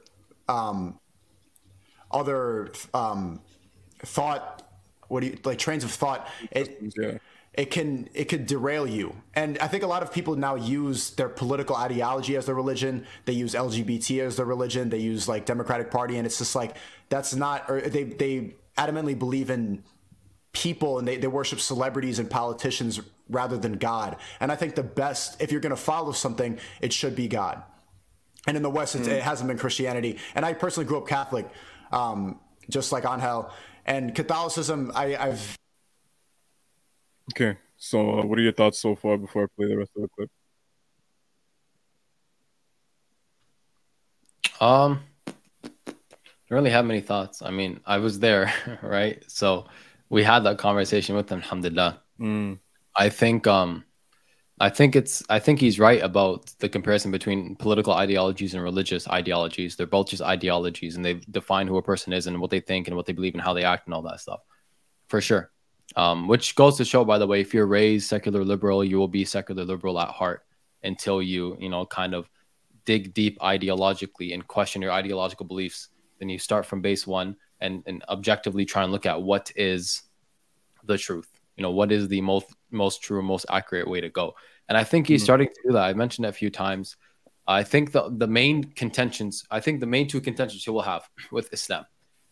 um, 0.48 0.98
other 2.10 2.72
um, 2.94 3.42
thought, 4.00 4.62
what 5.08 5.20
do 5.20 5.26
you 5.28 5.38
like 5.44 5.58
trains 5.58 5.84
of 5.84 5.90
thought? 5.90 6.28
It 6.50 6.78
Yeah. 6.96 7.18
it 7.54 7.70
can 7.70 8.08
it 8.12 8.26
could 8.26 8.46
derail 8.46 8.86
you. 8.86 9.14
And 9.34 9.58
i 9.58 9.68
think 9.68 9.82
a 9.82 9.86
lot 9.86 10.02
of 10.02 10.12
people 10.12 10.36
now 10.36 10.56
use 10.56 11.10
their 11.10 11.28
political 11.28 11.76
ideology 11.76 12.36
as 12.36 12.46
their 12.46 12.54
religion. 12.54 13.06
They 13.24 13.32
use 13.32 13.54
lgbt 13.54 14.20
as 14.20 14.36
their 14.36 14.46
religion. 14.46 14.90
They 14.90 14.98
use 14.98 15.28
like 15.28 15.46
democratic 15.46 15.90
party 15.90 16.16
and 16.18 16.26
it's 16.26 16.38
just 16.38 16.54
like 16.54 16.76
that's 17.08 17.34
not 17.34 17.70
or 17.70 17.80
they 17.80 18.04
they 18.04 18.54
adamantly 18.76 19.18
believe 19.18 19.48
in 19.50 19.82
people 20.52 20.98
and 20.98 21.06
they, 21.06 21.16
they 21.18 21.26
worship 21.26 21.60
celebrities 21.60 22.18
and 22.18 22.30
politicians 22.30 23.00
rather 23.28 23.56
than 23.58 23.74
god. 23.74 24.16
And 24.40 24.50
i 24.52 24.56
think 24.56 24.74
the 24.74 24.82
best 24.82 25.40
if 25.40 25.50
you're 25.52 25.60
going 25.60 25.70
to 25.74 25.76
follow 25.80 26.12
something 26.12 26.58
it 26.80 26.92
should 26.92 27.14
be 27.16 27.28
god. 27.28 27.62
And 28.46 28.56
in 28.56 28.62
the 28.62 28.70
west 28.70 28.94
it's, 28.96 29.08
it 29.08 29.22
hasn't 29.22 29.48
been 29.48 29.58
christianity. 29.58 30.18
And 30.34 30.44
i 30.44 30.52
personally 30.52 30.86
grew 30.86 30.98
up 30.98 31.06
catholic 31.08 31.46
um, 31.92 32.38
just 32.68 32.92
like 32.92 33.04
angel 33.06 33.50
and 33.86 34.14
catholicism 34.14 34.92
I, 34.94 35.16
i've 35.16 35.56
Okay. 37.32 37.56
So, 37.76 38.20
uh, 38.20 38.26
what 38.26 38.38
are 38.38 38.42
your 38.42 38.52
thoughts 38.52 38.80
so 38.80 38.94
far 38.94 39.18
before 39.18 39.44
I 39.44 39.46
play 39.56 39.68
the 39.68 39.76
rest 39.76 39.90
of 39.96 40.02
the 40.02 40.08
clip? 40.08 40.30
Um, 44.60 45.00
don't 45.26 46.58
really 46.58 46.70
have 46.70 46.86
many 46.86 47.00
thoughts. 47.00 47.42
I 47.42 47.50
mean, 47.50 47.80
I 47.84 47.98
was 47.98 48.18
there, 48.20 48.52
right? 48.82 49.22
So 49.30 49.66
we 50.08 50.22
had 50.22 50.40
that 50.44 50.58
conversation 50.58 51.16
with 51.16 51.30
him, 51.30 51.40
alhamdulillah. 51.40 52.00
Mm. 52.20 52.58
I 52.96 53.10
think 53.10 53.46
um 53.46 53.84
I 54.58 54.70
think 54.70 54.96
it's 54.96 55.22
I 55.28 55.38
think 55.38 55.60
he's 55.60 55.78
right 55.78 56.02
about 56.02 56.46
the 56.60 56.68
comparison 56.68 57.10
between 57.10 57.56
political 57.56 57.92
ideologies 57.92 58.54
and 58.54 58.62
religious 58.62 59.06
ideologies. 59.08 59.76
They're 59.76 59.86
both 59.86 60.08
just 60.08 60.22
ideologies 60.22 60.96
and 60.96 61.04
they 61.04 61.14
define 61.30 61.66
who 61.66 61.76
a 61.76 61.82
person 61.82 62.14
is 62.14 62.26
and 62.26 62.40
what 62.40 62.50
they 62.50 62.60
think 62.60 62.88
and 62.88 62.96
what 62.96 63.04
they 63.04 63.12
believe 63.12 63.34
and 63.34 63.42
how 63.42 63.52
they 63.52 63.64
act 63.64 63.86
and 63.86 63.94
all 63.94 64.02
that 64.02 64.20
stuff. 64.20 64.40
For 65.08 65.20
sure. 65.20 65.50
Um, 65.94 66.26
which 66.26 66.54
goes 66.56 66.76
to 66.78 66.84
show, 66.84 67.04
by 67.04 67.18
the 67.18 67.26
way, 67.26 67.40
if 67.40 67.54
you're 67.54 67.66
raised 67.66 68.08
secular 68.08 68.44
liberal, 68.44 68.82
you 68.82 68.98
will 68.98 69.08
be 69.08 69.24
secular 69.24 69.64
liberal 69.64 70.00
at 70.00 70.08
heart 70.08 70.44
until 70.82 71.22
you, 71.22 71.56
you 71.60 71.68
know, 71.68 71.84
kind 71.86 72.14
of 72.14 72.28
dig 72.86 73.12
deep 73.12 73.38
ideologically 73.40 74.32
and 74.32 74.46
question 74.46 74.82
your 74.82 74.90
ideological 74.90 75.46
beliefs. 75.46 75.88
Then 76.18 76.28
you 76.28 76.38
start 76.38 76.64
from 76.64 76.80
base 76.80 77.06
one 77.06 77.36
and, 77.60 77.82
and 77.86 78.02
objectively 78.08 78.64
try 78.64 78.82
and 78.84 78.92
look 78.92 79.06
at 79.06 79.20
what 79.20 79.52
is 79.54 80.02
the 80.84 80.96
truth. 80.96 81.28
You 81.56 81.62
know, 81.62 81.70
what 81.70 81.92
is 81.92 82.08
the 82.08 82.20
most 82.20 82.46
most 82.76 83.02
true, 83.02 83.18
and 83.18 83.26
most 83.26 83.46
accurate 83.50 83.88
way 83.88 84.00
to 84.00 84.10
go. 84.10 84.34
And 84.68 84.76
I 84.76 84.84
think 84.84 85.06
he's 85.06 85.22
Mhm. 85.22 85.24
starting 85.24 85.48
to 85.48 85.60
do 85.66 85.72
that. 85.72 85.84
I 85.84 85.94
mentioned 85.94 86.26
it 86.26 86.30
a 86.30 86.32
few 86.32 86.50
times. 86.50 86.96
I 87.46 87.62
think 87.62 87.92
the 87.92 88.10
the 88.10 88.26
main 88.26 88.64
contentions, 88.82 89.44
I 89.50 89.60
think 89.60 89.80
the 89.80 89.86
main 89.86 90.06
two 90.08 90.20
contentions 90.20 90.64
he 90.64 90.70
will 90.70 90.82
have 90.82 91.08
with 91.30 91.52
Islam 91.52 91.86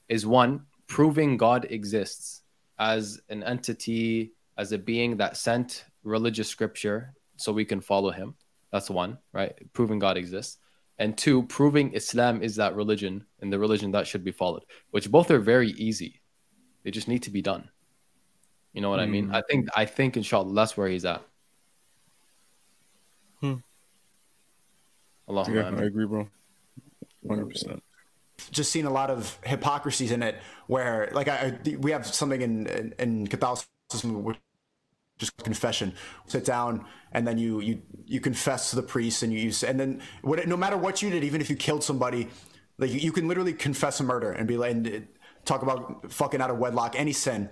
is 0.08 0.26
one 0.26 0.66
proving 0.86 1.36
God 1.36 1.66
exists 1.70 2.42
as 2.78 3.20
an 3.28 3.42
entity, 3.44 4.32
as 4.58 4.72
a 4.72 4.78
being 4.78 5.16
that 5.18 5.36
sent 5.36 5.84
religious 6.02 6.48
scripture 6.48 7.14
so 7.36 7.52
we 7.52 7.64
can 7.64 7.80
follow 7.80 8.10
him. 8.10 8.34
That's 8.72 8.90
one, 8.90 9.18
right? 9.32 9.54
Proving 9.72 10.00
God 10.00 10.16
exists. 10.16 10.58
And 10.98 11.16
two, 11.16 11.44
proving 11.44 11.92
Islam 11.94 12.42
is 12.42 12.56
that 12.56 12.74
religion 12.74 13.24
and 13.40 13.52
the 13.52 13.58
religion 13.58 13.92
that 13.92 14.06
should 14.06 14.24
be 14.24 14.32
followed, 14.32 14.64
which 14.90 15.10
both 15.10 15.30
are 15.30 15.40
very 15.40 15.70
easy. 15.70 16.20
They 16.82 16.90
just 16.90 17.08
need 17.08 17.22
to 17.24 17.30
be 17.30 17.42
done. 17.42 17.70
You 18.74 18.80
know 18.80 18.90
what 18.90 18.98
mm. 18.98 19.04
I 19.04 19.06
mean? 19.06 19.26
Hmm. 19.28 19.34
I 19.34 19.42
think 19.42 19.68
I 19.74 19.84
think 19.86 20.16
inshallah 20.16 20.52
that's 20.52 20.76
where 20.76 20.88
he's 20.88 21.04
at. 21.04 21.22
Hmm. 23.40 23.54
Allah 25.28 25.46
yeah, 25.50 25.70
I 25.70 25.84
agree, 25.84 26.06
bro. 26.06 26.28
Hundred 27.26 27.48
percent. 27.48 27.82
Just 28.50 28.72
seen 28.72 28.84
a 28.84 28.90
lot 28.90 29.10
of 29.10 29.38
hypocrisies 29.44 30.10
in 30.10 30.22
it, 30.22 30.36
where 30.66 31.08
like 31.12 31.28
I, 31.28 31.56
we 31.78 31.92
have 31.92 32.04
something 32.04 32.42
in 32.42 32.66
in, 32.66 32.94
in 32.98 33.26
Catholicism, 33.28 34.34
just 35.18 35.36
confession. 35.38 35.94
Sit 36.26 36.44
down 36.44 36.84
and 37.12 37.26
then 37.26 37.38
you 37.38 37.60
you 37.60 37.80
you 38.06 38.20
confess 38.20 38.70
to 38.70 38.76
the 38.76 38.82
priest 38.82 39.22
and 39.22 39.32
you 39.32 39.38
use 39.38 39.62
and 39.62 39.78
then 39.78 40.02
what, 40.22 40.46
no 40.48 40.56
matter 40.56 40.76
what 40.76 41.00
you 41.00 41.10
did, 41.10 41.22
even 41.22 41.40
if 41.40 41.48
you 41.48 41.56
killed 41.56 41.84
somebody, 41.84 42.28
like 42.78 42.90
you, 42.90 42.98
you 42.98 43.12
can 43.12 43.28
literally 43.28 43.52
confess 43.52 44.00
a 44.00 44.02
murder 44.02 44.32
and 44.32 44.48
be 44.48 44.56
like 44.56 44.72
and 44.72 45.06
talk 45.44 45.62
about 45.62 46.10
fucking 46.10 46.40
out 46.40 46.50
of 46.50 46.58
wedlock 46.58 46.98
any 46.98 47.12
sin, 47.12 47.48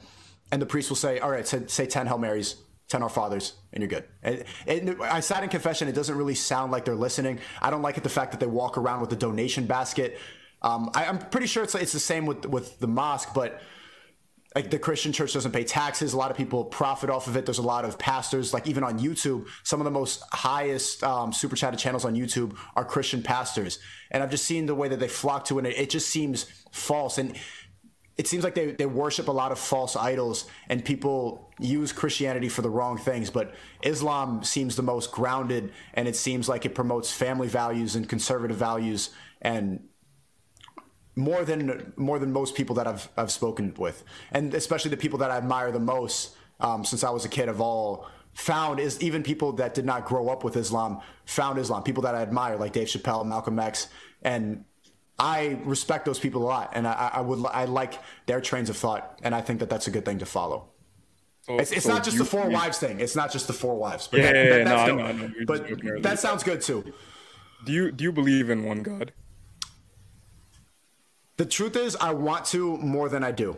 and 0.53 0.63
the 0.63 0.67
priest 0.67 0.89
will 0.89 0.97
say, 0.97 1.19
all 1.19 1.31
right, 1.31 1.47
say, 1.47 1.67
say 1.67 1.87
ten 1.87 2.07
Hail 2.07 2.19
Marys 2.19 2.57
10 2.93 3.03
Our 3.03 3.09
Fathers, 3.09 3.55
and 3.73 3.83
you're 3.83 3.89
good. 3.89 4.05
And, 4.23 4.45
and 4.67 5.03
I 5.03 5.21
sat 5.21 5.43
in 5.43 5.49
confession. 5.49 5.89
It 5.89 5.95
doesn't 5.95 6.15
really 6.15 6.35
sound 6.35 6.71
like 6.73 6.85
they're 6.85 6.95
listening. 6.95 7.39
I 7.61 7.71
don't 7.71 7.81
like 7.81 7.97
it 7.97 8.03
the 8.03 8.11
fact 8.11 8.33
that 8.33 8.41
they 8.41 8.47
walk 8.47 8.77
around 8.77 9.01
with 9.01 9.11
a 9.13 9.17
donation 9.17 9.67
basket. 9.67 10.19
Um, 10.61 10.91
I, 10.95 11.05
am 11.05 11.19
pretty 11.19 11.47
sure 11.47 11.65
it's, 11.65 11.75
it's 11.75 11.93
the 11.93 11.99
same 11.99 12.27
with, 12.27 12.45
with 12.45 12.79
the 12.81 12.87
mosque, 12.87 13.31
but 13.35 13.63
like 14.55 14.71
the 14.71 14.79
Christian 14.79 15.13
church 15.13 15.33
doesn't 15.33 15.53
pay 15.53 15.65
taxes. 15.65 16.13
A 16.13 16.19
lot 16.19 16.31
of 16.31 16.37
people 16.37 16.65
profit 16.65 17.09
off 17.09 17.27
of 17.27 17.37
it. 17.37 17.47
There's 17.47 17.59
a 17.59 17.63
lot 17.63 17.87
of 17.87 17.99
pastors, 17.99 18.53
like 18.53 18.67
even 18.67 18.85
on 18.85 18.99
YouTube, 18.99 19.47
some 19.63 19.81
of 19.81 19.85
the 19.85 19.91
most 19.91 20.23
highest 20.31 21.03
um, 21.03 21.33
super 21.33 21.57
chatted 21.57 21.81
channels 21.81 22.05
on 22.05 22.15
YouTube 22.15 22.57
are 22.77 22.85
Christian 22.85 23.23
pastors. 23.23 23.79
And 24.11 24.23
I've 24.23 24.31
just 24.31 24.45
seen 24.45 24.67
the 24.67 24.75
way 24.75 24.89
that 24.89 25.01
they 25.01 25.09
flock 25.09 25.47
to 25.47 25.59
it. 25.59 25.67
It 25.67 25.89
just 25.89 26.11
seems 26.11 26.45
false. 26.71 27.17
And 27.17 27.39
it 28.19 28.29
seems 28.29 28.45
like 28.45 28.55
they, 28.55 28.73
they 28.73 28.87
worship 28.87 29.29
a 29.29 29.33
lot 29.33 29.53
of 29.53 29.59
false 29.59 29.97
idols 29.97 30.47
and 30.69 30.85
people 30.85 31.51
use 31.59 31.93
Christianity 31.93 32.49
for 32.49 32.63
the 32.63 32.71
wrong 32.71 32.99
things, 32.99 33.31
but 33.31 33.55
Islam 33.83 34.45
seems 34.45 34.77
the 34.77 34.83
most 34.83 35.13
grounded 35.13 35.73
and 35.95 36.07
it 36.07 36.17
seems 36.17 36.49
like 36.49 36.67
it 36.67 36.75
promotes 36.75 37.11
family 37.11 37.49
values 37.49 37.97
and 37.97 38.09
conservative 38.09 38.57
values 38.57 39.11
and 39.41 39.81
more 41.15 41.45
than 41.45 41.93
more 41.97 42.19
than 42.19 42.33
most 42.33 42.55
people 42.55 42.75
that 42.77 42.87
I've 42.87 43.09
I've 43.17 43.31
spoken 43.31 43.75
with, 43.77 44.03
and 44.31 44.55
especially 44.55 44.91
the 44.91 44.97
people 44.97 45.19
that 45.19 45.31
I 45.31 45.37
admire 45.37 45.71
the 45.71 45.79
most 45.81 46.35
um, 46.61 46.85
since 46.85 47.05
I 47.05 47.11
was 47.11 47.25
a 47.25 47.29
kid 47.29 47.49
have 47.49 47.61
all 47.61 48.07
found 48.33 48.81
is 48.81 49.01
even 49.03 49.23
people 49.23 49.53
that 49.53 49.75
did 49.75 49.85
not 49.85 50.07
grow 50.07 50.29
up 50.29 50.43
with 50.43 50.57
Islam 50.57 51.01
found 51.27 51.59
Islam. 51.59 51.83
People 51.83 52.03
that 52.05 52.15
I 52.15 52.23
admire 52.23 52.57
like 52.57 52.73
Dave 52.73 52.89
Chappelle, 52.89 53.27
Malcolm 53.27 53.59
X, 53.59 53.89
and 54.23 54.65
I 55.19 55.59
respect 55.65 56.05
those 56.05 56.19
people 56.19 56.43
a 56.43 56.47
lot, 56.47 56.73
and 56.75 56.87
I, 56.87 57.11
I 57.15 57.21
would 57.21 57.45
I 57.47 57.67
like 57.67 57.95
their 58.27 58.41
trains 58.41 58.71
of 58.71 58.77
thought, 58.77 59.21
and 59.23 59.35
I 59.35 59.41
think 59.41 59.61
that 59.61 59.71
that's 59.71 59.87
a 59.87 59.91
good 59.91 60.05
thing 60.05 60.19
to 60.19 60.27
follow. 60.27 60.69
Oh, 61.49 61.59
it's, 61.59 61.73
it's 61.73 61.85
so 61.85 61.93
not 61.93 62.05
just 62.05 62.17
you, 62.17 62.23
the 62.23 62.29
four 62.29 62.47
you, 62.47 62.53
wives 62.53 62.79
thing. 62.79 63.01
It's 63.01 63.17
not 63.17 63.33
just 63.33 63.47
the 63.47 63.53
four 63.53 63.77
wives. 63.77 64.09
But 64.09 64.21
yeah, 64.21 64.33
that, 64.33 64.47
yeah, 64.47 64.65
that, 64.65 64.87
no, 64.89 64.97
no, 64.97 65.13
no, 65.13 65.31
But 65.47 66.03
that 66.03 66.19
sounds 66.21 66.43
good 66.43 66.61
too. 66.61 66.93
Do 67.65 67.73
you 67.73 67.93
do 67.93 68.05
you 68.05 68.13
believe 68.13 68.51
in 68.51 68.65
one 68.65 68.83
God? 68.83 69.13
The 71.37 71.47
truth 71.47 71.77
is, 71.77 71.97
I 71.97 72.13
want 72.13 72.45
to 72.47 72.77
more 72.79 73.09
than 73.09 73.25
I 73.25 73.33
do. 73.33 73.57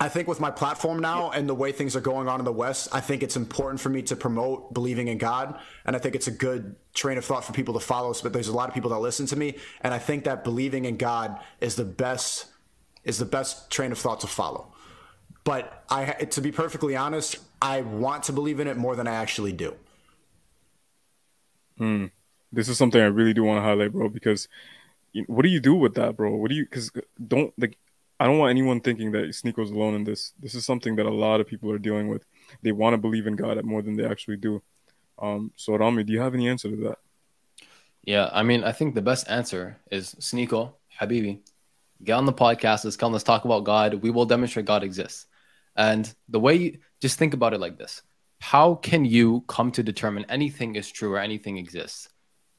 I 0.00 0.08
think 0.08 0.26
with 0.26 0.40
my 0.40 0.50
platform 0.50 0.98
now 0.98 1.30
and 1.30 1.48
the 1.48 1.54
way 1.54 1.70
things 1.70 1.94
are 1.94 2.00
going 2.00 2.28
on 2.28 2.40
in 2.40 2.44
the 2.44 2.52
West, 2.52 2.88
I 2.92 3.00
think 3.00 3.22
it's 3.22 3.36
important 3.36 3.80
for 3.80 3.88
me 3.88 4.02
to 4.02 4.16
promote 4.16 4.74
believing 4.74 5.08
in 5.08 5.18
God. 5.18 5.58
And 5.84 5.94
I 5.94 5.98
think 5.98 6.14
it's 6.14 6.26
a 6.26 6.32
good 6.32 6.74
train 6.94 7.16
of 7.16 7.24
thought 7.24 7.44
for 7.44 7.52
people 7.52 7.74
to 7.74 7.80
follow. 7.80 8.12
But 8.22 8.32
there's 8.32 8.48
a 8.48 8.52
lot 8.52 8.68
of 8.68 8.74
people 8.74 8.90
that 8.90 8.98
listen 8.98 9.26
to 9.26 9.36
me. 9.36 9.56
And 9.82 9.94
I 9.94 9.98
think 9.98 10.24
that 10.24 10.42
believing 10.42 10.84
in 10.84 10.96
God 10.96 11.38
is 11.60 11.76
the 11.76 11.84
best 11.84 12.46
is 13.04 13.18
the 13.18 13.24
best 13.24 13.70
train 13.70 13.92
of 13.92 13.98
thought 13.98 14.20
to 14.20 14.26
follow. 14.26 14.72
But 15.44 15.84
I 15.90 16.06
to 16.06 16.40
be 16.40 16.50
perfectly 16.50 16.96
honest, 16.96 17.38
I 17.62 17.82
want 17.82 18.24
to 18.24 18.32
believe 18.32 18.60
in 18.60 18.66
it 18.66 18.76
more 18.76 18.96
than 18.96 19.06
I 19.06 19.14
actually 19.14 19.52
do. 19.52 19.76
Hmm. 21.78 22.06
This 22.52 22.68
is 22.68 22.78
something 22.78 23.00
I 23.00 23.06
really 23.06 23.34
do 23.34 23.44
want 23.44 23.58
to 23.58 23.62
highlight, 23.62 23.92
bro, 23.92 24.08
because 24.08 24.48
what 25.26 25.42
do 25.42 25.48
you 25.48 25.60
do 25.60 25.74
with 25.74 25.94
that, 25.94 26.16
bro? 26.16 26.34
What 26.34 26.50
do 26.50 26.56
you? 26.56 26.64
Because 26.64 26.90
don't 27.26 27.52
like, 27.58 27.76
I 28.20 28.26
don't 28.26 28.38
want 28.38 28.50
anyone 28.50 28.80
thinking 28.80 29.10
that 29.12 29.30
Sneako's 29.30 29.70
alone 29.70 29.94
in 29.94 30.04
this. 30.04 30.32
This 30.40 30.54
is 30.54 30.64
something 30.64 30.96
that 30.96 31.06
a 31.06 31.10
lot 31.10 31.40
of 31.40 31.46
people 31.46 31.70
are 31.72 31.78
dealing 31.78 32.08
with. 32.08 32.24
They 32.62 32.72
want 32.72 32.94
to 32.94 32.98
believe 32.98 33.26
in 33.26 33.34
God 33.34 33.62
more 33.64 33.82
than 33.82 33.96
they 33.96 34.04
actually 34.04 34.36
do. 34.36 34.62
Um, 35.18 35.52
so 35.56 35.76
Rami, 35.76 36.04
do 36.04 36.12
you 36.12 36.20
have 36.20 36.34
any 36.34 36.48
answer 36.48 36.70
to 36.70 36.76
that? 36.76 36.98
Yeah, 38.02 38.28
I 38.32 38.42
mean, 38.42 38.64
I 38.64 38.72
think 38.72 38.94
the 38.94 39.02
best 39.02 39.28
answer 39.30 39.78
is 39.90 40.14
Sneako, 40.20 40.72
Habibi, 41.00 41.40
get 42.02 42.14
on 42.14 42.26
the 42.26 42.32
podcast. 42.32 42.84
Let's 42.84 42.96
come. 42.96 43.12
Let's 43.12 43.24
talk 43.24 43.44
about 43.44 43.64
God. 43.64 43.94
We 43.94 44.10
will 44.10 44.26
demonstrate 44.26 44.66
God 44.66 44.84
exists. 44.84 45.26
And 45.76 46.12
the 46.28 46.38
way, 46.38 46.54
you, 46.54 46.78
just 47.00 47.18
think 47.18 47.34
about 47.34 47.54
it 47.54 47.60
like 47.60 47.78
this: 47.78 48.02
How 48.40 48.74
can 48.76 49.04
you 49.04 49.42
come 49.48 49.72
to 49.72 49.82
determine 49.82 50.26
anything 50.28 50.76
is 50.76 50.90
true 50.90 51.14
or 51.14 51.18
anything 51.18 51.56
exists? 51.56 52.10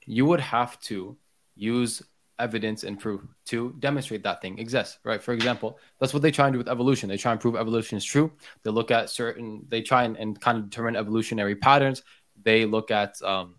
You 0.06 0.26
would 0.26 0.40
have 0.40 0.80
to 0.82 1.16
use 1.56 2.02
evidence 2.40 2.84
and 2.84 3.00
proof 3.00 3.22
to 3.46 3.76
demonstrate 3.80 4.24
that 4.24 4.42
thing 4.42 4.60
exists, 4.60 5.00
right? 5.04 5.22
For 5.22 5.34
example, 5.34 5.80
that's 6.00 6.14
what 6.14 6.22
they 6.22 6.32
try 6.32 6.48
and 6.48 6.54
do 6.54 6.58
with 6.58 6.70
evolution. 6.70 7.08
They 7.10 7.18
try 7.18 7.32
and 7.32 7.40
prove 7.40 7.56
evolution 7.56 7.98
is 7.98 8.06
true. 8.06 8.32
They 8.64 8.72
look 8.72 8.92
at 8.92 9.10
certain, 9.10 9.66
they 9.70 9.82
try 9.82 10.04
and, 10.04 10.18
and 10.18 10.40
kind 10.40 10.58
of 10.58 10.70
determine 10.70 10.96
evolutionary 10.96 11.56
patterns. 11.56 12.04
They 12.44 12.66
look 12.66 12.92
at 12.92 13.22
um, 13.22 13.56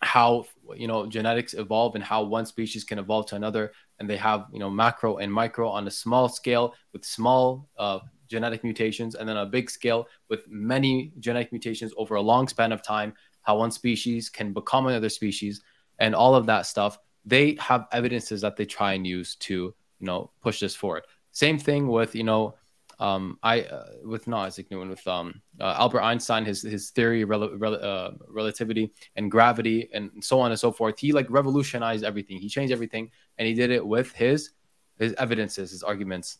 how 0.00 0.44
you 0.76 0.86
know 0.86 1.06
genetics 1.06 1.54
evolve 1.54 1.94
and 1.94 2.04
how 2.04 2.22
one 2.22 2.46
species 2.46 2.84
can 2.84 2.98
evolve 2.98 3.26
to 3.26 3.36
another, 3.36 3.72
and 3.98 4.08
they 4.08 4.16
have 4.16 4.46
you 4.52 4.58
know 4.58 4.70
macro 4.70 5.16
and 5.16 5.32
micro 5.32 5.68
on 5.68 5.86
a 5.86 5.90
small 5.90 6.28
scale 6.28 6.74
with 6.92 7.04
small 7.04 7.68
uh, 7.78 7.98
genetic 8.28 8.62
mutations, 8.62 9.14
and 9.14 9.28
then 9.28 9.36
a 9.36 9.46
big 9.46 9.70
scale 9.70 10.06
with 10.28 10.46
many 10.48 11.12
genetic 11.18 11.52
mutations 11.52 11.92
over 11.96 12.16
a 12.16 12.20
long 12.20 12.46
span 12.46 12.72
of 12.72 12.82
time. 12.82 13.14
How 13.42 13.56
one 13.56 13.70
species 13.70 14.28
can 14.28 14.52
become 14.52 14.86
another 14.86 15.08
species, 15.08 15.62
and 15.98 16.14
all 16.14 16.34
of 16.34 16.46
that 16.46 16.66
stuff 16.66 16.98
they 17.28 17.56
have 17.60 17.86
evidences 17.92 18.40
that 18.40 18.56
they 18.56 18.64
try 18.64 18.94
and 18.94 19.06
use 19.06 19.36
to 19.36 19.54
you 19.54 20.06
know 20.06 20.30
push 20.42 20.60
this 20.60 20.74
forward. 20.74 21.04
Same 21.32 21.58
thing 21.58 21.88
with 21.88 22.14
you 22.14 22.24
know 22.24 22.54
um, 22.98 23.38
I 23.42 23.62
uh, 23.62 23.86
with 24.04 24.26
not 24.26 24.46
Isaac 24.46 24.70
Newton 24.70 24.88
with 24.88 25.06
um, 25.06 25.40
uh, 25.60 25.76
Albert 25.78 26.02
Einstein 26.02 26.44
his 26.44 26.62
his 26.62 26.90
theory 26.90 27.24
rel- 27.24 27.56
rel- 27.56 27.84
uh, 27.84 28.10
relativity 28.28 28.92
and 29.16 29.30
gravity 29.30 29.88
and 29.92 30.10
so 30.20 30.40
on 30.40 30.50
and 30.50 30.58
so 30.58 30.72
forth. 30.72 30.98
He 30.98 31.12
like 31.12 31.26
revolutionized 31.30 32.04
everything. 32.04 32.38
He 32.38 32.48
changed 32.48 32.72
everything, 32.72 33.10
and 33.36 33.46
he 33.46 33.54
did 33.54 33.70
it 33.70 33.86
with 33.86 34.12
his 34.12 34.50
his 34.98 35.14
evidences, 35.14 35.70
his 35.70 35.82
arguments. 35.82 36.38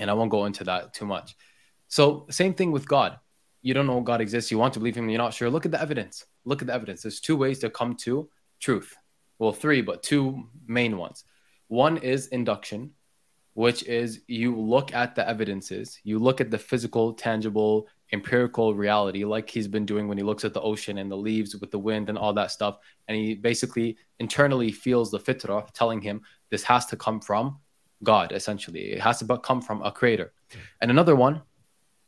And 0.00 0.10
I 0.10 0.14
won't 0.14 0.30
go 0.30 0.44
into 0.46 0.64
that 0.64 0.92
too 0.92 1.06
much. 1.06 1.36
So 1.88 2.26
same 2.30 2.54
thing 2.54 2.72
with 2.72 2.88
God. 2.88 3.18
You 3.62 3.74
don't 3.74 3.86
know 3.86 4.00
God 4.00 4.20
exists. 4.20 4.50
You 4.50 4.58
want 4.58 4.74
to 4.74 4.80
believe 4.80 4.96
him. 4.96 5.08
You're 5.08 5.18
not 5.18 5.34
sure. 5.34 5.50
Look 5.50 5.66
at 5.66 5.72
the 5.72 5.80
evidence. 5.80 6.26
Look 6.44 6.62
at 6.62 6.66
the 6.66 6.74
evidence. 6.74 7.02
There's 7.02 7.20
two 7.20 7.36
ways 7.36 7.58
to 7.60 7.70
come 7.70 7.94
to 7.96 8.28
truth 8.60 8.96
well, 9.38 9.52
three, 9.52 9.82
but 9.82 10.02
two 10.02 10.48
main 10.66 10.96
ones. 10.96 11.24
One 11.68 11.96
is 11.98 12.28
induction, 12.28 12.92
which 13.54 13.84
is 13.84 14.20
you 14.26 14.56
look 14.56 14.94
at 14.94 15.14
the 15.14 15.28
evidences, 15.28 15.98
you 16.04 16.18
look 16.18 16.40
at 16.40 16.50
the 16.50 16.58
physical, 16.58 17.12
tangible, 17.12 17.88
empirical 18.12 18.74
reality, 18.74 19.24
like 19.24 19.50
he's 19.50 19.66
been 19.66 19.84
doing 19.84 20.06
when 20.06 20.18
he 20.18 20.24
looks 20.24 20.44
at 20.44 20.54
the 20.54 20.60
ocean 20.60 20.98
and 20.98 21.10
the 21.10 21.16
leaves 21.16 21.56
with 21.56 21.70
the 21.70 21.78
wind 21.78 22.08
and 22.08 22.16
all 22.16 22.32
that 22.32 22.50
stuff. 22.50 22.78
And 23.08 23.16
he 23.16 23.34
basically 23.34 23.96
internally 24.20 24.70
feels 24.70 25.10
the 25.10 25.18
fitrah 25.18 25.68
telling 25.72 26.00
him 26.00 26.22
this 26.50 26.62
has 26.64 26.86
to 26.86 26.96
come 26.96 27.20
from 27.20 27.58
God, 28.02 28.32
essentially. 28.32 28.92
It 28.92 29.00
has 29.00 29.18
to 29.20 29.38
come 29.38 29.60
from 29.60 29.82
a 29.82 29.90
creator. 29.90 30.32
And 30.80 30.90
another 30.90 31.16
one, 31.16 31.42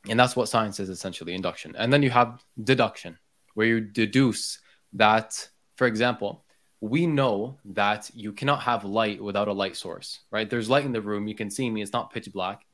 and 0.08 0.20
that's 0.20 0.36
what 0.36 0.48
science 0.48 0.78
is 0.78 0.88
essentially 0.88 1.34
induction. 1.34 1.74
And 1.76 1.92
then 1.92 2.02
you 2.02 2.10
have 2.10 2.44
deduction, 2.62 3.18
where 3.54 3.66
you 3.66 3.80
deduce 3.80 4.60
that, 4.92 5.48
for 5.76 5.86
example, 5.86 6.44
we 6.80 7.06
know 7.06 7.58
that 7.64 8.10
you 8.14 8.32
cannot 8.32 8.60
have 8.62 8.84
light 8.84 9.22
without 9.22 9.48
a 9.48 9.52
light 9.52 9.76
source, 9.76 10.20
right? 10.30 10.48
There's 10.48 10.70
light 10.70 10.84
in 10.84 10.92
the 10.92 11.00
room. 11.00 11.26
You 11.26 11.34
can 11.34 11.50
see 11.50 11.68
me. 11.68 11.82
It's 11.82 11.92
not 11.92 12.12
pitch 12.12 12.32
black. 12.32 12.64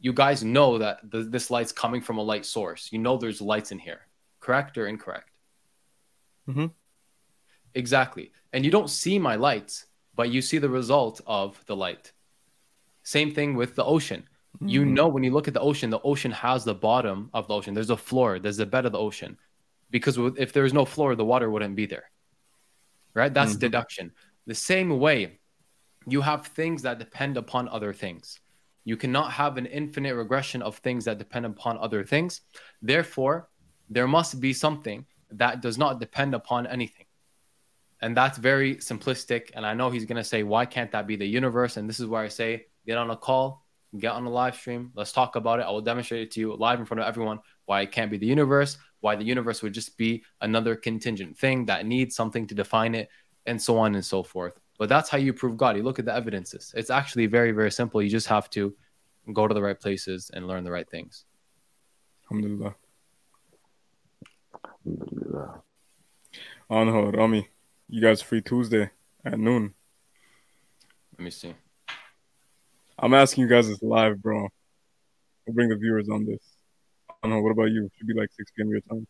You 0.00 0.12
guys 0.12 0.42
know 0.42 0.78
that 0.78 0.98
the, 1.08 1.22
this 1.22 1.50
light's 1.50 1.70
coming 1.70 2.00
from 2.00 2.18
a 2.18 2.22
light 2.22 2.44
source. 2.44 2.88
You 2.90 2.98
know 2.98 3.16
there's 3.16 3.40
lights 3.40 3.70
in 3.70 3.78
here. 3.78 4.00
Correct 4.40 4.76
or 4.76 4.88
incorrect? 4.88 5.30
Mm-hmm. 6.48 6.66
Exactly. 7.74 8.32
And 8.52 8.64
you 8.64 8.72
don't 8.72 8.90
see 8.90 9.20
my 9.20 9.36
lights, 9.36 9.86
but 10.16 10.30
you 10.30 10.42
see 10.42 10.58
the 10.58 10.68
result 10.68 11.20
of 11.24 11.62
the 11.66 11.76
light. 11.76 12.12
Same 13.04 13.32
thing 13.32 13.54
with 13.54 13.76
the 13.76 13.84
ocean. 13.84 14.24
Mm-hmm. 14.56 14.68
You 14.68 14.84
know, 14.84 15.06
when 15.06 15.22
you 15.22 15.30
look 15.30 15.46
at 15.46 15.54
the 15.54 15.60
ocean, 15.60 15.90
the 15.90 16.00
ocean 16.00 16.32
has 16.32 16.64
the 16.64 16.74
bottom 16.74 17.30
of 17.32 17.46
the 17.46 17.54
ocean. 17.54 17.72
There's 17.72 17.90
a 17.90 17.96
floor, 17.96 18.40
there's 18.40 18.56
the 18.56 18.66
bed 18.66 18.84
of 18.84 18.92
the 18.92 18.98
ocean. 18.98 19.38
Because 19.90 20.18
if 20.36 20.52
there's 20.52 20.72
no 20.72 20.84
floor, 20.84 21.14
the 21.14 21.24
water 21.24 21.48
wouldn't 21.50 21.76
be 21.76 21.86
there 21.86 22.11
right? 23.14 23.32
That's 23.32 23.54
Mhm. 23.54 23.60
deduction. 23.60 24.12
The 24.46 24.54
same 24.54 24.98
way, 24.98 25.40
you 26.06 26.20
have 26.22 26.46
things 26.46 26.82
that 26.82 26.98
depend 26.98 27.36
upon 27.36 27.68
other 27.68 27.92
things. 27.92 28.40
You 28.84 28.96
cannot 28.96 29.32
have 29.32 29.56
an 29.56 29.66
infinite 29.66 30.14
regression 30.16 30.62
of 30.62 30.78
things 30.78 31.04
that 31.04 31.18
depend 31.18 31.46
upon 31.46 31.78
other 31.78 32.02
things. 32.04 32.40
Therefore, 32.80 33.48
there 33.88 34.08
must 34.08 34.40
be 34.40 34.52
something 34.52 35.06
that 35.30 35.62
does 35.62 35.78
not 35.78 36.00
depend 36.00 36.34
upon 36.34 36.66
anything. 36.66 37.06
And 38.00 38.16
that's 38.16 38.38
very 38.38 38.76
simplistic. 38.76 39.50
And 39.54 39.64
I 39.64 39.74
know 39.74 39.90
he's 39.90 40.06
going 40.06 40.16
to 40.16 40.24
say, 40.24 40.42
why 40.42 40.66
can't 40.66 40.90
that 40.90 41.06
be 41.06 41.14
the 41.14 41.26
universe? 41.26 41.76
And 41.76 41.88
this 41.88 42.00
is 42.00 42.06
where 42.06 42.22
I 42.22 42.28
say, 42.28 42.66
get 42.84 42.98
on 42.98 43.10
a 43.10 43.16
call, 43.16 43.64
get 43.96 44.12
on 44.12 44.24
a 44.24 44.30
live 44.30 44.56
stream. 44.56 44.90
Let's 44.94 45.12
talk 45.12 45.36
about 45.36 45.60
it. 45.60 45.62
I 45.62 45.70
will 45.70 45.82
demonstrate 45.82 46.22
it 46.22 46.30
to 46.32 46.40
you 46.40 46.54
live 46.54 46.80
in 46.80 46.86
front 46.86 47.00
of 47.00 47.06
everyone 47.06 47.38
why 47.66 47.82
it 47.82 47.92
can't 47.92 48.10
be 48.10 48.18
the 48.18 48.26
universe, 48.26 48.76
why 49.02 49.14
the 49.14 49.24
universe 49.24 49.62
would 49.62 49.74
just 49.74 49.98
be 49.98 50.22
another 50.40 50.74
contingent 50.74 51.36
thing 51.36 51.66
that 51.66 51.84
needs 51.84 52.16
something 52.16 52.46
to 52.46 52.54
define 52.54 52.94
it, 52.94 53.10
and 53.46 53.60
so 53.60 53.76
on 53.76 53.94
and 53.94 54.04
so 54.04 54.22
forth. 54.22 54.54
But 54.78 54.88
that's 54.88 55.10
how 55.10 55.18
you 55.18 55.32
prove 55.32 55.56
God. 55.56 55.76
You 55.76 55.82
look 55.82 55.98
at 55.98 56.06
the 56.06 56.14
evidences. 56.14 56.72
It's 56.76 56.90
actually 56.90 57.26
very, 57.26 57.52
very 57.52 57.70
simple. 57.70 58.00
You 58.00 58.08
just 58.08 58.28
have 58.28 58.48
to 58.50 58.74
go 59.32 59.46
to 59.46 59.54
the 59.54 59.62
right 59.62 59.78
places 59.78 60.30
and 60.32 60.48
learn 60.48 60.64
the 60.64 60.70
right 60.70 60.88
things. 60.88 61.24
Alhamdulillah. 62.24 62.74
Alhamdulillah. 64.86 65.62
On 66.70 67.12
Rami, 67.12 67.48
you 67.88 68.00
guys 68.00 68.22
free 68.22 68.40
Tuesday 68.40 68.90
at 69.24 69.38
noon. 69.38 69.74
Let 71.18 71.24
me 71.24 71.30
see. 71.30 71.54
I'm 72.98 73.14
asking 73.14 73.42
you 73.42 73.50
guys 73.50 73.68
this 73.68 73.82
live, 73.82 74.22
bro. 74.22 74.48
We'll 75.46 75.54
bring 75.54 75.68
the 75.68 75.76
viewers 75.76 76.08
on 76.08 76.24
this. 76.24 76.51
I 77.22 77.28
don't 77.28 77.36
know. 77.36 77.42
What 77.42 77.52
about 77.52 77.70
you? 77.70 77.88
Should 77.96 78.06
be 78.08 78.14
like 78.14 78.30
6 78.32 78.50
p.m. 78.56 78.70
your 78.70 78.80
time. 78.80 79.06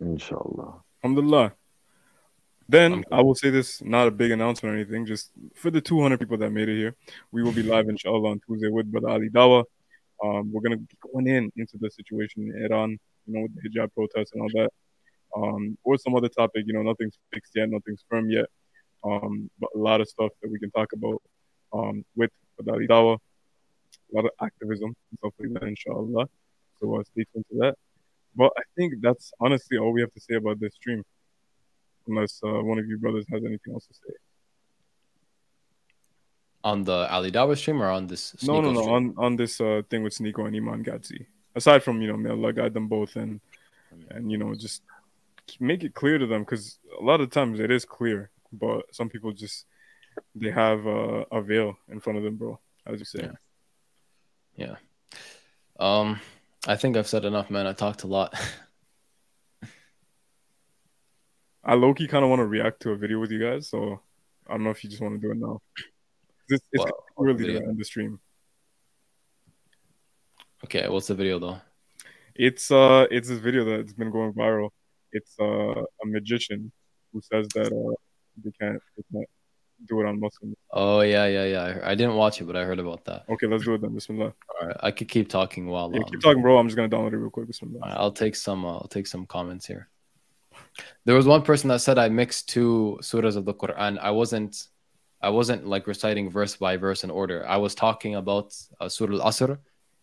Inshallah. 0.00 0.82
Alhamdulillah. 1.02 1.54
Then 2.68 3.04
I 3.12 3.22
will 3.22 3.34
say 3.34 3.50
this, 3.50 3.82
not 3.82 4.08
a 4.08 4.10
big 4.10 4.30
announcement 4.30 4.74
or 4.74 4.78
anything, 4.78 5.06
just 5.06 5.30
for 5.54 5.70
the 5.70 5.80
200 5.80 6.18
people 6.18 6.36
that 6.38 6.50
made 6.50 6.68
it 6.68 6.76
here, 6.76 6.96
we 7.30 7.42
will 7.42 7.52
be 7.52 7.62
live 7.62 7.88
inshallah 7.88 8.28
on 8.28 8.40
Tuesday 8.46 8.68
with 8.68 8.90
Brother 8.90 9.08
Ali 9.08 9.28
Dawah. 9.28 9.64
Um, 10.22 10.52
we're 10.52 10.62
gonna 10.62 10.78
be 10.78 10.96
going 11.12 11.28
in 11.28 11.52
into 11.56 11.78
the 11.78 11.90
situation 11.90 12.50
in 12.50 12.64
Iran, 12.64 12.98
you 13.26 13.34
know, 13.34 13.42
with 13.42 13.54
the 13.54 13.68
hijab 13.68 13.92
protests 13.94 14.32
and 14.32 14.42
all 14.42 14.48
that, 14.54 14.70
um, 15.36 15.78
or 15.84 15.96
some 15.96 16.16
other 16.16 16.28
topic. 16.28 16.64
You 16.66 16.72
know, 16.72 16.82
nothing's 16.82 17.18
fixed 17.32 17.52
yet, 17.54 17.68
nothing's 17.68 18.04
firm 18.08 18.30
yet, 18.30 18.46
um, 19.04 19.48
but 19.60 19.70
a 19.74 19.78
lot 19.78 20.00
of 20.00 20.08
stuff 20.08 20.30
that 20.42 20.50
we 20.50 20.58
can 20.58 20.70
talk 20.72 20.92
about 20.92 21.22
um, 21.72 22.04
with 22.16 22.30
Brother 22.56 22.78
Ali 22.78 22.88
Dawah, 22.88 23.18
a 24.12 24.16
lot 24.16 24.24
of 24.24 24.30
activism 24.40 24.94
and 25.10 25.18
stuff 25.18 25.32
like 25.38 25.52
that, 25.54 25.68
inshallah. 25.68 26.28
So 26.80 26.96
uh, 26.96 27.02
stay 27.04 27.24
tuned 27.32 27.44
to 27.52 27.58
that. 27.60 27.74
But 28.34 28.52
I 28.56 28.62
think 28.76 28.94
that's 29.00 29.32
honestly 29.40 29.78
all 29.78 29.92
we 29.92 30.02
have 30.02 30.12
to 30.12 30.20
say 30.20 30.34
about 30.34 30.60
this 30.60 30.74
stream 30.74 31.02
unless 32.06 32.40
uh, 32.44 32.62
one 32.62 32.78
of 32.78 32.86
you 32.86 32.98
brothers 32.98 33.24
has 33.32 33.42
anything 33.44 33.72
else 33.72 33.86
to 33.86 33.94
say. 33.94 34.14
On 36.62 36.82
the 36.82 37.08
Ali 37.10 37.30
Dawah 37.30 37.56
stream 37.56 37.82
or 37.82 37.90
on 37.90 38.06
this? 38.06 38.34
no, 38.42 38.60
no, 38.60 38.72
no. 38.72 38.82
stream? 38.82 38.94
On 38.94 39.14
on 39.16 39.36
this 39.36 39.60
uh, 39.60 39.82
thing 39.88 40.02
with 40.02 40.12
Sneako 40.12 40.46
and 40.46 40.56
Iman 40.56 40.84
Gadzhi. 40.84 41.26
Aside 41.54 41.82
from 41.82 42.02
you 42.02 42.08
know, 42.08 42.16
may 42.16 42.30
Allah 42.30 42.52
guide 42.52 42.74
them 42.74 42.88
both 42.88 43.16
and 43.16 43.40
and 44.10 44.30
you 44.30 44.38
know 44.38 44.54
just 44.54 44.82
make 45.60 45.84
it 45.84 45.94
clear 45.94 46.18
to 46.18 46.26
them 46.26 46.42
because 46.42 46.78
a 47.00 47.04
lot 47.04 47.20
of 47.20 47.30
times 47.30 47.60
it 47.60 47.70
is 47.70 47.84
clear, 47.84 48.30
but 48.52 48.82
some 48.92 49.08
people 49.08 49.32
just 49.32 49.64
they 50.34 50.50
have 50.50 50.86
uh, 50.86 51.24
a 51.30 51.40
veil 51.40 51.78
in 51.88 52.00
front 52.00 52.18
of 52.18 52.24
them, 52.24 52.36
bro. 52.36 52.58
As 52.84 52.98
you 52.98 53.04
say. 53.04 53.20
Yeah. 53.22 53.32
Um, 55.78 56.20
I 56.66 56.76
think 56.76 56.96
I've 56.96 57.06
said 57.06 57.24
enough, 57.24 57.50
man. 57.50 57.66
I 57.66 57.72
talked 57.72 58.02
a 58.02 58.06
lot. 58.06 58.34
I 61.64 61.74
low 61.74 61.94
key 61.94 62.06
kind 62.06 62.24
of 62.24 62.30
want 62.30 62.40
to 62.40 62.46
react 62.46 62.80
to 62.82 62.90
a 62.92 62.96
video 62.96 63.18
with 63.18 63.30
you 63.30 63.40
guys, 63.40 63.68
so 63.68 64.00
I 64.46 64.52
don't 64.52 64.64
know 64.64 64.70
if 64.70 64.84
you 64.84 64.90
just 64.90 65.02
want 65.02 65.20
to 65.20 65.26
do 65.26 65.32
it 65.32 65.38
now. 65.38 65.60
This 66.48 66.60
it's 66.72 66.84
what 66.84 66.94
really 67.18 67.54
to 67.54 67.56
end 67.56 67.76
the 67.78 67.84
stream. 67.84 68.20
okay, 70.64 70.88
what's 70.88 71.08
the 71.08 71.14
video 71.14 71.40
though? 71.40 71.60
It's 72.36 72.70
uh, 72.70 73.06
it's 73.10 73.28
this 73.28 73.40
video 73.40 73.64
that's 73.64 73.92
been 73.92 74.12
going 74.12 74.32
viral. 74.32 74.70
It's 75.10 75.34
uh, 75.40 75.82
a 75.82 76.06
magician 76.06 76.70
who 77.12 77.20
says 77.20 77.48
that 77.54 77.72
uh, 77.72 77.94
they 78.44 78.52
can't, 78.60 78.80
they 78.96 79.02
can't 79.12 79.28
do 79.84 80.00
it 80.00 80.06
on 80.06 80.18
Muslims. 80.18 80.56
Oh 80.70 81.00
yeah, 81.00 81.26
yeah, 81.26 81.44
yeah. 81.44 81.80
I, 81.82 81.92
I 81.92 81.94
didn't 81.94 82.14
watch 82.14 82.40
it, 82.40 82.44
but 82.44 82.56
I 82.56 82.64
heard 82.64 82.78
about 82.78 83.04
that. 83.04 83.24
Okay, 83.28 83.46
let's 83.46 83.64
do 83.64 83.74
it 83.74 83.82
then. 83.82 83.94
Bismillah. 83.94 84.32
All 84.60 84.66
right, 84.66 84.76
I 84.80 84.90
could 84.90 85.08
keep 85.08 85.28
talking 85.28 85.66
while. 85.66 85.90
Yeah, 85.92 86.00
um, 86.00 86.04
keep 86.04 86.20
talking, 86.20 86.42
bro. 86.42 86.58
I'm 86.58 86.66
just 86.66 86.76
gonna 86.76 86.88
download 86.88 87.12
it 87.12 87.18
real 87.18 87.30
quick. 87.30 87.46
Bismillah. 87.46 87.80
I'll 87.82 88.12
take 88.12 88.36
some. 88.36 88.64
Uh, 88.64 88.74
I'll 88.74 88.88
take 88.88 89.06
some 89.06 89.26
comments 89.26 89.66
here. 89.66 89.88
There 91.04 91.14
was 91.14 91.26
one 91.26 91.42
person 91.42 91.68
that 91.68 91.80
said 91.80 91.98
I 91.98 92.08
mixed 92.08 92.48
two 92.48 92.98
surahs 93.02 93.36
of 93.36 93.44
the 93.44 93.54
Quran. 93.54 93.98
I 93.98 94.10
wasn't. 94.10 94.68
I 95.20 95.30
wasn't 95.30 95.66
like 95.66 95.86
reciting 95.86 96.30
verse 96.30 96.56
by 96.56 96.76
verse 96.76 97.04
in 97.04 97.10
order. 97.10 97.46
I 97.46 97.56
was 97.56 97.74
talking 97.74 98.16
about 98.16 98.54
uh, 98.80 98.88
Surah 98.88 99.14
Al-Asr, 99.14 99.58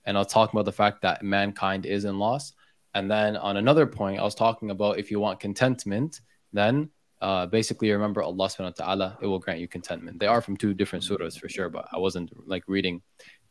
and 0.06 0.18
I 0.18 0.20
was 0.20 0.28
talking 0.28 0.56
about 0.58 0.66
the 0.66 0.72
fact 0.72 1.02
that 1.02 1.24
mankind 1.24 1.86
is 1.86 2.06
in 2.06 2.20
loss. 2.20 2.54
And 2.96 3.10
then 3.10 3.38
on 3.38 3.58
another 3.58 3.88
point, 3.88 4.20
I 4.20 4.24
was 4.24 4.36
talking 4.36 4.70
about 4.70 5.00
if 5.00 5.12
you 5.12 5.20
want 5.20 5.40
contentment, 5.40 6.22
then 6.52 6.90
uh, 7.24 7.46
basically 7.46 7.90
remember 7.90 8.22
Allah 8.22 8.48
subhanahu 8.48 8.78
wa 8.78 8.86
ta'ala, 8.86 9.18
it 9.22 9.28
will 9.28 9.40
grant 9.40 9.62
you 9.62 9.68
contentment. 9.68 10.20
They 10.20 10.28
are 10.28 10.42
from 10.42 10.58
two 10.58 10.74
different 10.74 11.06
surahs 11.06 11.40
for 11.40 11.48
sure, 11.48 11.70
but 11.70 11.88
I 11.94 11.98
wasn't 11.98 12.30
like 12.46 12.66
reading 12.68 13.02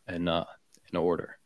in 0.06 0.28
uh, 0.28 0.44
in 0.92 0.98
order. 0.98 1.38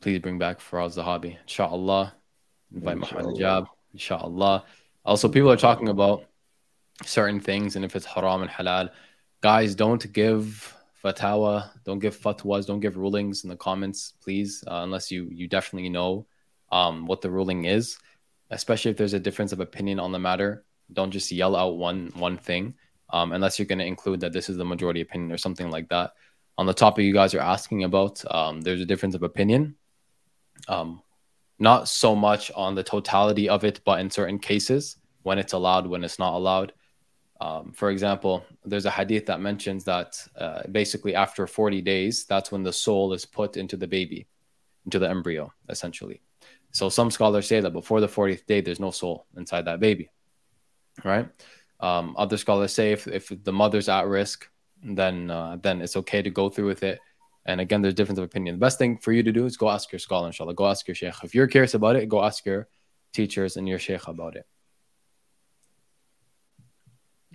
Please 0.00 0.18
bring 0.18 0.36
back 0.36 0.58
Faraz 0.58 0.98
Zahabi. 0.98 1.38
Inshallah. 1.42 2.14
Invite 2.74 2.98
Muhammad 2.98 3.38
Jab. 3.38 3.66
Inshallah. 3.92 4.64
Also, 5.04 5.28
people 5.28 5.52
are 5.52 5.56
talking 5.56 5.90
about 5.90 6.24
certain 7.04 7.38
things 7.38 7.76
and 7.76 7.84
if 7.84 7.94
it's 7.94 8.04
haram 8.04 8.42
and 8.42 8.50
halal. 8.50 8.90
Guys, 9.42 9.76
don't 9.76 10.12
give 10.12 10.74
fatawa, 11.02 11.70
don't 11.84 11.98
give 11.98 12.16
fatwas, 12.16 12.66
don't 12.66 12.80
give 12.80 12.96
rulings 12.96 13.44
in 13.44 13.50
the 13.50 13.56
comments, 13.56 14.14
please, 14.22 14.62
uh, 14.66 14.80
unless 14.82 15.10
you 15.10 15.28
you 15.30 15.48
definitely 15.48 15.88
know 15.88 16.26
um, 16.70 17.06
what 17.06 17.20
the 17.20 17.30
ruling 17.30 17.64
is. 17.64 17.98
Especially 18.50 18.90
if 18.90 18.96
there's 18.96 19.14
a 19.14 19.20
difference 19.20 19.52
of 19.52 19.60
opinion 19.60 19.98
on 19.98 20.12
the 20.12 20.18
matter, 20.18 20.64
don't 20.92 21.10
just 21.10 21.32
yell 21.32 21.56
out 21.56 21.78
one 21.78 22.10
one 22.14 22.36
thing, 22.36 22.74
um, 23.10 23.32
unless 23.32 23.58
you're 23.58 23.66
going 23.66 23.78
to 23.78 23.84
include 23.86 24.20
that 24.20 24.32
this 24.32 24.48
is 24.48 24.56
the 24.56 24.64
majority 24.64 25.00
opinion 25.00 25.32
or 25.32 25.38
something 25.38 25.70
like 25.70 25.88
that. 25.88 26.12
On 26.58 26.66
the 26.66 26.74
topic 26.74 27.04
you 27.04 27.14
guys 27.14 27.34
are 27.34 27.40
asking 27.40 27.84
about, 27.84 28.22
um, 28.32 28.60
there's 28.60 28.82
a 28.82 28.86
difference 28.86 29.14
of 29.14 29.22
opinion. 29.22 29.76
Um, 30.68 31.02
not 31.58 31.88
so 31.88 32.14
much 32.14 32.50
on 32.54 32.74
the 32.74 32.82
totality 32.82 33.48
of 33.48 33.64
it, 33.64 33.80
but 33.84 34.00
in 34.00 34.10
certain 34.10 34.38
cases 34.38 34.96
when 35.22 35.38
it's 35.38 35.52
allowed, 35.52 35.86
when 35.86 36.04
it's 36.04 36.18
not 36.18 36.34
allowed. 36.34 36.72
Um, 37.42 37.72
for 37.72 37.90
example, 37.90 38.44
there's 38.64 38.86
a 38.86 38.90
hadith 38.90 39.26
that 39.26 39.40
mentions 39.40 39.82
that 39.84 40.16
uh, 40.36 40.62
basically 40.70 41.16
after 41.16 41.44
40 41.48 41.82
days, 41.82 42.24
that's 42.24 42.52
when 42.52 42.62
the 42.62 42.72
soul 42.72 43.12
is 43.12 43.24
put 43.26 43.56
into 43.56 43.76
the 43.76 43.88
baby, 43.88 44.28
into 44.84 45.00
the 45.00 45.10
embryo, 45.10 45.52
essentially. 45.68 46.22
So 46.70 46.88
some 46.88 47.10
scholars 47.10 47.48
say 47.48 47.58
that 47.58 47.72
before 47.72 48.00
the 48.00 48.06
40th 48.06 48.46
day, 48.46 48.60
there's 48.60 48.78
no 48.78 48.92
soul 48.92 49.26
inside 49.36 49.64
that 49.64 49.80
baby, 49.80 50.08
right? 51.04 51.28
Um, 51.80 52.14
other 52.16 52.36
scholars 52.36 52.72
say 52.72 52.92
if, 52.92 53.08
if 53.08 53.32
the 53.42 53.52
mother's 53.52 53.88
at 53.88 54.06
risk, 54.06 54.48
then 54.84 55.28
uh, 55.28 55.56
then 55.60 55.82
it's 55.82 55.96
okay 55.96 56.22
to 56.22 56.30
go 56.30 56.48
through 56.48 56.68
with 56.68 56.84
it. 56.84 57.00
And 57.46 57.60
again, 57.60 57.82
there's 57.82 57.94
difference 57.94 58.20
of 58.20 58.24
opinion. 58.24 58.54
The 58.54 58.66
best 58.66 58.78
thing 58.78 58.98
for 58.98 59.10
you 59.10 59.24
to 59.24 59.32
do 59.32 59.46
is 59.46 59.56
go 59.56 59.68
ask 59.68 59.90
your 59.90 59.98
scholar, 59.98 60.28
inshallah. 60.28 60.54
Go 60.54 60.66
ask 60.68 60.86
your 60.86 60.94
sheikh. 60.94 61.24
If 61.24 61.34
you're 61.34 61.48
curious 61.48 61.74
about 61.74 61.96
it, 61.96 62.08
go 62.08 62.22
ask 62.22 62.46
your 62.46 62.68
teachers 63.12 63.56
and 63.56 63.68
your 63.68 63.80
sheikh 63.80 64.06
about 64.06 64.36
it. 64.36 64.46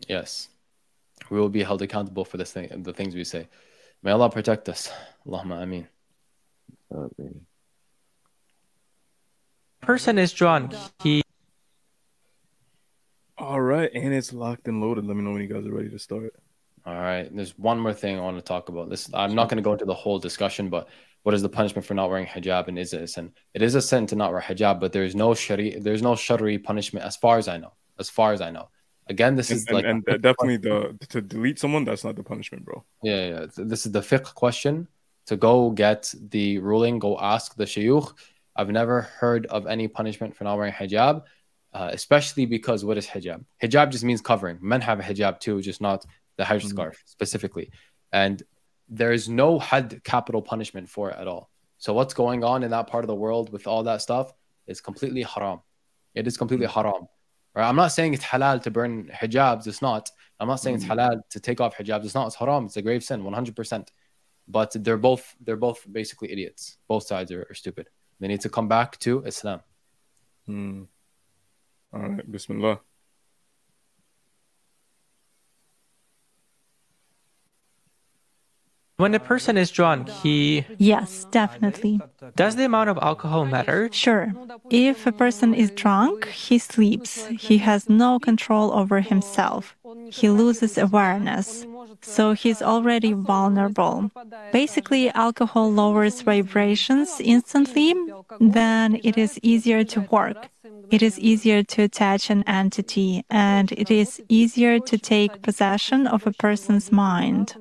Yes. 0.08 0.50
We 1.30 1.40
will 1.40 1.50
be 1.50 1.64
held 1.64 1.82
accountable 1.82 2.26
for 2.26 2.38
this 2.38 2.52
thing, 2.52 2.70
the 2.84 2.94
things 2.94 3.16
we 3.16 3.24
say. 3.24 3.48
May 4.04 4.12
Allah 4.12 4.30
protect 4.30 4.70
us. 4.70 4.92
Allahumma 5.26 5.62
ameen. 5.62 5.88
I 6.92 7.08
mean, 7.18 7.42
person 9.82 10.18
is 10.18 10.32
drunk, 10.34 10.74
he 11.04 11.24
All 13.38 13.62
right, 13.62 13.90
and 13.94 14.14
it's 14.14 14.34
locked 14.34 14.68
and 14.68 14.82
loaded. 14.82 15.06
Let 15.06 15.16
me 15.16 15.24
know 15.24 15.32
when 15.32 15.42
you 15.42 15.48
guys 15.48 15.66
are 15.66 15.74
ready 15.74 15.90
to 15.90 16.00
start. 16.00 16.34
All 16.86 16.96
right. 16.96 17.30
There's 17.36 17.58
one 17.58 17.80
more 17.80 17.94
thing 17.94 18.18
I 18.18 18.22
want 18.22 18.38
to 18.38 18.42
talk 18.42 18.70
about. 18.70 18.90
This 18.90 19.10
I'm 19.14 19.36
not 19.36 19.50
going 19.50 19.58
to 19.58 19.64
go 19.64 19.74
into 19.74 19.84
the 19.84 19.94
whole 19.94 20.20
discussion, 20.20 20.70
but 20.70 20.88
what 21.24 21.36
is 21.36 21.42
the 21.42 21.50
punishment 21.50 21.86
for 21.86 21.94
not 21.94 22.10
wearing 22.10 22.26
hijab 22.26 22.70
and 22.70 22.80
is 22.80 22.94
it 22.94 23.02
a 23.02 23.08
sin? 23.08 23.34
It 23.54 23.62
is 23.62 23.76
a 23.76 23.82
sin 23.82 24.08
to 24.08 24.16
not 24.16 24.32
wear 24.32 24.42
hijab, 24.42 24.80
but 24.80 24.94
there's 24.94 25.14
no 25.14 25.34
shari 25.34 25.78
there's 25.80 26.02
no 26.02 26.16
shari 26.16 26.58
punishment 26.58 27.06
as 27.06 27.18
far 27.18 27.38
as 27.38 27.50
I 27.50 27.58
know. 27.58 27.74
As 28.00 28.10
far 28.10 28.32
as 28.32 28.40
I 28.40 28.52
know. 28.52 28.70
Again, 29.10 29.36
this 29.36 29.50
And, 29.50 29.58
is 29.58 29.66
and, 29.68 29.76
like 29.76 29.86
and 29.86 30.06
definitely 30.22 30.58
the 30.58 30.98
to 31.10 31.22
delete 31.22 31.60
someone. 31.60 31.86
That's 31.86 32.04
not 32.04 32.16
the 32.16 32.24
punishment, 32.24 32.66
bro. 32.66 32.84
Yeah, 33.04 33.28
yeah. 33.28 33.46
This 33.56 33.86
is 33.86 33.92
the 33.92 34.02
fiqh 34.02 34.34
question. 34.34 34.88
To 35.28 35.36
go 35.36 35.72
get 35.72 36.14
the 36.30 36.60
ruling, 36.60 37.00
go 37.00 37.18
ask 37.20 37.56
the 37.56 37.66
shayukh. 37.66 38.14
I've 38.56 38.70
never 38.70 39.02
heard 39.02 39.46
of 39.48 39.68
any 39.68 39.88
punishment 39.88 40.36
for 40.36 40.46
not 40.46 40.58
wearing 40.58 40.74
hijab, 40.74 41.24
uh, 41.74 41.90
especially 41.92 42.46
because 42.46 42.86
what 42.86 42.98
is 42.98 43.06
hijab? 43.08 43.44
Hijab 43.62 43.92
just 43.92 44.04
means 44.04 44.22
covering. 44.22 44.58
Men 44.62 44.82
have 44.82 45.00
a 45.00 45.04
hijab 45.04 45.40
too, 45.40 45.62
just 45.62 45.82
not 45.82 46.06
the 46.38 46.46
hajj 46.46 46.64
Mhm. 46.64 46.70
scarf 46.70 47.04
specifically. 47.06 47.72
And 48.12 48.42
there 48.88 49.12
is 49.12 49.28
no 49.28 49.60
hadd 49.60 50.02
capital 50.04 50.42
punishment 50.42 50.90
for 50.90 51.12
it 51.12 51.18
at 51.20 51.28
all. 51.28 51.50
So 51.78 51.94
what's 51.94 52.14
going 52.14 52.44
on 52.44 52.64
in 52.64 52.72
that 52.72 52.88
part 52.88 53.04
of 53.04 53.08
the 53.08 53.16
world 53.16 53.52
with 53.52 53.68
all 53.68 53.84
that 53.84 54.02
stuff 54.02 54.34
is 54.66 54.80
completely 54.82 55.24
haram. 55.24 55.60
It 56.16 56.26
is 56.26 56.38
completely 56.38 56.68
haram. 56.68 57.08
I'm 57.64 57.76
not 57.76 57.92
saying 57.92 58.14
it's 58.14 58.24
halal 58.24 58.62
to 58.64 58.72
burn 58.72 59.10
hijabs. 59.14 59.68
It's 59.68 59.82
not. 59.82 60.12
I'm 60.40 60.48
not 60.48 60.58
saying 60.58 60.76
it's 60.76 60.86
halal 60.86 61.22
to 61.32 61.40
take 61.40 61.60
off 61.60 61.76
hijabs. 61.76 62.06
It's 62.06 62.16
not. 62.16 62.28
It's 62.28 62.36
haram. 62.36 62.66
It's 62.66 62.78
a 62.78 62.82
grave 62.82 63.04
sin, 63.04 63.24
100%. 63.24 63.88
But 64.48 64.76
they're 64.84 64.98
both 64.98 65.36
they're 65.42 65.58
both 65.58 65.86
basically 65.92 66.32
idiots. 66.32 66.78
Both 66.88 67.04
sides 67.04 67.32
are, 67.32 67.48
are 67.50 67.54
stupid. 67.54 67.90
They 68.20 68.28
need 68.28 68.42
to 68.42 68.50
come 68.50 68.68
back 68.68 68.98
to 69.00 69.24
Islam. 69.24 69.62
Hmm. 70.46 70.84
All 71.94 72.02
right, 72.02 72.32
Bismillah. 72.32 72.80
When 78.98 79.14
a 79.14 79.20
person 79.20 79.58
is 79.58 79.70
drunk, 79.70 80.10
he 80.10 80.66
Yes, 80.80 81.28
definitely. 81.30 82.02
does 82.36 82.56
the 82.56 82.66
amount 82.66 82.90
of 82.90 82.98
alcohol 83.00 83.46
matter? 83.46 83.90
Sure. 83.92 84.34
If 84.72 85.06
a 85.06 85.12
person 85.12 85.54
is 85.54 85.70
drunk, 85.70 86.26
he 86.30 86.58
sleeps. 86.58 87.28
He 87.28 87.60
has 87.60 87.90
no 87.90 88.18
control 88.18 88.74
over 88.74 89.02
himself. 89.02 89.76
He 90.10 90.30
loses 90.30 90.80
awareness. 90.80 91.68
So 92.02 92.34
he's 92.34 92.62
already 92.64 93.14
vulnerable. 93.14 94.10
Basically, 94.52 95.12
alcohol 95.12 95.72
lowers 95.72 96.24
vibrations 96.24 97.22
instantly, 97.24 97.94
then 98.40 99.00
it 99.04 99.16
is 99.16 99.40
easier 99.44 99.84
to 99.94 100.02
work. 100.10 100.50
It 100.90 101.04
is 101.04 101.20
easier 101.20 101.62
to 101.64 101.84
attach 101.84 102.32
an 102.32 102.44
entity, 102.48 103.24
and 103.30 103.72
it 103.74 103.92
is 103.92 104.22
easier 104.28 104.80
to 104.80 104.98
take 104.98 105.44
possession 105.44 106.08
of 106.08 106.26
a 106.26 106.32
person's 106.32 106.92
mind. 106.92 107.56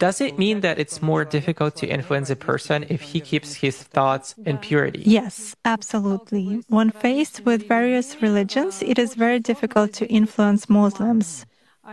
Does 0.00 0.22
it 0.22 0.38
mean 0.38 0.60
that 0.60 0.78
it's 0.78 1.02
more 1.02 1.26
difficult 1.26 1.76
to 1.76 1.86
influence 1.86 2.30
a 2.30 2.36
person 2.36 2.86
if 2.88 3.02
he 3.12 3.20
keeps 3.20 3.60
his 3.60 3.76
thoughts 3.82 4.34
in 4.48 4.56
purity? 4.56 5.02
Yes, 5.04 5.54
absolutely. 5.66 6.64
When 6.68 6.90
faced 6.90 7.44
with 7.44 7.68
various 7.68 8.22
religions, 8.22 8.82
it 8.82 8.98
is 8.98 9.14
very 9.14 9.40
difficult 9.40 9.92
to 10.00 10.08
influence 10.08 10.70
Muslims. 10.70 11.44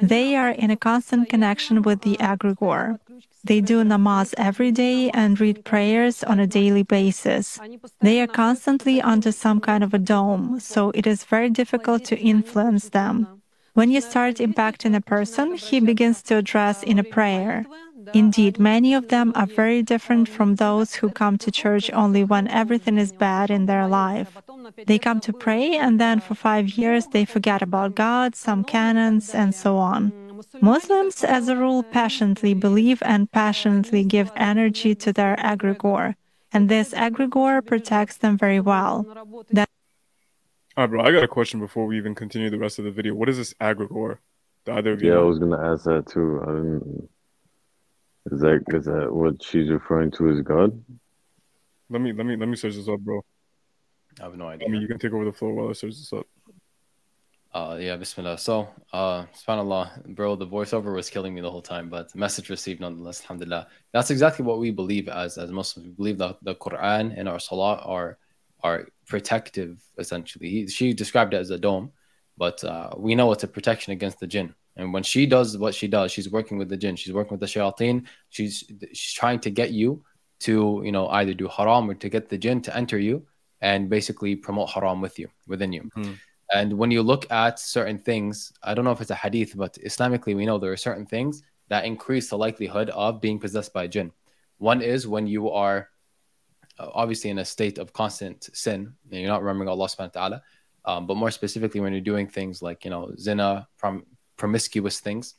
They 0.01 0.37
are 0.37 0.51
in 0.51 0.71
a 0.71 0.77
constant 0.77 1.27
connection 1.27 1.81
with 1.81 1.99
the 2.01 2.15
egregore. 2.31 2.99
They 3.43 3.59
do 3.59 3.83
namaz 3.83 4.33
every 4.37 4.71
day 4.71 5.09
and 5.11 5.39
read 5.39 5.65
prayers 5.65 6.23
on 6.23 6.39
a 6.39 6.47
daily 6.47 6.83
basis. 6.83 7.59
They 7.99 8.21
are 8.21 8.33
constantly 8.43 9.01
under 9.01 9.33
some 9.33 9.59
kind 9.59 9.83
of 9.83 9.93
a 9.93 9.99
dome, 9.99 10.61
so 10.61 10.91
it 10.95 11.05
is 11.05 11.25
very 11.25 11.49
difficult 11.49 12.05
to 12.05 12.17
influence 12.17 12.87
them. 12.89 13.41
When 13.73 13.91
you 13.91 14.01
start 14.01 14.37
impacting 14.37 14.95
a 14.95 15.01
person, 15.01 15.55
he 15.55 15.79
begins 15.79 16.23
to 16.23 16.37
address 16.37 16.81
in 16.81 16.97
a 16.97 17.03
prayer. 17.03 17.65
Indeed, 18.13 18.59
many 18.59 18.93
of 18.93 19.09
them 19.09 19.31
are 19.35 19.45
very 19.45 19.81
different 19.81 20.29
from 20.29 20.55
those 20.55 20.95
who 20.95 21.09
come 21.09 21.37
to 21.39 21.51
church 21.51 21.91
only 21.93 22.23
when 22.23 22.47
everything 22.47 22.97
is 22.97 23.11
bad 23.11 23.49
in 23.49 23.65
their 23.65 23.87
life. 23.87 24.37
They 24.85 24.99
come 24.99 25.19
to 25.21 25.33
pray 25.33 25.77
and 25.77 25.99
then 25.99 26.19
for 26.19 26.35
five 26.35 26.69
years 26.69 27.07
they 27.07 27.25
forget 27.25 27.61
about 27.61 27.95
God, 27.95 28.35
some 28.35 28.63
canons, 28.63 29.33
and 29.33 29.53
so 29.53 29.77
on. 29.77 30.11
Muslims, 30.61 31.23
as 31.23 31.47
a 31.47 31.55
rule, 31.55 31.83
passionately 31.83 32.53
believe 32.53 33.01
and 33.03 33.31
passionately 33.31 34.03
give 34.03 34.31
energy 34.35 34.93
to 34.95 35.11
their 35.11 35.35
egregore, 35.37 36.15
and 36.53 36.69
this 36.69 36.93
egregore 36.93 37.65
protects 37.65 38.17
them 38.17 38.37
very 38.37 38.59
well. 38.59 39.05
That 39.51 39.69
All 40.75 40.83
right, 40.83 40.89
bro. 40.89 41.03
I 41.03 41.11
got 41.11 41.23
a 41.23 41.27
question 41.27 41.59
before 41.59 41.85
we 41.87 41.97
even 41.97 42.13
continue 42.13 42.49
the 42.49 42.59
rest 42.59 42.77
of 42.77 42.85
the 42.85 42.91
video. 42.91 43.13
What 43.15 43.29
is 43.29 43.37
this 43.37 43.53
egregore? 43.55 44.19
The 44.65 44.75
other 44.75 44.93
of 44.93 45.01
you 45.01 45.11
Yeah, 45.11 45.19
I 45.19 45.23
was 45.23 45.39
gonna 45.39 45.59
ask 45.59 45.85
that 45.85 46.07
too. 46.07 47.09
I 48.27 48.35
didn't. 48.35 48.35
Is 48.35 48.41
that 48.41 48.63
is 48.75 48.85
that 48.85 49.13
what 49.13 49.43
she's 49.43 49.69
referring 49.69 50.11
to 50.11 50.29
as 50.29 50.41
God? 50.41 50.83
Let 51.89 52.01
me 52.01 52.13
let 52.13 52.25
me 52.25 52.35
let 52.35 52.49
me 52.49 52.55
search 52.55 52.75
this 52.75 52.87
up, 52.87 52.99
bro. 52.99 53.23
I 54.19 54.23
have 54.23 54.35
no 54.35 54.47
idea. 54.47 54.67
I 54.67 54.71
mean, 54.71 54.81
you 54.81 54.87
can 54.87 54.99
take 54.99 55.13
over 55.13 55.25
the 55.25 55.33
floor 55.33 55.53
while 55.53 55.69
I 55.69 55.73
search 55.73 55.95
this 55.95 56.11
up. 56.11 56.25
Uh, 57.53 57.77
yeah, 57.79 57.95
Bismillah. 57.95 58.37
So, 58.37 58.67
uh, 58.93 59.25
subhanAllah, 59.33 60.15
bro, 60.15 60.35
the 60.35 60.45
voiceover 60.45 60.93
was 60.93 61.09
killing 61.09 61.33
me 61.33 61.41
the 61.41 61.49
whole 61.49 61.61
time, 61.61 61.89
but 61.89 62.13
message 62.13 62.49
received 62.49 62.81
nonetheless, 62.81 63.21
alhamdulillah. 63.21 63.67
That's 63.93 64.11
exactly 64.11 64.45
what 64.45 64.59
we 64.59 64.69
believe 64.69 65.07
as 65.07 65.37
as 65.37 65.49
Muslims. 65.49 65.87
We 65.87 65.93
believe 65.93 66.17
that 66.17 66.37
the 66.41 66.55
Quran 66.55 67.17
and 67.17 67.29
our 67.29 67.39
Salah 67.39 67.81
are 67.83 68.17
are 68.63 68.87
protective, 69.07 69.81
essentially. 69.97 70.49
He, 70.49 70.67
she 70.67 70.93
described 70.93 71.33
it 71.33 71.37
as 71.37 71.49
a 71.49 71.57
dome, 71.57 71.91
but 72.37 72.63
uh, 72.63 72.91
we 72.97 73.15
know 73.15 73.31
it's 73.31 73.43
a 73.43 73.47
protection 73.47 73.93
against 73.93 74.19
the 74.19 74.27
jinn. 74.27 74.53
And 74.77 74.93
when 74.93 75.03
she 75.03 75.25
does 75.25 75.57
what 75.57 75.73
she 75.73 75.87
does, 75.87 76.11
she's 76.11 76.29
working 76.29 76.57
with 76.57 76.69
the 76.69 76.77
jinn, 76.77 76.95
she's 76.95 77.13
working 77.13 77.37
with 77.37 77.41
the 77.41 77.47
shayateen, 77.47 78.05
she's 78.29 78.63
she's 78.93 79.13
trying 79.13 79.39
to 79.41 79.49
get 79.49 79.71
you 79.71 80.03
to, 80.41 80.81
you 80.85 80.91
know, 80.91 81.07
either 81.09 81.33
do 81.33 81.47
haram 81.47 81.89
or 81.89 81.95
to 81.95 82.09
get 82.09 82.29
the 82.29 82.37
jinn 82.37 82.61
to 82.61 82.75
enter 82.77 82.99
you 82.99 83.25
and 83.61 83.89
basically 83.89 84.35
promote 84.35 84.69
haram 84.69 85.01
with 85.01 85.17
you, 85.17 85.27
within 85.47 85.73
you. 85.73 85.89
And 86.53 86.77
when 86.77 86.91
you 86.91 87.01
look 87.01 87.29
at 87.31 87.59
certain 87.59 87.99
things, 87.99 88.53
I 88.63 88.73
don't 88.73 88.85
know 88.85 88.91
if 88.91 89.01
it's 89.01 89.11
a 89.11 89.15
hadith, 89.15 89.57
but 89.57 89.73
Islamically, 89.83 90.35
we 90.35 90.45
know 90.45 90.57
there 90.57 90.71
are 90.71 90.77
certain 90.77 91.05
things 91.05 91.43
that 91.69 91.83
increase 91.83 92.29
the 92.29 92.37
likelihood 92.37 92.89
of 92.91 93.19
being 93.19 93.39
possessed 93.39 93.73
by 93.73 93.87
jinn. 93.87 94.11
One 94.59 94.81
is 94.81 95.07
when 95.07 95.27
you 95.27 95.49
are 95.49 95.89
uh, 96.79 96.89
obviously 96.93 97.31
in 97.31 97.39
a 97.39 97.45
state 97.45 97.77
of 97.79 97.91
constant 97.91 98.49
sin, 98.53 98.93
and 99.11 99.19
you're 99.19 99.27
not 99.27 99.41
remembering 99.41 99.69
Allah 99.69 99.87
subhanahu 99.87 100.15
wa 100.15 100.21
ta'ala, 100.21 100.43
um, 100.85 101.07
but 101.07 101.17
more 101.17 101.31
specifically 101.31 101.81
when 101.81 101.91
you're 101.91 102.01
doing 102.01 102.27
things 102.27 102.61
like, 102.61 102.85
you 102.85 102.91
know, 102.91 103.11
zina, 103.17 103.67
prom- 103.77 104.05
promiscuous 104.37 104.99
things. 104.99 105.35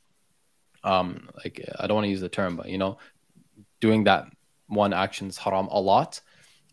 Um, 0.85 1.29
like, 1.43 1.65
I 1.79 1.87
don't 1.87 1.97
want 1.97 2.05
to 2.05 2.11
use 2.11 2.21
the 2.21 2.29
term, 2.29 2.57
but, 2.57 2.69
you 2.69 2.79
know, 2.79 2.99
doing 3.81 4.05
that 4.05 4.27
one 4.67 4.93
action's 4.93 5.39
haram 5.39 5.67
a 5.69 5.81
lot 5.81 6.21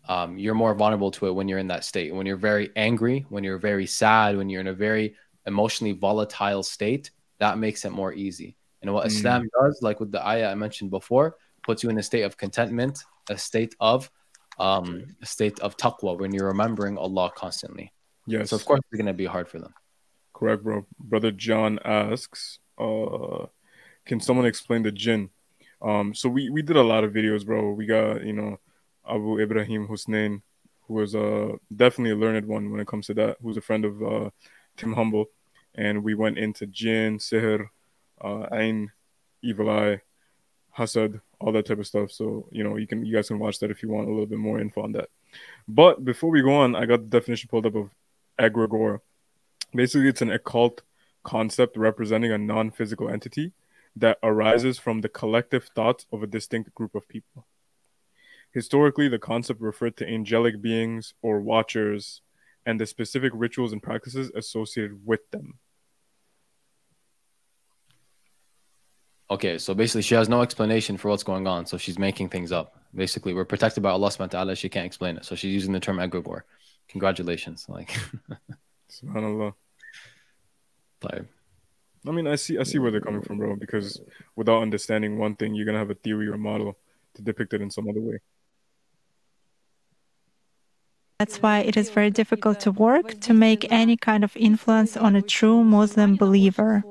um, 0.08 0.38
you're 0.38 0.54
more 0.54 0.74
vulnerable 0.74 1.10
to 1.12 1.26
it 1.26 1.32
when 1.32 1.48
you're 1.48 1.58
in 1.58 1.68
that 1.68 1.84
state. 1.84 2.14
When 2.14 2.26
you're 2.26 2.36
very 2.36 2.70
angry, 2.76 3.26
when 3.28 3.44
you're 3.44 3.58
very 3.58 3.86
sad, 3.86 4.36
when 4.36 4.48
you're 4.48 4.60
in 4.60 4.68
a 4.68 4.72
very 4.72 5.16
emotionally 5.46 5.92
volatile 5.92 6.62
state, 6.62 7.10
that 7.38 7.58
makes 7.58 7.84
it 7.84 7.90
more 7.90 8.12
easy. 8.12 8.56
And 8.82 8.92
what 8.92 9.04
Mm. 9.04 9.10
Islam 9.10 9.48
does, 9.60 9.80
like 9.82 10.00
with 10.00 10.12
the 10.12 10.24
ayah 10.26 10.50
I 10.50 10.54
mentioned 10.54 10.90
before, 10.90 11.36
puts 11.64 11.82
you 11.82 11.90
in 11.90 11.98
a 11.98 12.02
state 12.02 12.22
of 12.22 12.36
contentment, 12.36 13.02
a 13.28 13.36
state 13.36 13.74
of 13.80 14.10
um, 14.58 15.04
a 15.20 15.26
state 15.26 15.60
of 15.60 15.76
taqwa 15.76 16.18
when 16.18 16.32
you're 16.32 16.46
remembering 16.46 16.96
Allah 16.96 17.30
constantly. 17.34 17.92
Yes, 18.26 18.50
So 18.50 18.56
of 18.56 18.64
course 18.64 18.80
it's 18.90 18.98
gonna 18.98 19.12
be 19.12 19.26
hard 19.26 19.48
for 19.48 19.58
them. 19.58 19.74
Correct, 20.36 20.62
bro. 20.62 20.86
Brother 20.98 21.30
John 21.30 21.78
asks, 21.84 22.58
uh, 22.78 23.46
can 24.04 24.20
someone 24.20 24.46
explain 24.46 24.82
the 24.82 24.92
jinn? 24.92 25.30
Um, 25.80 26.14
so 26.14 26.28
we 26.28 26.50
we 26.50 26.62
did 26.62 26.76
a 26.76 26.82
lot 26.82 27.04
of 27.04 27.12
videos, 27.12 27.44
bro. 27.44 27.70
We 27.72 27.86
got 27.86 28.24
you 28.24 28.32
know 28.32 28.58
Abu 29.08 29.40
Ibrahim 29.40 29.86
Husnain, 29.88 30.42
who 30.86 30.94
was 30.94 31.14
uh 31.14 31.52
definitely 31.74 32.12
a 32.12 32.16
learned 32.16 32.46
one 32.46 32.70
when 32.70 32.80
it 32.80 32.86
comes 32.86 33.06
to 33.06 33.14
that. 33.14 33.36
Who's 33.42 33.56
a 33.56 33.62
friend 33.62 33.84
of 33.84 34.02
uh, 34.02 34.30
Tim 34.76 34.92
Humble, 34.92 35.26
and 35.74 36.04
we 36.04 36.14
went 36.14 36.38
into 36.38 36.66
jinn, 36.66 37.18
sihr, 37.18 37.68
uh, 38.20 38.46
ain, 38.52 38.90
evil 39.42 39.70
eye, 39.70 40.00
hasad, 40.76 41.20
all 41.40 41.52
that 41.52 41.66
type 41.66 41.78
of 41.78 41.86
stuff. 41.86 42.10
So 42.10 42.48
you 42.52 42.64
know 42.64 42.76
you 42.76 42.86
can 42.86 43.04
you 43.04 43.14
guys 43.14 43.28
can 43.28 43.38
watch 43.38 43.58
that 43.60 43.70
if 43.70 43.82
you 43.82 43.88
want 43.88 44.08
a 44.08 44.10
little 44.10 44.26
bit 44.26 44.38
more 44.38 44.60
info 44.60 44.82
on 44.82 44.92
that. 44.92 45.08
But 45.68 46.04
before 46.04 46.30
we 46.30 46.42
go 46.42 46.54
on, 46.54 46.74
I 46.74 46.86
got 46.86 47.00
the 47.00 47.18
definition 47.18 47.48
pulled 47.50 47.66
up 47.66 47.74
of 47.74 47.90
egregore. 48.38 49.00
Basically, 49.76 50.08
it's 50.08 50.22
an 50.22 50.30
occult 50.30 50.82
concept 51.22 51.76
representing 51.76 52.32
a 52.32 52.38
non-physical 52.38 53.10
entity 53.10 53.52
that 53.94 54.18
arises 54.22 54.78
from 54.78 55.00
the 55.00 55.08
collective 55.08 55.64
thoughts 55.74 56.06
of 56.12 56.22
a 56.22 56.26
distinct 56.26 56.74
group 56.74 56.94
of 56.94 57.08
people. 57.08 57.46
Historically, 58.52 59.08
the 59.08 59.18
concept 59.18 59.60
referred 59.60 59.96
to 59.98 60.08
angelic 60.08 60.62
beings 60.62 61.14
or 61.20 61.40
watchers 61.40 62.22
and 62.64 62.80
the 62.80 62.86
specific 62.86 63.32
rituals 63.34 63.72
and 63.72 63.82
practices 63.82 64.30
associated 64.34 64.98
with 65.04 65.30
them. 65.30 65.58
Okay, 69.28 69.58
so 69.58 69.74
basically 69.74 70.02
she 70.02 70.14
has 70.14 70.28
no 70.28 70.40
explanation 70.40 70.96
for 70.96 71.10
what's 71.10 71.24
going 71.24 71.46
on, 71.46 71.66
so 71.66 71.76
she's 71.76 71.98
making 71.98 72.28
things 72.28 72.52
up. 72.52 72.80
Basically, 72.94 73.34
we're 73.34 73.44
protected 73.44 73.82
by 73.82 73.90
Allah 73.90 74.08
subhanahu 74.08 74.20
wa 74.20 74.26
ta'ala, 74.26 74.56
she 74.56 74.68
can't 74.68 74.86
explain 74.86 75.16
it. 75.16 75.24
So 75.24 75.34
she's 75.34 75.52
using 75.52 75.72
the 75.72 75.80
term 75.80 75.98
egregore. 75.98 76.42
Congratulations. 76.88 77.66
Like 77.68 77.90
Subhanallah. 78.90 79.54
Like, 81.02 81.24
I 82.06 82.10
mean, 82.10 82.26
I 82.26 82.36
see, 82.36 82.58
I 82.58 82.62
see 82.62 82.78
where 82.78 82.90
they're 82.90 83.00
coming 83.00 83.22
from, 83.22 83.38
bro. 83.38 83.56
Because 83.56 84.00
without 84.34 84.62
understanding 84.62 85.18
one 85.18 85.36
thing, 85.36 85.54
you're 85.54 85.66
gonna 85.66 85.78
have 85.78 85.90
a 85.90 85.94
theory 85.94 86.28
or 86.28 86.38
model 86.38 86.76
to 87.14 87.22
depict 87.22 87.54
it 87.54 87.60
in 87.60 87.70
some 87.70 87.88
other 87.88 88.00
way. 88.00 88.18
That's 91.18 91.40
why 91.40 91.60
it 91.60 91.78
is 91.78 91.88
very 91.88 92.10
difficult 92.10 92.60
to 92.60 92.70
work 92.70 93.18
to 93.20 93.32
make 93.32 93.72
any 93.72 93.96
kind 93.96 94.22
of 94.22 94.36
influence 94.36 94.98
on 94.98 95.16
a 95.16 95.22
true 95.22 95.64
Muslim 95.64 96.16
believer. 96.16 96.84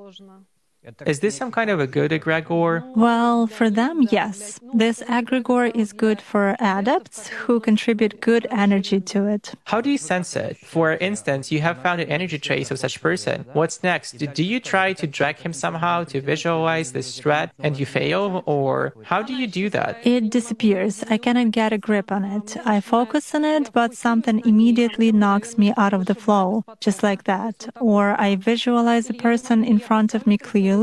Is 1.05 1.19
this 1.19 1.36
some 1.36 1.51
kind 1.51 1.69
of 1.69 1.79
a 1.79 1.88
good 1.88 2.11
egregore? 2.11 2.83
Well, 2.95 3.47
for 3.47 3.69
them, 3.69 4.07
yes. 4.11 4.59
This 4.73 5.01
egregore 5.03 5.75
is 5.75 5.93
good 5.93 6.21
for 6.21 6.55
adepts 6.59 7.27
who 7.27 7.59
contribute 7.59 8.21
good 8.21 8.45
energy 8.51 8.99
to 9.01 9.25
it. 9.27 9.53
How 9.65 9.81
do 9.81 9.89
you 9.89 9.97
sense 9.97 10.36
it? 10.36 10.57
For 10.57 10.93
instance, 10.93 11.51
you 11.51 11.61
have 11.61 11.81
found 11.81 12.01
an 12.01 12.09
energy 12.09 12.38
trace 12.38 12.69
of 12.71 12.79
such 12.79 13.01
person. 13.01 13.45
What's 13.53 13.81
next? 13.83 14.17
Do 14.17 14.43
you 14.43 14.59
try 14.59 14.93
to 14.93 15.07
drag 15.07 15.38
him 15.38 15.53
somehow 15.53 16.03
to 16.05 16.21
visualize 16.21 16.91
this 16.91 17.19
threat 17.19 17.51
and 17.59 17.79
you 17.79 17.86
fail? 17.86 18.43
Or 18.45 18.93
how 19.03 19.21
do 19.21 19.33
you 19.33 19.47
do 19.47 19.69
that? 19.69 20.05
It 20.05 20.29
disappears. 20.29 21.03
I 21.09 21.17
cannot 21.17 21.51
get 21.51 21.73
a 21.73 21.77
grip 21.77 22.11
on 22.11 22.23
it. 22.23 22.57
I 22.65 22.79
focus 22.81 23.33
on 23.33 23.43
it, 23.45 23.71
but 23.73 23.95
something 23.95 24.41
immediately 24.45 25.11
knocks 25.11 25.57
me 25.57 25.73
out 25.77 25.93
of 25.93 26.05
the 26.05 26.15
flow, 26.15 26.63
just 26.79 27.01
like 27.01 27.23
that. 27.23 27.67
Or 27.79 28.19
I 28.19 28.36
visualize 28.36 29.09
a 29.09 29.13
person 29.13 29.63
in 29.63 29.79
front 29.79 30.13
of 30.13 30.27
me 30.27 30.38
clearly 30.38 30.74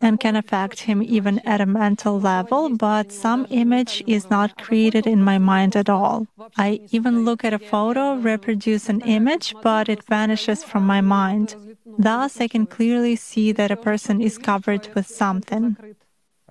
and 0.00 0.20
can 0.20 0.36
affect 0.36 0.80
him 0.80 1.02
even 1.02 1.38
at 1.40 1.60
a 1.60 1.66
mental 1.66 2.20
level, 2.20 2.76
but 2.76 3.12
some 3.12 3.46
image 3.50 4.02
is 4.06 4.30
not 4.30 4.56
created 4.58 5.06
in 5.06 5.22
my 5.22 5.38
mind 5.38 5.76
at 5.76 5.88
all. 5.88 6.26
I 6.56 6.80
even 6.90 7.24
look 7.24 7.44
at 7.44 7.52
a 7.52 7.58
photo, 7.58 8.14
reproduce 8.14 8.88
an 8.88 9.00
image, 9.02 9.54
but 9.62 9.88
it 9.88 10.02
vanishes 10.04 10.64
from 10.64 10.86
my 10.86 11.00
mind. 11.00 11.54
Thus, 11.98 12.40
I 12.40 12.48
can 12.48 12.66
clearly 12.66 13.16
see 13.16 13.52
that 13.52 13.70
a 13.70 13.76
person 13.76 14.20
is 14.20 14.38
covered 14.38 14.88
with 14.94 15.06
something. 15.06 15.76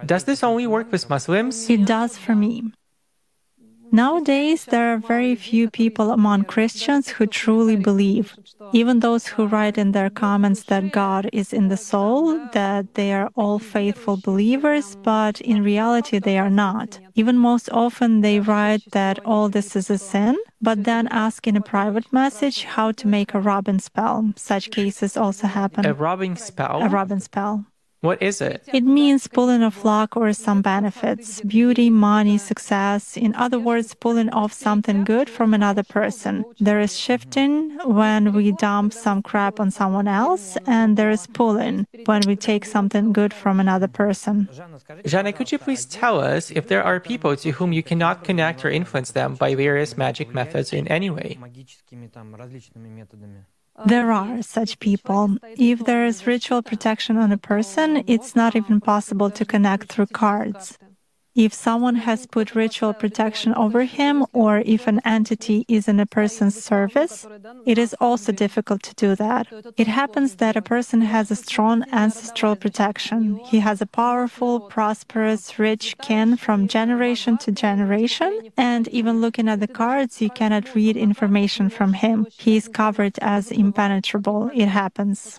Does 0.06 0.24
this 0.26 0.44
only 0.44 0.68
work 0.68 0.92
with 0.92 1.10
Muslims? 1.10 1.70
It 1.70 1.86
does 1.86 2.18
for 2.18 2.36
me. 2.36 2.74
Nowadays, 3.96 4.66
there 4.66 4.94
are 4.94 4.98
very 4.98 5.36
few 5.36 5.70
people 5.70 6.12
among 6.12 6.44
Christians 6.44 7.08
who 7.08 7.26
truly 7.26 7.78
believe. 7.78 8.36
Even 8.74 9.00
those 9.00 9.26
who 9.26 9.48
write 9.48 9.78
in 9.78 9.94
their 9.94 10.10
comments 10.10 10.64
that 10.64 10.92
God 10.92 11.30
is 11.32 11.54
in 11.54 11.70
the 11.70 11.78
soul, 11.78 12.38
that 12.52 12.96
they 12.96 13.14
are 13.14 13.30
all 13.36 13.58
faithful 13.58 14.18
believers, 14.18 14.98
but 14.98 15.40
in 15.40 15.64
reality 15.64 16.20
they 16.20 16.38
are 16.38 16.50
not. 16.50 17.00
Even 17.14 17.38
most 17.38 17.70
often 17.72 18.20
they 18.20 18.42
write 18.42 18.84
that 18.92 19.18
all 19.24 19.48
this 19.48 19.78
is 19.78 19.90
a 19.90 19.98
sin, 19.98 20.36
but 20.62 20.84
then 20.84 21.08
ask 21.08 21.48
in 21.48 21.56
a 21.56 21.62
private 21.62 22.12
message 22.12 22.66
how 22.66 22.92
to 22.92 23.08
make 23.08 23.34
a 23.34 23.40
rubbing 23.40 23.80
spell. 23.80 24.34
Such 24.36 24.72
cases 24.72 25.16
also 25.16 25.48
happen. 25.48 25.86
A 25.86 25.94
rubbing 25.94 26.36
spell? 26.36 26.84
A 26.84 26.90
rubbing 26.90 27.22
spell. 27.22 27.66
What 28.06 28.22
is 28.22 28.40
it? 28.40 28.62
It 28.72 28.84
means 28.84 29.28
pulling 29.28 29.64
off 29.64 29.84
luck 29.84 30.16
or 30.16 30.32
some 30.34 30.62
benefits, 30.62 31.42
beauty, 31.42 31.90
money, 31.90 32.38
success. 32.38 33.18
In 33.18 33.34
other 33.36 33.60
words, 33.60 33.96
pulling 33.96 34.30
off 34.30 34.54
something 34.54 35.04
good 35.04 35.28
from 35.28 35.54
another 35.54 35.84
person. 35.84 36.46
There 36.60 36.80
is 36.80 36.98
shifting 36.98 37.78
when 37.84 38.32
we 38.34 38.52
dump 38.52 38.94
some 38.94 39.24
crap 39.24 39.60
on 39.60 39.72
someone 39.72 40.08
else, 40.08 40.56
and 40.68 40.98
there 40.98 41.10
is 41.10 41.26
pulling 41.26 41.88
when 42.06 42.22
we 42.28 42.36
take 42.36 42.66
something 42.66 43.12
good 43.12 43.34
from 43.34 43.60
another 43.60 43.88
person. 43.88 44.50
Jana, 45.06 45.34
could 45.34 45.52
you 45.52 45.58
please 45.58 45.86
tell 45.86 46.20
us 46.20 46.52
if 46.52 46.68
there 46.68 46.84
are 46.84 47.00
people 47.00 47.36
to 47.38 47.52
whom 47.58 47.74
you 47.74 47.82
cannot 47.82 48.24
connect 48.24 48.64
or 48.64 48.70
influence 48.70 49.12
them 49.12 49.34
by 49.36 49.56
various 49.56 49.98
magic 49.98 50.34
methods 50.34 50.72
in 50.74 50.88
any 50.88 51.10
way? 51.10 51.38
There 53.84 54.12
are 54.12 54.42
such 54.42 54.80
people. 54.80 55.38
If 55.44 55.84
there 55.86 56.06
is 56.06 56.26
ritual 56.26 56.62
protection 56.62 57.18
on 57.18 57.32
a 57.32 57.38
person, 57.38 58.04
it's 58.08 58.36
not 58.36 58.56
even 58.56 58.80
possible 58.80 59.30
to 59.32 59.46
connect 59.46 59.92
through 59.92 60.08
cards. 60.08 60.78
If 61.36 61.54
someone 61.54 61.96
has 61.96 62.26
put 62.26 62.56
ritual 62.56 62.94
protection 62.94 63.54
over 63.56 63.84
him, 63.84 64.26
or 64.32 64.64
if 64.66 64.88
an 64.88 65.02
entity 65.04 65.66
is 65.68 65.90
in 65.90 66.00
a 66.00 66.06
person's 66.06 66.56
service, 66.64 67.28
it 67.66 67.78
is 67.78 67.94
also 68.00 68.32
difficult 68.32 68.84
to 68.84 68.96
do 68.96 69.16
that. 69.16 69.48
It 69.76 69.88
happens 69.88 70.36
that 70.36 70.56
a 70.56 70.62
person 70.62 71.02
has 71.02 71.30
a 71.30 71.36
strong 71.36 71.84
ancestral 71.92 72.56
protection. 72.56 73.42
He 73.44 73.60
has 73.60 73.82
a 73.82 73.86
powerful, 73.86 74.62
prosperous, 74.62 75.60
rich 75.60 75.98
kin 75.98 76.38
from 76.38 76.70
generation 76.70 77.38
to 77.40 77.52
generation, 77.52 78.32
and 78.56 78.88
even 78.88 79.20
looking 79.20 79.50
at 79.50 79.60
the 79.60 79.68
cards, 79.68 80.22
you 80.22 80.30
cannot 80.30 80.74
read 80.74 80.96
information 80.96 81.70
from 81.70 81.92
him. 81.92 82.28
He 82.32 82.56
is 82.56 82.70
covered 82.70 83.20
as 83.22 83.52
impenetrable. 83.52 84.52
It 84.54 84.68
happens. 84.68 85.38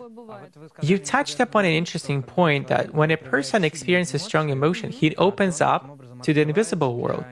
You 0.82 0.98
touched 0.98 1.40
upon 1.40 1.64
an 1.64 1.72
interesting 1.72 2.22
point 2.22 2.68
that 2.68 2.92
when 2.92 3.10
a 3.10 3.16
person 3.16 3.64
experiences 3.64 4.20
strong 4.20 4.50
emotion, 4.50 4.90
he 4.90 5.16
opens 5.16 5.62
up 5.62 5.85
to 6.22 6.32
the 6.32 6.42
invisible 6.42 6.96
world. 6.96 7.24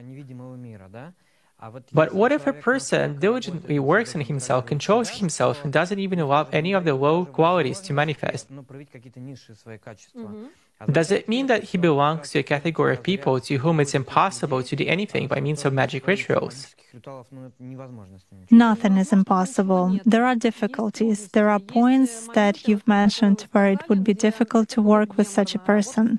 But 1.93 2.15
what 2.15 2.33
if 2.33 2.47
a 2.47 2.53
person 2.53 3.19
diligently 3.19 3.79
works 3.79 4.15
on 4.15 4.21
himself, 4.21 4.67
controls 4.67 5.09
himself, 5.11 5.65
and 5.65 5.73
doesn't 5.73 5.99
even 5.99 6.19
allow 6.19 6.47
any 6.53 6.73
of 6.73 6.85
the 6.85 6.95
low 6.95 7.25
qualities 7.25 7.81
to 7.81 7.93
manifest? 7.93 8.49
Does 10.91 11.11
it 11.11 11.29
mean 11.29 11.47
that 11.47 11.63
he 11.63 11.79
belongs 11.79 12.31
to 12.31 12.41
a 12.41 12.43
category 12.43 12.95
of 12.95 13.03
people 13.03 13.41
to 13.41 13.57
whom 13.59 13.81
it's 13.81 13.95
impossible 13.95 14.63
to 14.63 14.77
do 14.77 14.85
anything 14.87 15.29
by 15.29 15.41
means 15.41 15.65
of 15.65 15.73
magic 15.73 16.07
rituals? 16.07 16.75
Nothing 18.51 18.97
is 18.99 19.13
impossible. 19.13 19.99
There 20.05 20.25
are 20.25 20.37
difficulties. 20.37 21.29
There 21.29 21.49
are 21.49 21.59
points 21.59 22.29
that 22.35 22.69
you've 22.69 22.87
mentioned 22.87 23.47
where 23.53 23.69
it 23.69 23.89
would 23.89 24.05
be 24.05 24.15
difficult 24.15 24.69
to 24.71 24.83
work 24.83 25.17
with 25.17 25.29
such 25.29 25.55
a 25.55 25.59
person. 25.59 26.19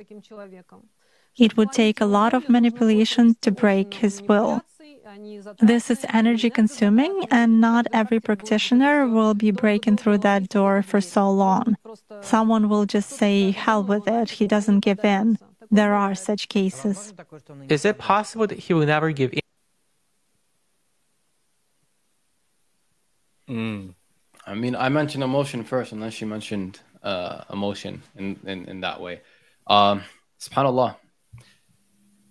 It 1.38 1.58
would 1.58 1.72
take 1.72 2.00
a 2.00 2.06
lot 2.06 2.34
of 2.34 2.50
manipulation 2.50 3.36
to 3.42 3.52
break 3.52 3.96
his 3.96 4.22
will. 4.22 4.62
This 5.60 5.90
is 5.90 6.06
energy 6.14 6.50
consuming, 6.50 7.26
and 7.32 7.62
not 7.62 7.88
every 7.94 8.20
practitioner 8.20 9.08
will 9.08 9.34
be 9.34 9.52
breaking 9.52 9.98
through 9.98 10.20
that 10.20 10.50
door 10.50 10.82
for 10.82 11.02
so 11.02 11.30
long. 11.30 11.78
Someone 12.22 12.70
will 12.70 12.86
just 12.86 13.10
say, 13.10 13.52
hell 13.52 13.84
with 13.84 14.08
it, 14.08 14.30
he 14.30 14.48
doesn't 14.48 14.80
give 14.80 15.04
in. 15.04 15.38
There 15.72 15.94
are 15.94 16.16
such 16.16 16.48
cases. 16.50 17.14
Is 17.70 17.86
it 17.86 17.98
possible 17.98 18.48
that 18.48 18.60
he 18.60 18.74
will 18.74 18.86
never 18.86 19.12
give 19.12 19.34
in? 19.34 19.40
Mm. 23.50 23.94
I 24.48 24.54
mean, 24.56 24.76
I 24.76 24.90
mentioned 24.90 25.24
emotion 25.24 25.64
first, 25.64 25.92
and 25.92 26.02
then 26.02 26.12
she 26.12 26.26
mentioned 26.26 26.80
uh, 27.04 27.44
emotion 27.52 28.04
in, 28.16 28.40
in, 28.46 28.66
in 28.66 28.82
that 28.82 29.02
way. 29.02 29.22
Um, 29.68 30.04
SubhanAllah. 30.40 30.96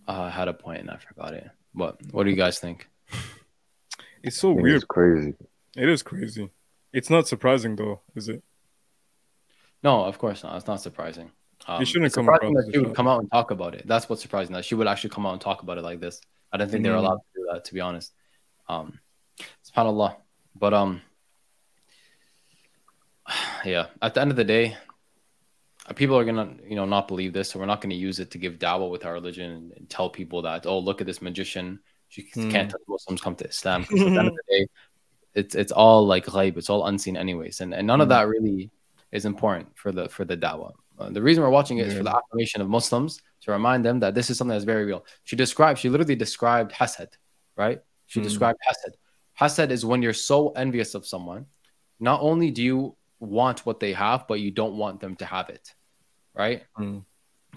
Uh, 0.06 0.22
I 0.22 0.30
had 0.30 0.48
a 0.48 0.54
point 0.54 0.80
and 0.80 0.90
I 0.90 0.96
forgot 0.96 1.34
it. 1.34 1.48
What 1.72 2.00
What 2.12 2.24
do 2.24 2.30
you 2.30 2.36
guys 2.36 2.58
think? 2.58 2.88
It's 4.22 4.36
so 4.38 4.52
It's 4.52 4.62
weird. 4.62 4.76
It's 4.76 4.84
crazy. 4.84 5.34
It 5.76 5.88
is 5.88 6.02
crazy. 6.02 6.50
It's 6.92 7.10
not 7.10 7.26
surprising 7.28 7.76
though, 7.76 8.00
is 8.14 8.28
it? 8.28 8.42
No, 9.82 10.04
of 10.04 10.18
course 10.18 10.42
not. 10.44 10.56
It's 10.56 10.66
not 10.66 10.80
surprising. 10.80 11.30
Um, 11.66 11.84
shouldn't 11.84 12.12
come 12.12 12.24
surprising 12.26 12.54
that 12.54 12.70
she 12.72 12.78
would 12.78 12.94
come 12.94 13.08
out 13.08 13.20
and 13.20 13.30
talk 13.30 13.50
about 13.50 13.74
it. 13.74 13.86
That's 13.86 14.08
what's 14.08 14.22
surprising. 14.22 14.54
That 14.54 14.64
she 14.64 14.74
would 14.74 14.86
actually 14.86 15.10
come 15.10 15.26
out 15.26 15.32
and 15.32 15.40
talk 15.40 15.62
about 15.62 15.78
it 15.78 15.82
like 15.82 16.00
this. 16.00 16.20
I 16.52 16.56
didn't 16.58 16.70
think 16.72 16.84
they 16.84 16.90
were 16.90 16.96
Mm. 16.96 17.00
allowed 17.06 17.16
to 17.16 17.22
do 17.40 17.48
that. 17.52 17.64
To 17.66 17.74
be 17.74 17.80
honest, 17.80 18.12
um, 18.68 18.98
Subhanallah. 19.66 20.16
But 20.54 20.74
um, 20.74 21.00
yeah. 23.64 23.86
At 24.02 24.14
the 24.14 24.20
end 24.20 24.30
of 24.30 24.36
the 24.36 24.44
day, 24.44 24.76
people 25.94 26.16
are 26.18 26.24
gonna 26.24 26.54
you 26.66 26.76
know 26.76 26.86
not 26.86 27.08
believe 27.08 27.32
this, 27.32 27.50
so 27.50 27.58
we're 27.58 27.66
not 27.66 27.80
gonna 27.80 27.94
use 27.94 28.18
it 28.18 28.30
to 28.32 28.38
give 28.38 28.58
dawah 28.58 28.90
with 28.90 29.04
our 29.04 29.12
religion 29.12 29.72
and, 29.76 29.90
tell 29.90 30.08
people 30.08 30.40
that 30.42 30.66
oh 30.66 30.78
look 30.78 31.00
at 31.00 31.06
this 31.06 31.20
magician. 31.20 31.78
She 32.08 32.22
Hmm. 32.32 32.50
can't 32.50 32.70
tell 32.70 32.80
Muslims 32.88 33.20
come 33.20 33.34
to 33.36 33.46
islam 33.48 33.82
at 33.82 33.88
the 33.88 33.96
end 34.06 34.28
of 34.28 34.34
the 34.34 34.42
day, 34.48 34.66
it's 35.34 35.54
it's 35.54 35.72
all 35.72 36.06
like 36.06 36.24
ghaib. 36.26 36.56
It's 36.56 36.70
all 36.70 36.86
unseen 36.86 37.16
anyways, 37.16 37.60
and 37.60 37.74
and 37.74 37.86
none 37.86 38.00
of 38.00 38.08
Hmm. 38.08 38.14
that 38.14 38.28
really 38.28 38.70
is 39.12 39.24
important 39.26 39.68
for 39.76 39.90
the 39.92 40.08
for 40.08 40.24
the 40.24 40.36
dawah. 40.36 40.72
Uh, 40.98 41.10
the 41.10 41.20
reason 41.20 41.42
we're 41.42 41.50
watching 41.50 41.78
is 41.78 41.92
for 41.98 42.04
the 42.04 42.14
affirmation 42.16 42.60
of 42.62 42.68
Muslims 42.68 43.20
to 43.42 43.50
remind 43.50 43.84
them 43.84 43.98
that 44.00 44.14
this 44.14 44.30
is 44.30 44.38
something 44.38 44.54
that's 44.54 44.64
very 44.64 44.84
real. 44.84 45.04
She 45.24 45.34
described, 45.34 45.80
she 45.80 45.88
literally 45.88 46.14
described 46.14 46.70
hasad, 46.72 47.08
right? 47.56 47.80
She 48.06 48.20
Mm. 48.20 48.22
described 48.22 48.58
hasad. 48.68 48.92
Hasad 49.40 49.70
is 49.70 49.84
when 49.84 50.02
you're 50.02 50.12
so 50.32 50.50
envious 50.50 50.94
of 50.94 51.04
someone, 51.04 51.46
not 51.98 52.20
only 52.22 52.52
do 52.52 52.62
you 52.62 52.96
want 53.20 53.64
what 53.66 53.80
they 53.80 53.92
have, 53.92 54.26
but 54.28 54.40
you 54.40 54.50
don't 54.50 54.76
want 54.76 55.00
them 55.00 55.16
to 55.16 55.24
have 55.24 55.48
it, 55.50 55.74
right? 56.34 56.64
Mm. 56.78 57.04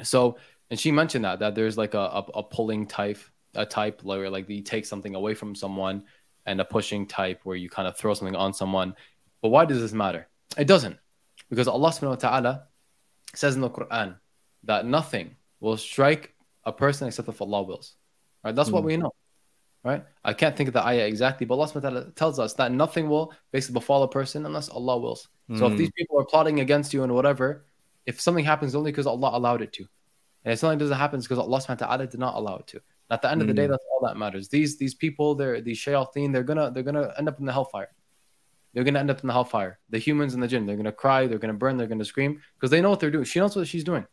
So, 0.03 0.37
and 0.69 0.79
she 0.79 0.91
mentioned 0.91 1.25
that 1.25 1.39
that 1.39 1.55
there's 1.55 1.77
like 1.77 1.93
a, 1.93 1.99
a, 1.99 2.25
a 2.35 2.43
pulling 2.43 2.85
type, 2.87 3.19
a 3.55 3.65
type 3.65 4.03
where 4.03 4.29
like 4.29 4.49
you 4.49 4.61
take 4.61 4.85
something 4.85 5.15
away 5.15 5.33
from 5.33 5.55
someone, 5.55 6.03
and 6.45 6.61
a 6.61 6.65
pushing 6.65 7.05
type 7.05 7.41
where 7.43 7.57
you 7.57 7.69
kind 7.69 7.87
of 7.87 7.97
throw 7.97 8.13
something 8.13 8.35
on 8.35 8.53
someone. 8.53 8.95
But 9.41 9.49
why 9.49 9.65
does 9.65 9.81
this 9.81 9.93
matter? 9.93 10.27
It 10.57 10.65
doesn't, 10.65 10.97
because 11.49 11.67
Allah 11.67 11.89
Subhanahu 11.89 12.23
wa 12.23 12.29
Taala 12.29 12.63
says 13.35 13.55
in 13.55 13.61
the 13.61 13.69
Quran 13.69 14.15
that 14.63 14.85
nothing 14.85 15.35
will 15.59 15.77
strike 15.77 16.33
a 16.63 16.71
person 16.71 17.07
except 17.07 17.27
if 17.27 17.41
Allah 17.41 17.63
wills. 17.63 17.95
Right? 18.43 18.55
That's 18.55 18.71
what 18.71 18.83
we 18.83 18.97
know. 18.97 19.11
Right? 19.87 20.03
I 20.25 20.33
can't 20.33 20.53
think 20.53 20.67
of 20.67 20.73
the 20.73 20.85
ayah 20.85 21.07
exactly, 21.07 21.45
but 21.45 21.53
Allah 21.53 21.81
ta'ala 21.81 22.11
tells 22.11 22.39
us 22.39 22.53
that 22.55 22.73
nothing 22.73 23.07
will 23.07 23.31
basically 23.53 23.75
befall 23.75 24.03
a 24.03 24.09
person 24.09 24.45
unless 24.45 24.67
Allah 24.67 24.97
wills. 24.97 25.29
So 25.55 25.67
if 25.67 25.71
hmm. 25.71 25.77
these 25.77 25.91
people 25.91 26.19
are 26.19 26.25
plotting 26.25 26.59
against 26.59 26.93
you 26.93 27.03
and 27.03 27.15
whatever, 27.15 27.65
if 28.05 28.19
something 28.19 28.43
happens 28.43 28.75
only 28.75 28.91
because 28.91 29.07
Allah 29.07 29.29
allowed 29.31 29.61
it 29.61 29.71
to. 29.73 29.83
And 30.43 30.51
if 30.51 30.59
something 30.59 30.77
doesn't 30.77 30.97
happen, 30.97 31.19
it's 31.19 31.27
because 31.27 31.39
Allah 31.39 31.59
subhanahu 31.59 31.79
wa 31.79 31.87
ta'ala 31.87 32.07
did 32.07 32.19
not 32.19 32.35
allow 32.35 32.57
it 32.57 32.67
to. 32.67 32.77
And 32.77 33.15
at 33.15 33.21
the 33.21 33.31
end 33.31 33.39
of 33.39 33.47
the 33.47 33.53
day, 33.53 33.63
hmm. 33.63 33.71
that's 33.71 33.85
all 33.93 34.05
that 34.05 34.17
matters. 34.17 34.49
These 34.49 34.77
these 34.77 34.93
people, 34.93 35.35
they're 35.35 35.61
these 35.61 35.79
shayateen, 35.79 36.33
they're 36.33 36.43
gonna 36.43 36.69
they're 36.69 36.83
gonna 36.83 37.13
end 37.17 37.29
up 37.29 37.39
in 37.39 37.45
the 37.45 37.53
hellfire. 37.53 37.91
they're 38.73 38.83
gonna 38.83 38.99
end 38.99 39.09
up 39.09 39.21
in 39.21 39.27
the 39.27 39.33
hellfire. 39.33 39.79
The 39.89 39.99
humans 39.99 40.33
and 40.33 40.43
the 40.43 40.49
jinn, 40.49 40.65
they're 40.65 40.75
gonna 40.75 40.91
cry, 40.91 41.27
they're 41.27 41.39
gonna 41.39 41.53
burn, 41.53 41.77
they're 41.77 41.87
gonna 41.87 42.03
scream 42.03 42.41
because 42.55 42.71
they 42.71 42.81
know 42.81 42.89
what 42.89 42.99
they're 42.99 43.15
doing. 43.15 43.23
She 43.23 43.39
knows 43.39 43.55
what 43.55 43.69
she's 43.69 43.85
doing. 43.85 44.05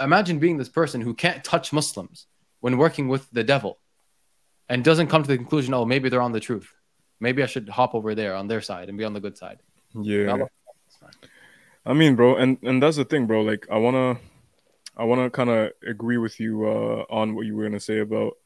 Imagine 0.00 0.40
being 0.40 0.56
this 0.56 0.68
person 0.68 1.00
who 1.00 1.14
can't 1.14 1.44
touch 1.44 1.72
Muslims 1.72 2.26
when 2.58 2.76
working 2.76 3.06
with 3.06 3.30
the 3.30 3.44
devil 3.44 3.78
and 4.68 4.84
doesn't 4.84 5.08
come 5.08 5.22
to 5.22 5.28
the 5.28 5.36
conclusion, 5.36 5.74
oh, 5.74 5.84
maybe 5.84 6.08
they're 6.08 6.22
on 6.22 6.32
the 6.32 6.40
truth. 6.40 6.72
Maybe 7.20 7.42
I 7.42 7.46
should 7.46 7.68
hop 7.68 7.94
over 7.94 8.14
there 8.14 8.34
on 8.34 8.48
their 8.48 8.60
side 8.60 8.88
and 8.88 8.98
be 8.98 9.04
on 9.04 9.12
the 9.12 9.20
good 9.20 9.36
side. 9.36 9.60
Yeah. 9.94 10.44
I 11.84 11.92
mean, 11.94 12.14
bro, 12.14 12.36
and 12.36 12.58
and 12.62 12.82
that's 12.82 12.96
the 12.96 13.04
thing, 13.04 13.26
bro. 13.26 13.42
Like, 13.42 13.66
I 13.70 13.78
wanna, 13.78 14.18
I 14.96 15.04
wanna 15.04 15.30
kind 15.30 15.50
of 15.50 15.72
agree 15.86 16.16
with 16.16 16.38
you 16.38 16.66
uh, 16.66 17.04
on 17.10 17.34
what 17.34 17.46
you 17.46 17.56
were 17.56 17.64
gonna 17.64 17.80
say 17.80 17.98
about 17.98 18.36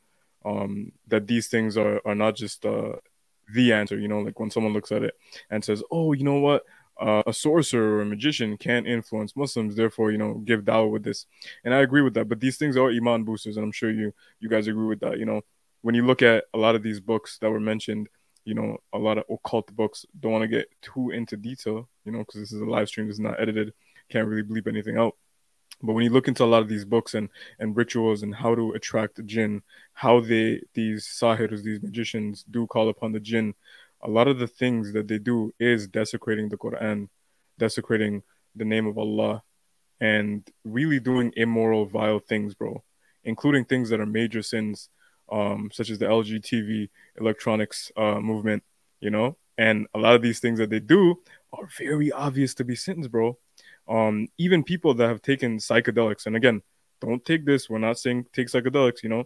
um, 0.45 0.93
that 1.09 1.27
these 1.27 1.49
things 1.49 1.77
are 1.77 2.01
are 2.07 2.15
not 2.15 2.37
just 2.37 2.65
uh, 2.65 2.93
the 3.55 3.73
answer. 3.73 3.99
You 3.99 4.09
know, 4.09 4.21
like 4.21 4.41
when 4.41 4.51
someone 4.51 4.73
looks 4.73 4.91
at 4.91 5.03
it 5.03 5.15
and 5.51 5.63
says, 5.65 5.83
"Oh, 5.91 6.13
you 6.13 6.25
know 6.25 6.41
what." 6.41 6.65
Uh, 6.99 7.23
a 7.27 7.33
sorcerer 7.33 7.99
or 7.99 8.01
a 8.01 8.07
magician 8.07 8.57
can't 8.57 8.87
influence 8.87 9.37
Muslims, 9.37 9.77
therefore, 9.77 10.11
you 10.11 10.17
know, 10.17 10.41
give 10.47 10.63
dawah 10.63 10.91
with 10.91 11.05
this. 11.05 11.27
And 11.63 11.75
I 11.75 11.81
agree 11.81 12.01
with 12.01 12.15
that. 12.15 12.27
But 12.27 12.41
these 12.41 12.57
things 12.57 12.75
are 12.75 12.89
iman 12.89 13.23
boosters, 13.23 13.59
and 13.59 13.65
I'm 13.65 13.71
sure 13.71 13.91
you 13.91 14.15
you 14.41 14.49
guys 14.49 14.67
agree 14.67 14.87
with 14.87 15.01
that. 15.01 15.19
You 15.19 15.27
know, 15.27 15.43
when 15.87 15.95
you 15.95 16.05
look 16.05 16.21
at 16.21 16.47
a 16.53 16.59
lot 16.59 16.75
of 16.75 16.83
these 16.83 16.99
books 16.99 17.39
that 17.39 17.49
were 17.49 17.61
mentioned, 17.61 18.09
you 18.45 18.55
know, 18.55 18.77
a 18.93 18.99
lot 18.99 19.19
of 19.19 19.25
occult 19.31 19.71
books. 19.77 20.05
Don't 20.19 20.33
want 20.33 20.43
to 20.43 20.49
get 20.49 20.67
too 20.83 21.11
into 21.11 21.37
detail, 21.37 21.89
you 22.05 22.11
know, 22.11 22.19
because 22.19 22.41
this 22.41 22.51
is 22.51 22.61
a 22.61 22.65
live 22.65 22.89
stream, 22.89 23.07
this 23.07 23.15
is 23.15 23.21
not 23.21 23.41
edited. 23.41 23.73
Can't 24.09 24.27
really 24.27 24.43
bleep 24.43 24.67
anything 24.67 24.99
out. 24.99 25.15
But 25.81 25.93
when 25.93 26.03
you 26.03 26.11
look 26.11 26.27
into 26.27 26.43
a 26.43 26.53
lot 26.53 26.63
of 26.63 26.69
these 26.69 26.85
books 26.85 27.15
and 27.15 27.29
and 27.61 27.77
rituals 27.77 28.25
and 28.25 28.35
how 28.35 28.57
to 28.57 28.73
attract 28.73 29.25
jinn, 29.27 29.63
how 29.93 30.19
they 30.19 30.61
these 30.75 31.07
sahirs, 31.07 31.63
these 31.63 31.81
magicians 31.81 32.45
do 32.51 32.67
call 32.67 32.89
upon 32.89 33.13
the 33.13 33.21
jinn, 33.21 33.55
a 34.01 34.11
lot 34.11 34.27
of 34.27 34.41
the 34.41 34.49
things 34.49 34.93
that 34.93 35.07
they 35.07 35.21
do 35.21 35.55
is 35.61 35.87
desecrating 35.87 36.49
the 36.49 36.59
Quran, 36.59 37.09
desecrating 37.61 38.25
the 38.57 38.65
name 38.65 38.89
of 38.89 38.99
Allah, 38.99 39.45
and 40.01 40.51
really 40.65 40.99
doing 40.99 41.33
immoral, 41.37 41.87
vile 41.87 42.19
things, 42.19 42.57
bro, 42.57 42.83
including 43.23 43.65
things 43.65 43.89
that 43.91 44.01
are 44.01 44.13
major 44.21 44.43
sins 44.43 44.89
um, 45.31 45.71
such 45.73 45.91
as 45.91 45.99
the 45.99 46.07
LGTV 46.07 46.89
electronics 47.19 47.91
uh, 47.97 48.21
movement, 48.21 48.63
you 49.01 49.11
know, 49.11 49.37
and 49.59 49.87
a 49.95 49.99
lot 49.99 50.15
of 50.15 50.23
these 50.23 50.41
things 50.41 50.59
that 50.59 50.71
they 50.71 50.81
do 50.81 51.17
are 51.53 51.69
very 51.79 52.13
obvious 52.13 52.55
to 52.55 52.65
be 52.65 52.77
sins, 52.77 53.09
bro. 53.09 53.39
Um, 53.89 54.29
even 54.39 54.65
people 54.65 54.95
that 54.95 55.09
have 55.09 55.23
taken 55.23 55.59
psychedelics, 55.59 56.27
and 56.27 56.37
again, 56.37 56.63
don't 57.01 57.25
take 57.25 57.45
this. 57.45 57.71
We're 57.71 57.79
not 57.79 57.99
saying 57.99 58.27
take 58.33 58.49
psychedelics. 58.49 59.03
You 59.03 59.11
know, 59.11 59.25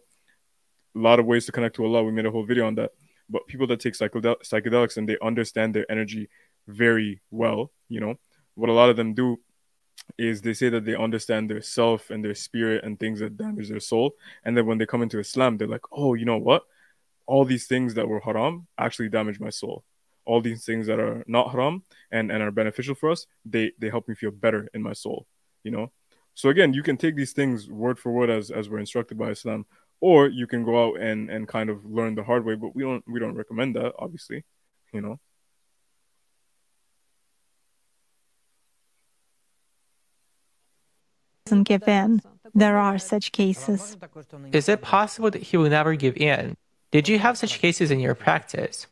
a 0.95 0.99
lot 0.99 1.21
of 1.21 1.27
ways 1.27 1.47
to 1.47 1.53
connect 1.53 1.77
to 1.77 1.85
Allah. 1.85 2.03
We 2.03 2.13
made 2.13 2.27
a 2.27 2.31
whole 2.31 2.45
video 2.45 2.67
on 2.67 2.75
that. 2.77 2.93
But 3.29 3.47
people 3.47 3.67
that 3.69 3.81
take 3.81 3.95
psychedel- 3.95 4.43
psychedelics 4.43 4.97
and 4.97 5.09
they 5.09 5.17
understand 5.23 5.75
their 5.75 5.91
energy 5.91 6.29
very 6.67 7.21
well, 7.31 7.71
you 7.89 8.01
know, 8.01 8.17
what 8.55 8.69
a 8.69 8.73
lot 8.73 8.91
of 8.91 8.97
them 8.97 9.15
do 9.15 9.39
is 10.19 10.43
they 10.43 10.55
say 10.55 10.69
that 10.69 10.85
they 10.85 10.95
understand 10.95 11.49
their 11.49 11.63
self 11.63 12.11
and 12.11 12.25
their 12.25 12.35
spirit 12.35 12.85
and 12.85 12.99
things 12.99 13.21
that 13.21 13.37
damage 13.37 13.69
their 13.69 13.81
soul. 13.81 14.15
And 14.45 14.57
then 14.57 14.67
when 14.67 14.79
they 14.79 14.87
come 14.87 15.03
into 15.03 15.19
Islam, 15.19 15.57
they're 15.57 15.69
like, 15.69 15.85
oh, 15.93 16.15
you 16.15 16.25
know 16.25 16.39
what? 16.39 16.65
All 17.27 17.45
these 17.45 17.67
things 17.67 17.95
that 17.95 18.09
were 18.09 18.21
haram 18.21 18.67
actually 18.79 19.09
damage 19.09 19.41
my 19.41 19.51
soul. 19.51 19.85
All 20.25 20.41
these 20.41 20.65
things 20.65 20.87
that 20.87 21.01
are 21.01 21.25
not 21.27 21.51
haram 21.51 21.83
and, 22.11 22.31
and 22.31 22.43
are 22.43 22.51
beneficial 22.51 22.95
for 22.95 23.11
us, 23.11 23.27
they 23.45 23.73
they 23.79 23.89
help 23.89 24.09
me 24.09 24.15
feel 24.15 24.31
better 24.31 24.69
in 24.75 24.83
my 24.83 24.93
soul. 24.93 25.27
You 25.65 25.71
know? 25.71 25.93
So 26.35 26.49
again, 26.49 26.73
you 26.73 26.83
can 26.83 26.97
take 26.97 27.17
these 27.17 27.33
things 27.33 27.69
word 27.69 27.99
for 27.99 28.13
word 28.13 28.31
as 28.31 28.51
as 28.51 28.69
we're 28.69 28.79
instructed 28.79 29.19
by 29.19 29.31
Islam, 29.31 29.67
or 30.01 30.29
you 30.29 30.47
can 30.47 30.65
go 30.65 30.85
out 30.85 31.01
and 31.01 31.31
and 31.31 31.49
kind 31.49 31.71
of 31.71 31.85
learn 31.85 32.15
the 32.15 32.25
hard 32.25 32.45
way, 32.45 32.55
but 32.55 32.75
we 32.75 32.83
don't 32.83 33.05
we 33.07 33.21
don't 33.21 33.35
recommend 33.35 33.77
that, 33.77 33.93
obviously. 33.99 34.45
You 34.93 35.01
know. 35.01 35.21
Doesn't 41.51 41.65
give 41.65 41.89
in. 41.89 42.23
There 42.55 42.79
are 42.79 42.99
such 42.99 43.33
cases. 43.33 43.97
Is 44.53 44.69
it 44.69 44.83
possible 44.83 45.31
that 45.31 45.43
he 45.43 45.57
will 45.57 45.71
never 45.71 45.95
give 45.95 46.17
in? 46.17 46.57
Did 46.93 47.09
you 47.09 47.19
have 47.19 47.39
such 47.39 47.59
cases 47.59 47.91
in 47.91 48.01
your 48.01 48.15
practice? 48.15 48.87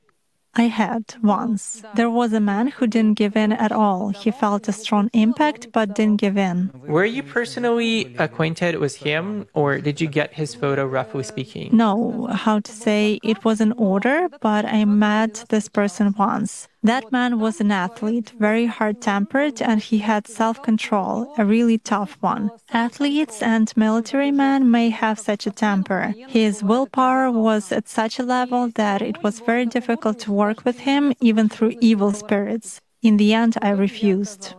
I 0.54 0.62
had 0.62 1.04
once. 1.22 1.84
There 1.94 2.10
was 2.10 2.32
a 2.32 2.40
man 2.40 2.66
who 2.68 2.86
didn't 2.88 3.18
give 3.18 3.36
in 3.36 3.52
at 3.52 3.70
all. 3.70 4.08
He 4.08 4.30
felt 4.32 4.66
a 4.66 4.72
strong 4.72 5.08
impact 5.12 5.70
but 5.72 5.94
didn't 5.94 6.20
give 6.20 6.36
in. 6.36 6.70
Were 6.86 7.04
you 7.04 7.22
personally 7.22 8.16
acquainted 8.18 8.78
with 8.78 8.96
him 8.96 9.46
or 9.54 9.78
did 9.78 10.00
you 10.00 10.08
get 10.08 10.34
his 10.34 10.54
photo, 10.56 10.84
roughly 10.86 11.22
speaking? 11.22 11.70
No, 11.72 12.26
how 12.32 12.58
to 12.60 12.72
say, 12.72 13.20
it 13.22 13.44
was 13.44 13.60
an 13.60 13.72
order, 13.76 14.28
but 14.40 14.64
I 14.64 14.84
met 14.84 15.44
this 15.48 15.68
person 15.68 16.14
once. 16.18 16.66
That 16.82 17.10
man 17.10 17.40
was 17.40 17.60
an 17.60 17.72
athlete, 17.72 18.32
very 18.38 18.66
hard 18.66 19.00
tempered, 19.00 19.60
and 19.60 19.80
he 19.80 19.98
had 19.98 20.28
self 20.28 20.62
control, 20.62 21.34
a 21.36 21.44
really 21.44 21.78
tough 21.78 22.16
one. 22.20 22.50
Athletes 22.72 23.42
and 23.42 23.76
military 23.76 24.30
men 24.30 24.70
may 24.70 24.90
have 24.90 25.18
such 25.18 25.46
a 25.46 25.50
temper. 25.50 26.14
His 26.28 26.62
willpower 26.62 27.32
was 27.32 27.72
at 27.72 27.88
such 27.88 28.18
a 28.18 28.22
level 28.22 28.68
that 28.76 29.02
it 29.02 29.22
was 29.24 29.40
very 29.40 29.66
difficult 29.66 30.20
to 30.20 30.32
work 30.32 30.64
with 30.64 30.78
him, 30.80 31.12
even 31.20 31.48
through 31.48 31.78
evil 31.80 32.12
spirits. 32.12 32.80
In 33.02 33.16
the 33.16 33.34
end, 33.34 33.56
I 33.60 33.70
refused. 33.70 34.54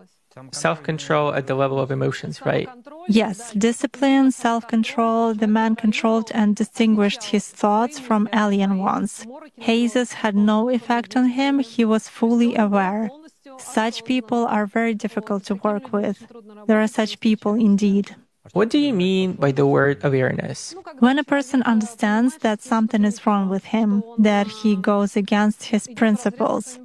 Self 0.52 0.84
control 0.84 1.34
at 1.34 1.48
the 1.48 1.56
level 1.56 1.80
of 1.80 1.92
emotions, 1.92 2.46
right? 2.46 2.70
Yes, 3.08 3.52
discipline, 3.54 4.32
self 4.32 4.68
control. 4.68 5.34
The 5.34 5.48
man 5.48 5.76
controlled 5.76 6.32
and 6.34 6.56
distinguished 6.56 7.24
his 7.24 7.48
thoughts 7.48 8.00
from 8.00 8.30
alien 8.34 8.78
ones. 8.78 9.26
Hazes 9.58 10.14
had 10.14 10.36
no 10.36 10.70
effect 10.70 11.16
on 11.16 11.26
him, 11.26 11.60
he 11.60 11.86
was 11.86 12.08
fully 12.08 12.56
aware. 12.56 13.10
Such 13.58 14.06
people 14.06 14.46
are 14.46 14.66
very 14.66 14.94
difficult 14.94 15.44
to 15.46 15.56
work 15.56 15.92
with. 15.92 16.26
There 16.68 16.82
are 16.82 16.88
such 16.88 17.20
people 17.20 17.54
indeed. 17.56 18.16
What 18.54 18.70
do 18.70 18.80
you 18.80 18.94
mean 18.94 19.34
by 19.34 19.52
the 19.52 19.68
word 19.68 20.04
awareness? 20.04 20.74
When 21.00 21.20
a 21.20 21.24
person 21.24 21.62
understands 21.64 22.38
that 22.38 22.62
something 22.62 23.04
is 23.04 23.26
wrong 23.26 23.50
with 23.50 23.66
him, 23.66 24.04
that 24.18 24.48
he 24.48 24.76
goes 24.76 25.16
against 25.16 25.66
his 25.66 25.88
principles, 25.96 26.80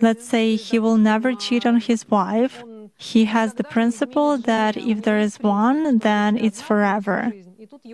let's 0.00 0.26
say 0.26 0.56
he 0.56 0.78
will 0.78 0.96
never 0.96 1.34
cheat 1.34 1.66
on 1.66 1.80
his 1.80 2.08
wife, 2.08 2.62
he 3.00 3.24
has 3.24 3.54
the 3.54 3.64
principle 3.64 4.36
that 4.36 4.76
if 4.76 5.02
there 5.02 5.18
is 5.18 5.40
one, 5.40 5.98
then 5.98 6.36
it's 6.36 6.60
forever. 6.60 7.32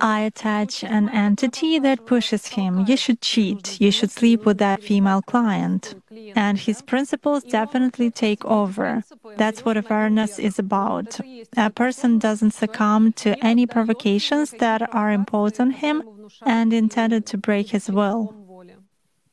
I 0.01 0.21
attach 0.21 0.83
an 0.83 1.09
entity 1.11 1.79
that 1.79 2.07
pushes 2.07 2.47
him. 2.47 2.85
You 2.89 2.97
should 2.97 3.21
cheat. 3.21 3.81
You 3.81 3.93
should 3.93 4.11
sleep 4.11 4.45
with 4.45 4.59
that 4.59 4.83
female 4.83 5.23
client. 5.23 5.95
And 6.35 6.59
his 6.59 6.83
principles 6.83 7.45
definitely 7.45 8.11
take 8.11 8.45
over. 8.45 9.05
That's 9.37 9.65
what 9.65 9.77
awareness 9.77 10.39
is 10.39 10.59
about. 10.59 11.21
A 11.57 11.71
person 11.71 12.19
doesn't 12.19 12.53
succumb 12.53 13.13
to 13.25 13.39
any 13.45 13.67
provocations 13.67 14.51
that 14.59 14.93
are 14.95 15.13
imposed 15.13 15.61
on 15.61 15.71
him 15.71 16.03
and 16.43 16.73
intended 16.73 17.27
to 17.27 17.39
break 17.39 17.69
his 17.71 17.89
will. 17.89 18.35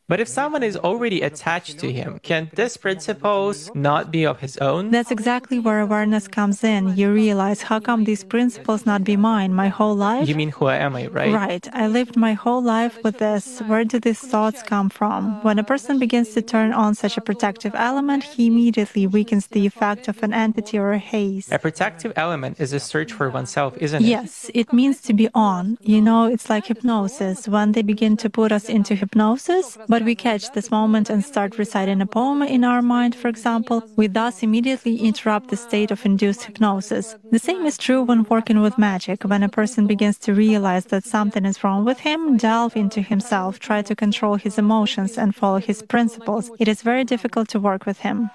But 0.10 0.20
if 0.20 0.28
someone 0.28 0.64
is 0.64 0.76
already 0.76 1.22
attached 1.22 1.80
to 1.80 1.90
him, 1.92 2.20
can 2.24 2.52
these 2.54 2.76
principles 2.76 3.72
not 3.74 4.12
be 4.12 4.26
of 4.26 4.42
his 4.42 4.58
own? 4.58 4.92
That's 4.92 5.12
exactly 5.12 5.60
where 5.60 5.80
awareness 5.80 6.28
comes 6.28 6.62
in. 6.62 6.98
You 6.98 7.12
realize, 7.14 7.62
how 7.62 7.80
come 7.80 8.04
these 8.04 8.24
principles 8.26 8.86
not 8.86 9.06
be 9.06 9.16
mine 9.16 9.54
my 9.54 9.70
whole 9.70 9.96
life? 9.96 10.28
You 10.28 10.36
mean, 10.36 10.50
who 10.50 10.68
am 10.68 10.98
I, 10.98 11.08
right? 11.08 11.34
Right. 11.34 11.68
I 11.72 11.88
lived 11.88 12.18
my 12.18 12.34
whole 12.34 12.62
life 12.62 13.02
with 13.02 13.20
this. 13.20 13.62
Where 13.62 13.86
do 13.86 13.98
these 13.98 14.20
thoughts 14.20 14.62
come 14.62 14.90
from? 14.90 15.42
When 15.42 15.58
a 15.58 15.64
person 15.64 16.00
begins 16.00 16.34
to 16.34 16.42
turn 16.42 16.74
on 16.74 16.96
such 16.96 17.18
a 17.18 17.22
protective 17.22 17.74
element, 17.74 18.24
he 18.24 18.48
immediately 18.48 19.08
weakens 19.08 19.48
the 19.48 19.66
effect 19.66 20.10
of 20.10 20.22
an 20.22 20.34
entity 20.34 20.78
or 20.78 20.92
a 20.92 20.98
haze. 20.98 21.50
A 21.50 21.60
protective 21.60 22.12
element 22.18 22.60
is 22.60 22.74
a 22.74 22.80
search 22.80 23.14
for 23.14 23.30
oneself, 23.30 23.78
isn't 23.78 24.04
it? 24.04 24.08
Yes, 24.08 24.52
it 24.54 24.74
means 24.74 25.00
to 25.02 25.14
be 25.14 25.30
on. 25.34 25.78
You 25.80 26.02
know, 26.02 26.26
it's 26.26 26.50
like 26.50 26.66
hypnosis. 26.66 27.48
When 27.48 27.72
they 27.72 27.84
begin 27.84 28.18
to 28.18 28.30
put 28.30 28.52
us 28.52 28.68
into 28.68 28.96
hypnosis, 28.96 29.78
but 29.94 30.06
we 30.06 30.16
catch 30.16 30.52
this 30.54 30.72
moment 30.72 31.08
and 31.12 31.24
start 31.24 31.60
reciting 31.60 32.02
a 32.02 32.06
poem 32.08 32.42
in 32.42 32.64
our 32.64 32.82
mind, 32.82 33.14
for 33.14 33.28
example, 33.28 33.84
we 33.96 34.08
thus 34.08 34.42
immediately 34.42 34.98
interrupt 34.98 35.52
the 35.52 35.56
state 35.56 35.92
of 35.92 36.04
induced 36.04 36.42
hypnosis. 36.46 37.16
The 37.30 37.38
same 37.38 37.64
is 37.68 37.78
true 37.78 38.02
when 38.02 38.24
working 38.24 38.60
with 38.64 38.80
magic. 38.80 39.24
When 39.24 39.44
a 39.44 39.50
person 39.50 39.86
begins 39.86 40.18
to 40.26 40.34
realize 40.34 40.86
that 40.86 41.04
something 41.04 41.46
is 41.46 41.64
wrong 41.64 41.86
with 41.86 42.00
him, 42.00 42.38
delve 42.38 42.76
into 42.76 43.02
himself, 43.04 43.60
try 43.60 43.84
to 43.84 43.96
control 43.96 44.34
his 44.34 44.58
emotions 44.58 45.16
and 45.16 45.36
follow 45.36 45.60
his 45.60 45.84
principles. 45.84 46.50
It 46.58 46.68
is 46.68 46.82
very 46.82 47.04
difficult 47.04 47.50
to 47.50 47.60
work 47.60 47.86
with 47.86 48.00
him. 48.00 48.32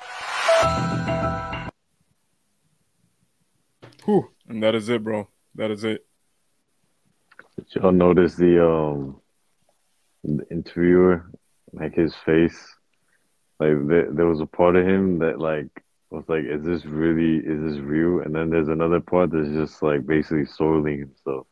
Whew. 4.05 4.31
And 4.49 4.63
that 4.63 4.77
is 4.77 4.89
it, 4.89 5.03
bro. 5.03 5.27
That 5.57 5.73
is 5.73 5.83
it. 5.83 6.07
Did 7.57 7.67
y'all 7.75 7.91
notice 7.91 8.37
the 8.37 8.65
um 8.65 9.21
the 10.25 10.47
interviewer, 10.51 11.31
like 11.73 11.95
his 11.95 12.15
face? 12.25 12.77
Like 13.61 13.87
there, 13.89 14.11
there 14.11 14.27
was 14.27 14.41
a 14.41 14.47
part 14.47 14.77
of 14.77 14.87
him 14.87 15.19
that 15.21 15.39
like 15.39 15.69
was 16.11 16.25
like, 16.29 16.45
is 16.45 16.65
this 16.65 16.85
really 16.85 17.37
is 17.39 17.61
this 17.63 17.81
real? 17.81 18.21
And 18.21 18.35
then 18.35 18.51
there's 18.51 18.69
another 18.69 19.01
part 19.01 19.31
that's 19.31 19.49
just 19.49 19.83
like 19.83 20.07
basically 20.07 20.47
soiling 20.47 20.99
himself. 21.01 21.47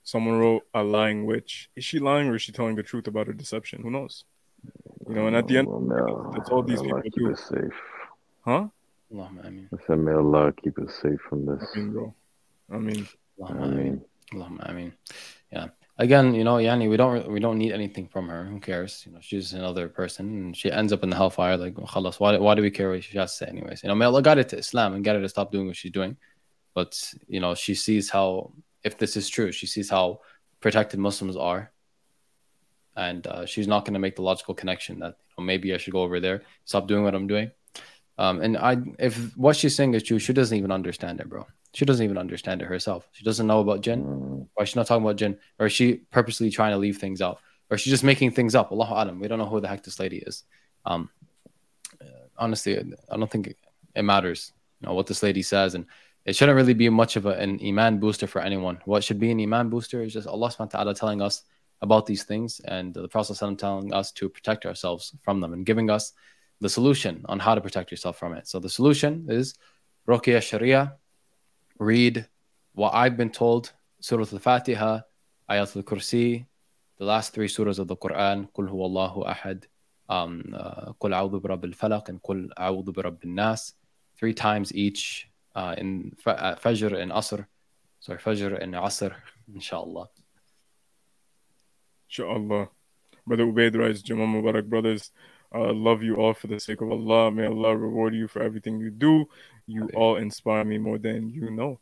Someone 0.04 0.38
wrote 0.38 0.64
a 0.74 0.84
lying 0.84 1.26
witch. 1.26 1.70
Is 1.76 1.86
she 1.86 2.00
lying 2.00 2.28
or 2.28 2.36
is 2.36 2.42
she 2.42 2.52
telling 2.52 2.76
the 2.76 2.84
truth 2.84 3.08
about 3.08 3.28
her 3.28 3.34
deception? 3.34 3.82
Who 3.82 3.90
knows? 3.90 4.26
You 5.08 5.16
know, 5.16 5.28
and 5.28 5.36
at 5.36 5.48
the 5.48 5.58
end, 5.58 5.68
may- 5.68 5.96
that's 6.34 6.50
all 6.50 6.64
these 6.64 6.82
people 6.82 7.02
do. 7.10 7.36
safe. 7.36 7.82
Huh? 8.42 8.68
Allahumma 9.14 9.48
ameen. 9.48 9.70
I 9.74 9.78
said, 9.86 10.00
may 10.00 10.14
Allah 10.14 10.52
keep 10.54 10.80
us 10.80 10.94
safe 11.02 11.20
from 11.30 11.46
this. 11.46 11.64
I 11.76 11.78
mean, 11.78 11.92
bro. 11.92 12.16
I 12.72 12.78
mean, 12.78 13.08
Allahumma 13.40 13.64
ameen. 13.64 13.78
mean, 13.78 14.06
Allahumma 14.34 14.70
ameen. 14.70 14.94
Yeah. 15.52 15.68
Again, 16.00 16.34
you 16.34 16.44
know, 16.44 16.56
Yani, 16.56 16.90
we 16.90 16.98
don't 16.98 17.30
we 17.30 17.40
don't 17.40 17.60
need 17.60 17.72
anything 17.72 18.08
from 18.08 18.28
her. 18.28 18.46
Who 18.46 18.60
cares? 18.60 19.04
You 19.06 19.12
know, 19.12 19.20
she's 19.22 19.54
another 19.54 19.88
person, 19.88 20.26
and 20.26 20.58
she 20.58 20.72
ends 20.72 20.92
up 20.92 21.04
in 21.04 21.12
the 21.12 21.16
hellfire. 21.16 21.56
Like, 21.56 21.76
khalas, 21.76 22.20
why 22.20 22.36
why 22.38 22.56
do 22.56 22.64
we 22.64 22.72
care 22.72 22.90
what 22.90 23.04
she 23.04 23.16
has 23.20 23.32
to 23.34 23.46
say, 23.46 23.52
anyways? 23.52 23.84
You 23.84 23.90
know, 23.90 23.96
may 23.96 24.06
Allah 24.06 24.24
guide 24.24 24.38
her 24.38 24.44
to 24.44 24.58
Islam 24.58 24.96
and 24.96 25.04
get 25.04 25.16
her 25.16 25.22
to 25.22 25.30
stop 25.30 25.52
doing 25.52 25.68
what 25.68 25.76
she's 25.76 25.92
doing. 25.92 26.18
But 26.74 27.14
you 27.28 27.40
know, 27.40 27.54
she 27.54 27.76
sees 27.76 28.10
how 28.10 28.54
if 28.84 28.98
this 28.98 29.16
is 29.16 29.30
true, 29.30 29.52
she 29.52 29.68
sees 29.68 29.88
how 29.88 30.22
protected 30.62 31.00
Muslims 31.00 31.38
are, 31.38 31.72
and 32.96 33.28
uh, 33.28 33.46
she's 33.46 33.68
not 33.68 33.86
going 33.86 33.94
to 33.94 34.00
make 34.00 34.16
the 34.16 34.24
logical 34.24 34.56
connection 34.56 34.98
that 35.00 35.16
you 35.28 35.34
know, 35.38 35.46
maybe 35.46 35.76
I 35.76 35.78
should 35.78 35.94
go 35.94 36.02
over 36.02 36.20
there, 36.20 36.42
stop 36.66 36.88
doing 36.88 37.04
what 37.04 37.14
I'm 37.14 37.28
doing. 37.28 37.52
Um, 38.18 38.42
and 38.42 38.58
I, 38.58 38.78
if 39.00 39.36
what 39.36 39.56
she's 39.56 39.76
saying 39.76 39.94
is 39.96 40.04
true, 40.04 40.20
she 40.20 40.34
doesn't 40.34 40.58
even 40.58 40.72
understand 40.72 41.20
it, 41.20 41.30
bro. 41.30 41.48
She 41.74 41.86
doesn't 41.86 42.04
even 42.04 42.18
understand 42.18 42.62
it 42.62 42.66
herself. 42.66 43.10
She 43.14 43.24
doesn't 43.24 43.48
know 43.48 43.60
about 43.60 43.82
jinn. 43.82 44.04
mm, 44.06 44.48
Why 44.54 44.64
is 44.64 44.70
she 44.70 44.80
not 44.80 44.86
talking 44.86 45.04
about 45.04 45.16
jinn? 45.16 45.38
Or 45.60 45.66
is 45.66 45.74
she 45.74 45.96
purposely 46.12 46.52
trying 46.52 46.72
to 46.72 46.78
leave 46.78 46.98
things 46.98 47.22
out? 47.22 47.40
Or 47.70 47.76
is 47.76 47.82
she 47.82 47.90
just 47.90 48.04
making 48.04 48.32
things 48.32 48.54
up? 48.54 48.72
Allahu 48.72 48.94
Alam. 48.94 49.20
We 49.20 49.28
don't 49.28 49.40
know 49.40 49.48
who 49.48 49.60
the 49.60 49.68
heck 49.68 49.84
this 49.84 50.00
lady 50.00 50.18
is. 50.18 50.44
Um, 50.86 51.10
honestly, 52.38 52.78
I 52.78 53.18
don't 53.18 53.32
think 53.32 53.56
it, 53.96 54.04
matters. 54.04 54.54
You 54.82 54.88
know 54.88 54.94
what 54.94 55.08
this 55.08 55.24
lady 55.24 55.42
says, 55.42 55.76
and 55.76 55.86
it 56.26 56.36
shouldn't 56.36 56.56
really 56.56 56.74
be 56.74 56.90
much 56.90 57.16
of 57.16 57.26
a, 57.26 57.32
an 57.32 57.60
iman 57.64 58.00
booster 58.00 58.28
for 58.28 58.42
anyone. 58.42 58.80
What 58.86 59.04
should 59.04 59.20
be 59.20 59.32
an 59.32 59.40
iman 59.40 59.70
booster 59.70 60.04
is 60.04 60.14
just 60.14 60.28
Allah 60.28 60.50
Subhanahu 60.50 60.74
wa 60.74 60.84
Taala 60.84 60.96
telling 60.96 61.22
us 61.22 61.44
about 61.82 62.06
these 62.06 62.24
things, 62.24 62.60
and 62.66 62.94
the 62.94 63.08
Prophet 63.08 63.58
telling 63.58 63.94
us 63.94 64.12
to 64.14 64.30
protect 64.30 64.66
ourselves 64.66 65.16
from 65.22 65.42
them, 65.42 65.54
and 65.54 65.66
giving 65.66 65.90
us 65.90 66.14
the 66.64 66.70
solution 66.70 67.26
on 67.28 67.40
how 67.40 67.54
to 67.54 67.62
protect 67.62 67.92
yourself 67.92 68.18
from 68.18 68.34
it. 68.34 68.48
So 68.48 68.58
the 68.58 68.70
solution 68.70 69.28
is 69.30 69.54
Ruqya 70.08 70.42
Sharia. 70.42 70.96
Read 71.78 72.26
what 72.74 72.94
I've 72.94 73.18
been 73.18 73.32
told, 73.32 73.74
Surah 74.00 74.26
Al-Fatiha, 74.32 75.02
Ayat 75.50 75.76
Al-Kursi, 75.76 76.46
the 76.98 77.06
last 77.06 77.34
three 77.34 77.50
surahs 77.50 77.80
of 77.80 77.88
the 77.88 77.98
Quran, 77.98 78.48
Qul 78.56 78.70
Huwallahu 78.70 79.28
Ahad, 79.34 79.66
um, 80.08 80.54
uh, 80.56 80.94
Qul 81.02 81.12
A'udhu 81.20 81.42
Falaq, 81.76 82.08
and 82.08 82.22
Qul 82.24 82.48
A'udhu 82.58 82.94
bi 82.94 83.02
Rabbil 83.02 83.34
Nas, 83.42 83.74
three 84.18 84.34
times 84.34 84.74
each 84.74 85.28
uh, 85.56 85.76
in 85.78 86.16
uh, 86.26 86.56
Fajr 86.56 86.98
and 86.98 87.12
Asr. 87.12 87.46
Sorry, 88.00 88.20
Fajr 88.20 88.62
and 88.64 88.74
Asr, 88.74 89.14
inshallah. 89.54 90.08
inshallah. 92.08 92.70
Brother 93.28 93.46
Ubaid 93.46 93.78
writes, 93.78 94.02
Jummah 94.02 94.28
Mubarak 94.28 94.68
brothers, 94.70 95.12
uh, 95.54 95.74
love 95.74 96.04
you 96.04 96.16
all 96.16 96.34
for 96.34 96.48
the 96.48 96.60
sake 96.60 96.82
of 96.82 96.92
Allah. 96.92 97.32
May 97.32 97.46
Allah 97.46 97.76
reward 97.76 98.16
you 98.16 98.28
for 98.28 98.42
everything 98.42 98.80
you 98.80 98.90
do. 98.90 99.26
You 99.68 99.84
Amen. 99.84 99.96
all 99.96 100.16
inspire 100.18 100.64
me 100.64 100.78
more 100.78 100.98
than 100.98 101.30
you 101.30 101.52
know. 101.52 101.80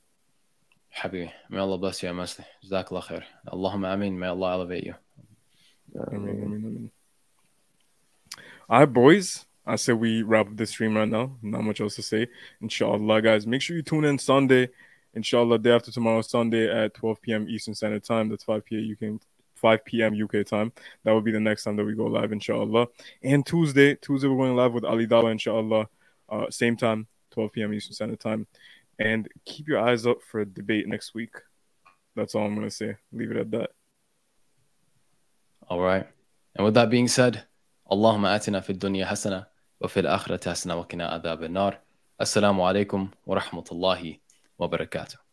Habibi, 0.98 1.32
may 1.50 1.58
Allah 1.58 1.78
bless 1.78 2.04
you, 2.04 2.10
Masli. 2.10 2.46
Jazakallah 2.66 3.04
khair. 3.04 3.24
Allahumma 3.48 3.94
ameen. 3.94 4.20
May 4.20 4.28
Allah 4.28 4.54
elevate 4.54 4.84
you. 4.84 4.96
I 5.96 6.16
mean, 6.16 6.30
I 6.30 6.48
mean, 6.48 6.54
I 6.54 6.58
mean. 6.58 6.92
All 8.70 8.80
right, 8.80 8.86
boys. 8.86 9.46
I 9.66 9.76
said 9.76 9.96
we 9.96 10.24
wrap 10.24 10.48
up 10.48 10.58
this 10.58 10.72
stream 10.72 10.98
right 10.98 11.08
now. 11.08 11.38
Not 11.42 11.64
much 11.64 11.82
else 11.82 11.96
to 11.96 12.02
say. 12.02 12.28
Inshallah, 12.62 13.22
guys. 13.22 13.48
Make 13.48 13.62
sure 13.62 13.76
you 13.76 13.84
tune 13.84 14.06
in 14.06 14.18
Sunday. 14.18 14.70
Inshallah, 15.14 15.60
day 15.60 15.72
after 15.72 15.92
tomorrow, 15.92 16.22
Sunday 16.22 16.70
at 16.70 16.94
12 16.94 17.22
p.m. 17.22 17.48
Eastern 17.50 17.76
Standard 17.76 18.04
Time. 18.04 18.30
That's 18.30 18.44
5 18.44 18.66
p.m. 18.66 18.92
UK, 18.92 19.22
5 19.62 19.86
p.m. 19.86 20.14
UK 20.22 20.46
time. 20.46 20.74
That 21.04 21.12
will 21.12 21.22
be 21.22 21.32
the 21.32 21.40
next 21.40 21.64
time 21.64 21.76
that 21.78 21.86
we 21.86 21.94
go 21.96 22.06
live, 22.06 22.32
inshallah. 22.32 22.88
And 23.24 23.46
Tuesday, 23.46 23.96
Tuesday 23.96 24.28
we're 24.28 24.38
going 24.38 24.56
live 24.56 24.74
with 24.74 24.84
Ali 24.84 25.08
Dawah, 25.08 25.32
inshallah. 25.32 25.88
Uh, 26.28 26.50
same 26.50 26.76
time, 26.76 27.08
12 27.32 27.52
p.m. 27.52 27.74
Eastern 27.74 27.94
Standard 27.94 28.20
Time. 28.20 28.48
And 29.00 29.28
keep 29.46 29.68
your 29.68 29.80
eyes 29.80 30.06
up 30.06 30.22
for 30.22 30.42
a 30.42 30.46
debate 30.46 30.88
next 30.88 31.14
week. 31.14 31.34
That's 32.16 32.36
all 32.36 32.46
I'm 32.46 32.56
gonna 32.56 32.70
say. 32.72 32.98
Leave 33.14 33.32
it 33.32 33.38
at 33.38 33.52
that. 33.52 33.70
All 35.70 35.80
right. 35.80 36.08
And 36.56 36.66
with 36.66 36.74
that 36.74 36.90
being 36.90 37.08
said, 37.08 37.46
Allahumma 37.90 38.36
atina 38.36 38.64
fid 38.64 38.80
dunya 38.80 39.08
hasana 39.08 39.48
wa 39.80 39.88
fil 39.88 40.04
akhirati 40.04 40.50
hasana 40.52 40.78
wa 40.78 40.86
qina 40.86 41.22
adhab 41.22 41.44
an-nar. 41.44 41.78
Assalamu 42.20 42.60
alaikum 42.60 43.12
wa 43.26 43.40
rahmatullahi 43.40 44.20
wa 44.58 44.68
barakatuh. 44.68 45.31